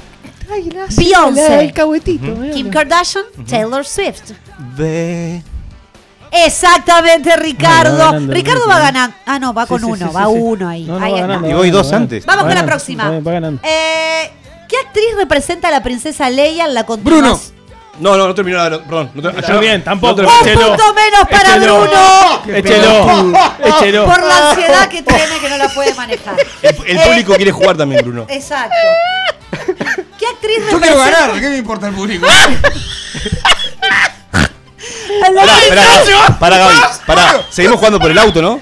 [0.53, 2.25] El Beyoncé, cahuetito.
[2.53, 4.31] Kim Kardashian, Taylor Swift.
[4.75, 5.41] Ve.
[6.31, 7.97] Exactamente, Ricardo.
[7.97, 8.81] Va ganando, Ricardo va ¿no?
[8.81, 9.15] ganando.
[9.25, 10.37] Ah, no, va Sí, con sí, uno, sí, va sí, sí.
[10.39, 10.83] uno ahí.
[10.85, 12.25] No, no, ahí va ganando, Y va voy dos va antes.
[12.25, 13.09] Vamos Va con la próxima.
[13.09, 13.61] va- va ganando.
[13.63, 14.31] Eh,
[14.67, 17.37] ¿Qué actriz representa a la princesa Leia en la continuación?
[17.37, 17.61] Bruno.
[17.99, 18.79] No, no, no terminó la.
[18.81, 19.11] Perdón.
[19.13, 20.21] No, Está bien, tampoco.
[20.23, 21.81] no Un punto menos para Échelo.
[21.81, 22.57] Bruno.
[22.57, 23.33] Échelo.
[23.65, 24.05] Échelo.
[24.05, 26.35] Por la ansiedad que tiene que no la puede manejar.
[26.61, 28.25] El, el Eh, público quiere jugar también, Bruno.
[28.29, 28.73] Exacto.
[30.17, 31.19] ¿Qué actriz Yo quiero representa?
[31.27, 32.25] ganar, ¿qué me importa el público?
[35.21, 36.75] Pará, pará, pará, Gaby.
[37.05, 37.45] Pará.
[37.49, 38.59] Seguimos jugando por el auto, ¿no?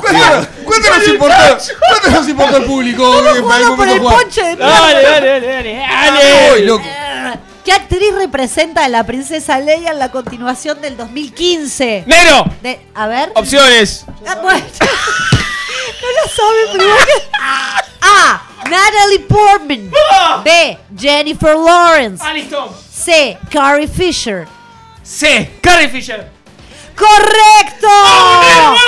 [0.00, 1.58] ¿Cuánto, cuánto nos importa?
[1.88, 3.02] ¿Cuánto nos importa el público?
[3.26, 4.16] eh, Jugando por el jugar?
[4.18, 5.78] ponche de Dale, dale, dale, dale.
[5.88, 6.60] Dale.
[6.60, 6.84] loco.
[7.64, 12.04] ¿Qué actriz representa a la princesa Leia en la continuación del 2015?
[12.06, 12.44] Negro.
[12.62, 13.32] De- a ver.
[13.34, 14.04] Opciones.
[14.26, 14.60] Ah, bueno.
[14.60, 16.90] no lo sabe, pero
[18.02, 18.42] A.
[18.68, 19.90] Natalie Portman.
[20.44, 20.78] B.
[20.98, 22.22] Jennifer Lawrence.
[22.26, 22.78] Ah, listo.
[22.92, 23.38] C.
[23.50, 24.46] Carrie Fisher.
[25.04, 25.50] C.
[25.60, 26.28] Carrie Fisher.
[26.96, 27.86] ¡Correcto!
[27.88, 28.78] ¡Vamos!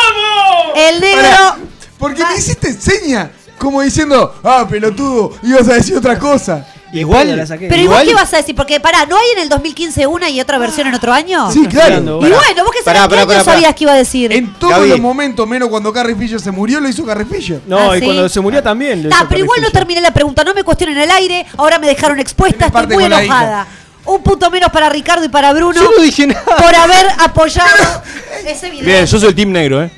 [0.77, 1.23] El negro.
[1.23, 1.57] Pará,
[1.99, 3.31] Porque me hiciste seña.
[3.59, 6.67] Como diciendo, ah, pelotudo, ibas a decir otra cosa.
[6.93, 7.37] Igual.
[7.37, 7.69] la saqué.
[7.69, 8.55] Pero igual, ¿qué vas a decir?
[8.55, 11.51] Porque, pará, ¿no hay en el 2015 una y otra versión en otro año?
[11.51, 11.97] Sí, claro.
[11.99, 13.45] Y bueno, vos sabés, ¿qué pará, año pará, pará.
[13.45, 14.33] sabías que iba a decir?
[14.33, 14.89] En todos Gaby.
[14.91, 17.61] los momentos, menos cuando Carrie Fisher se murió, lo hizo Carrie Fisher.
[17.67, 18.05] No, Ah, y sí.
[18.07, 19.03] cuando se murió también.
[19.03, 21.45] lo Ta, hizo pero Carrie igual no terminé la pregunta, no me cuestionen el aire,
[21.57, 23.67] ahora me dejaron expuesta, estoy muy enojada.
[24.07, 26.45] Un punto menos para Ricardo y para Bruno Yo no dije nada.
[26.57, 28.03] por haber apoyado
[28.47, 28.85] ese video.
[28.87, 29.91] Bien, yo soy el team negro, ¿eh?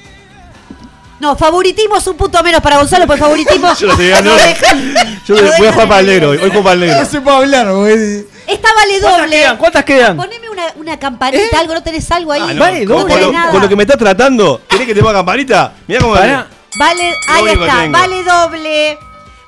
[1.21, 3.75] No, favoritismo es un punto menos para Gonzalo, pues favoritismo.
[3.79, 4.37] Yo lo estoy ganando.
[5.27, 6.39] Yo voy a jugar para el negro hoy.
[6.39, 7.07] Juego para el No negro.
[7.07, 8.25] se puede hablar, güey.
[8.47, 9.37] Esta vale ¿Cuántas doble.
[9.37, 9.57] quedan?
[9.57, 10.17] ¿Cuántas quedan?
[10.17, 12.41] Poneme una, una campanita, algo, ¿no tenés algo ahí?
[12.45, 13.13] Ah, no, Vale, con, doble.
[13.15, 13.51] con lo, nada.
[13.51, 15.73] con lo que me estás tratando, ¿querés que te ponga campanita?
[15.89, 16.47] Mirá cómo Pará.
[16.79, 17.99] Vale, ahí está, tengo.
[17.99, 18.99] vale doble.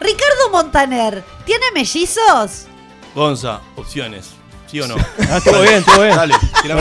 [0.00, 2.66] Ricardo Montaner, ¿tiene mellizos?
[3.14, 4.30] Gonza, opciones.
[4.70, 4.94] ¿Sí o no?
[5.30, 6.16] Ah, estuvo bien, estuvo bien.
[6.16, 6.80] Dale, tirame,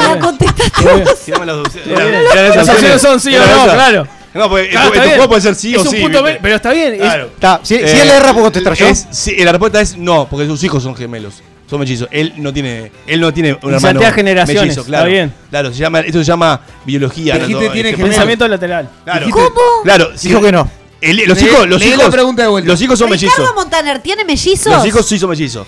[1.45, 1.57] las.
[1.75, 4.07] Está esas Las opciones son sí o no, claro.
[4.33, 5.89] No, porque Claro, en tu, está en tu juego puede ser sí es o un
[5.89, 6.01] sí.
[6.01, 6.93] punto pero está bien.
[6.93, 7.25] es- Claro.
[7.33, 8.87] Está, si, si Eh, él le erra, ¿puedo contestar yo?
[8.87, 11.41] Es, sí, la respuesta es no, porque sus hijos son gemelos.
[11.67, 12.07] Son mellizos.
[12.11, 15.09] Él no tiene, él no tiene un hermano generaciones, mellizo, está claro.
[15.09, 15.33] bien.
[15.49, 17.35] Claro, se llama, esto se llama biología.
[17.39, 18.03] Dijiste no, tiene este.
[18.03, 18.89] Pensamiento lateral.
[19.03, 19.27] Claro.
[19.31, 19.49] ¿Cómo?
[19.83, 20.69] Claro, sí, Dijo que no.
[21.01, 22.69] el- los Lee- hijos, los hijos, la pregunta de vuelta.
[22.71, 23.55] los hijos son Ricardo mellizos.
[23.55, 24.73] Montaner, ¿tiene mellizos?
[24.73, 25.67] Los hijos sí son mellizos.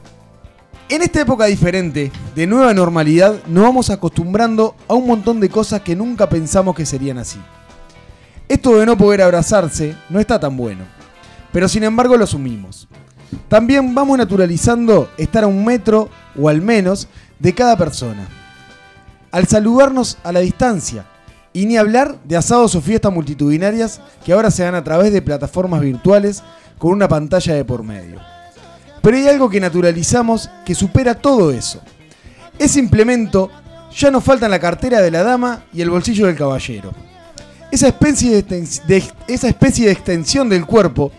[0.90, 5.82] en esta época diferente, de nueva normalidad, nos vamos acostumbrando a un montón de cosas
[5.82, 7.40] que nunca pensamos que serían así.
[8.48, 10.84] Esto de no poder abrazarse no está tan bueno,
[11.52, 12.88] pero sin embargo lo asumimos.
[13.48, 17.08] También vamos naturalizando estar a un metro o al menos
[17.40, 18.28] de cada persona.
[19.32, 21.06] Al saludarnos a la distancia,
[21.54, 25.22] y ni hablar de asados o fiestas multitudinarias que ahora se dan a través de
[25.22, 26.44] plataformas virtuales
[26.80, 28.33] con una pantalla de por medio.
[29.04, 31.82] Pero hay algo que naturalizamos que supera todo eso.
[32.58, 33.52] Ese implemento
[33.94, 36.94] ya nos falta en la cartera de la dama y el bolsillo del caballero.
[37.70, 41.12] Esa especie de, esa especie de extensión del cuerpo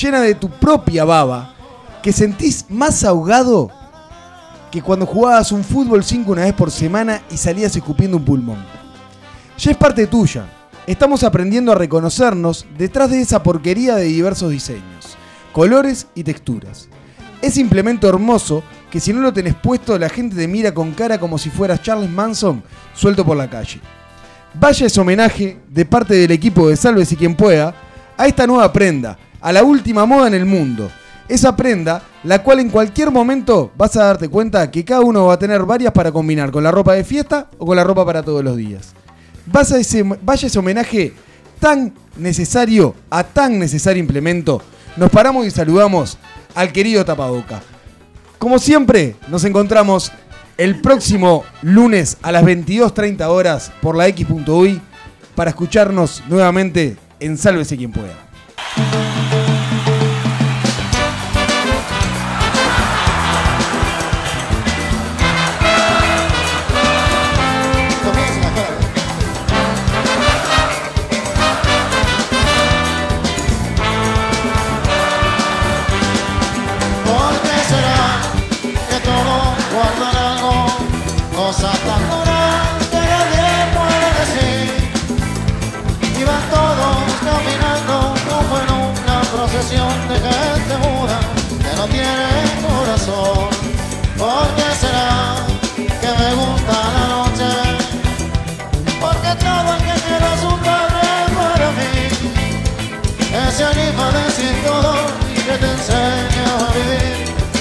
[0.00, 1.56] llena de tu propia baba
[2.04, 3.68] que sentís más ahogado
[4.70, 8.64] que cuando jugabas un fútbol 5 una vez por semana y salías escupiendo un pulmón.
[9.58, 10.46] Ya es parte tuya.
[10.86, 15.16] Estamos aprendiendo a reconocernos detrás de esa porquería de diversos diseños,
[15.52, 16.88] colores y texturas.
[17.44, 21.20] Ese implemento hermoso que si no lo tenés puesto la gente te mira con cara
[21.20, 22.62] como si fueras Charles Manson
[22.94, 23.80] suelto por la calle.
[24.54, 27.74] Vaya ese homenaje de parte del equipo de Sálvese quien pueda
[28.16, 30.90] a esta nueva prenda, a la última moda en el mundo.
[31.28, 35.34] Esa prenda, la cual en cualquier momento vas a darte cuenta que cada uno va
[35.34, 38.22] a tener varias para combinar con la ropa de fiesta o con la ropa para
[38.22, 38.94] todos los días.
[39.78, 41.12] Ese, vaya ese homenaje
[41.60, 44.62] tan necesario a tan necesario implemento.
[44.96, 46.16] Nos paramos y saludamos
[46.54, 47.62] al querido Tapaboca.
[48.38, 50.12] Como siempre, nos encontramos
[50.56, 54.80] el próximo lunes a las 22.30 horas por la X.uy
[55.34, 58.14] para escucharnos nuevamente en Sálvese quien pueda.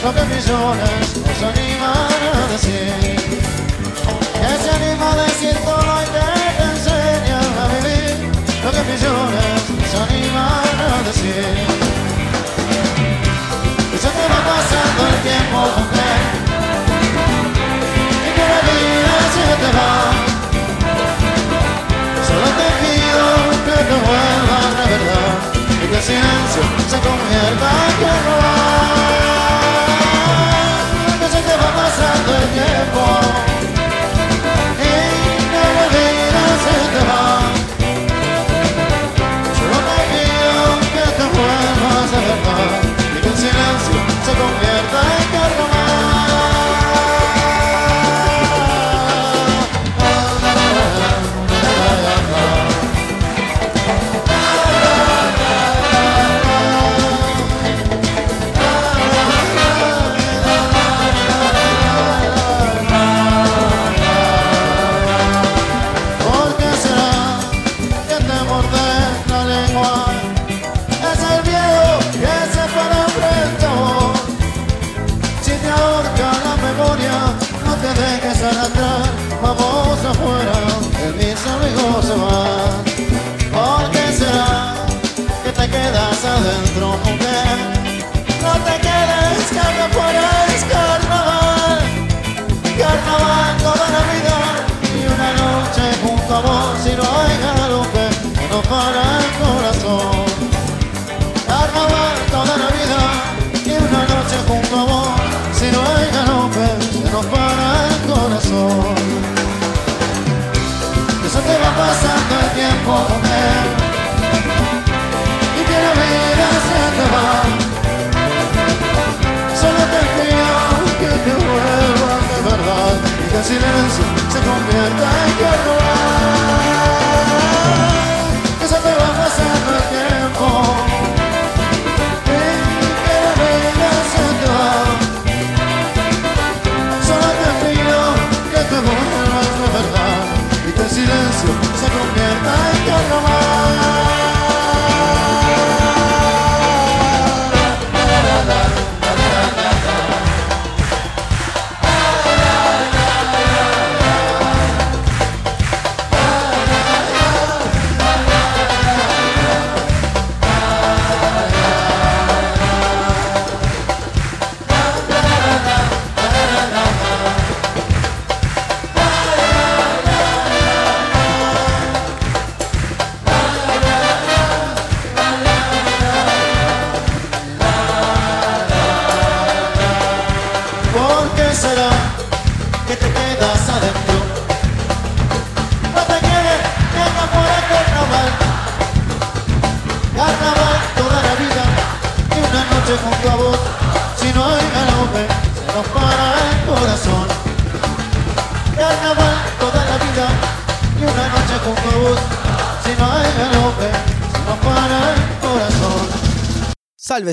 [0.04, 2.92] Lo que millones nos animan a decir.
[4.34, 6.28] Que se anima a decir todo que
[6.58, 8.16] te enseña a vivir
[8.64, 11.56] lo que millones nos animan a decir.
[13.94, 16.22] Y se te va pasando el tiempo, mujer,
[18.28, 19.94] y que la vida se te va.
[22.28, 23.26] Solo te pido
[23.68, 25.34] que te vuelvas de verdad
[25.82, 28.53] y que el silencio se convierta en que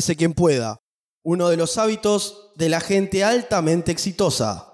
[0.01, 0.81] Sálvese quien pueda.
[1.23, 4.70] Uno de los hábitos de la gente altamente exitosa.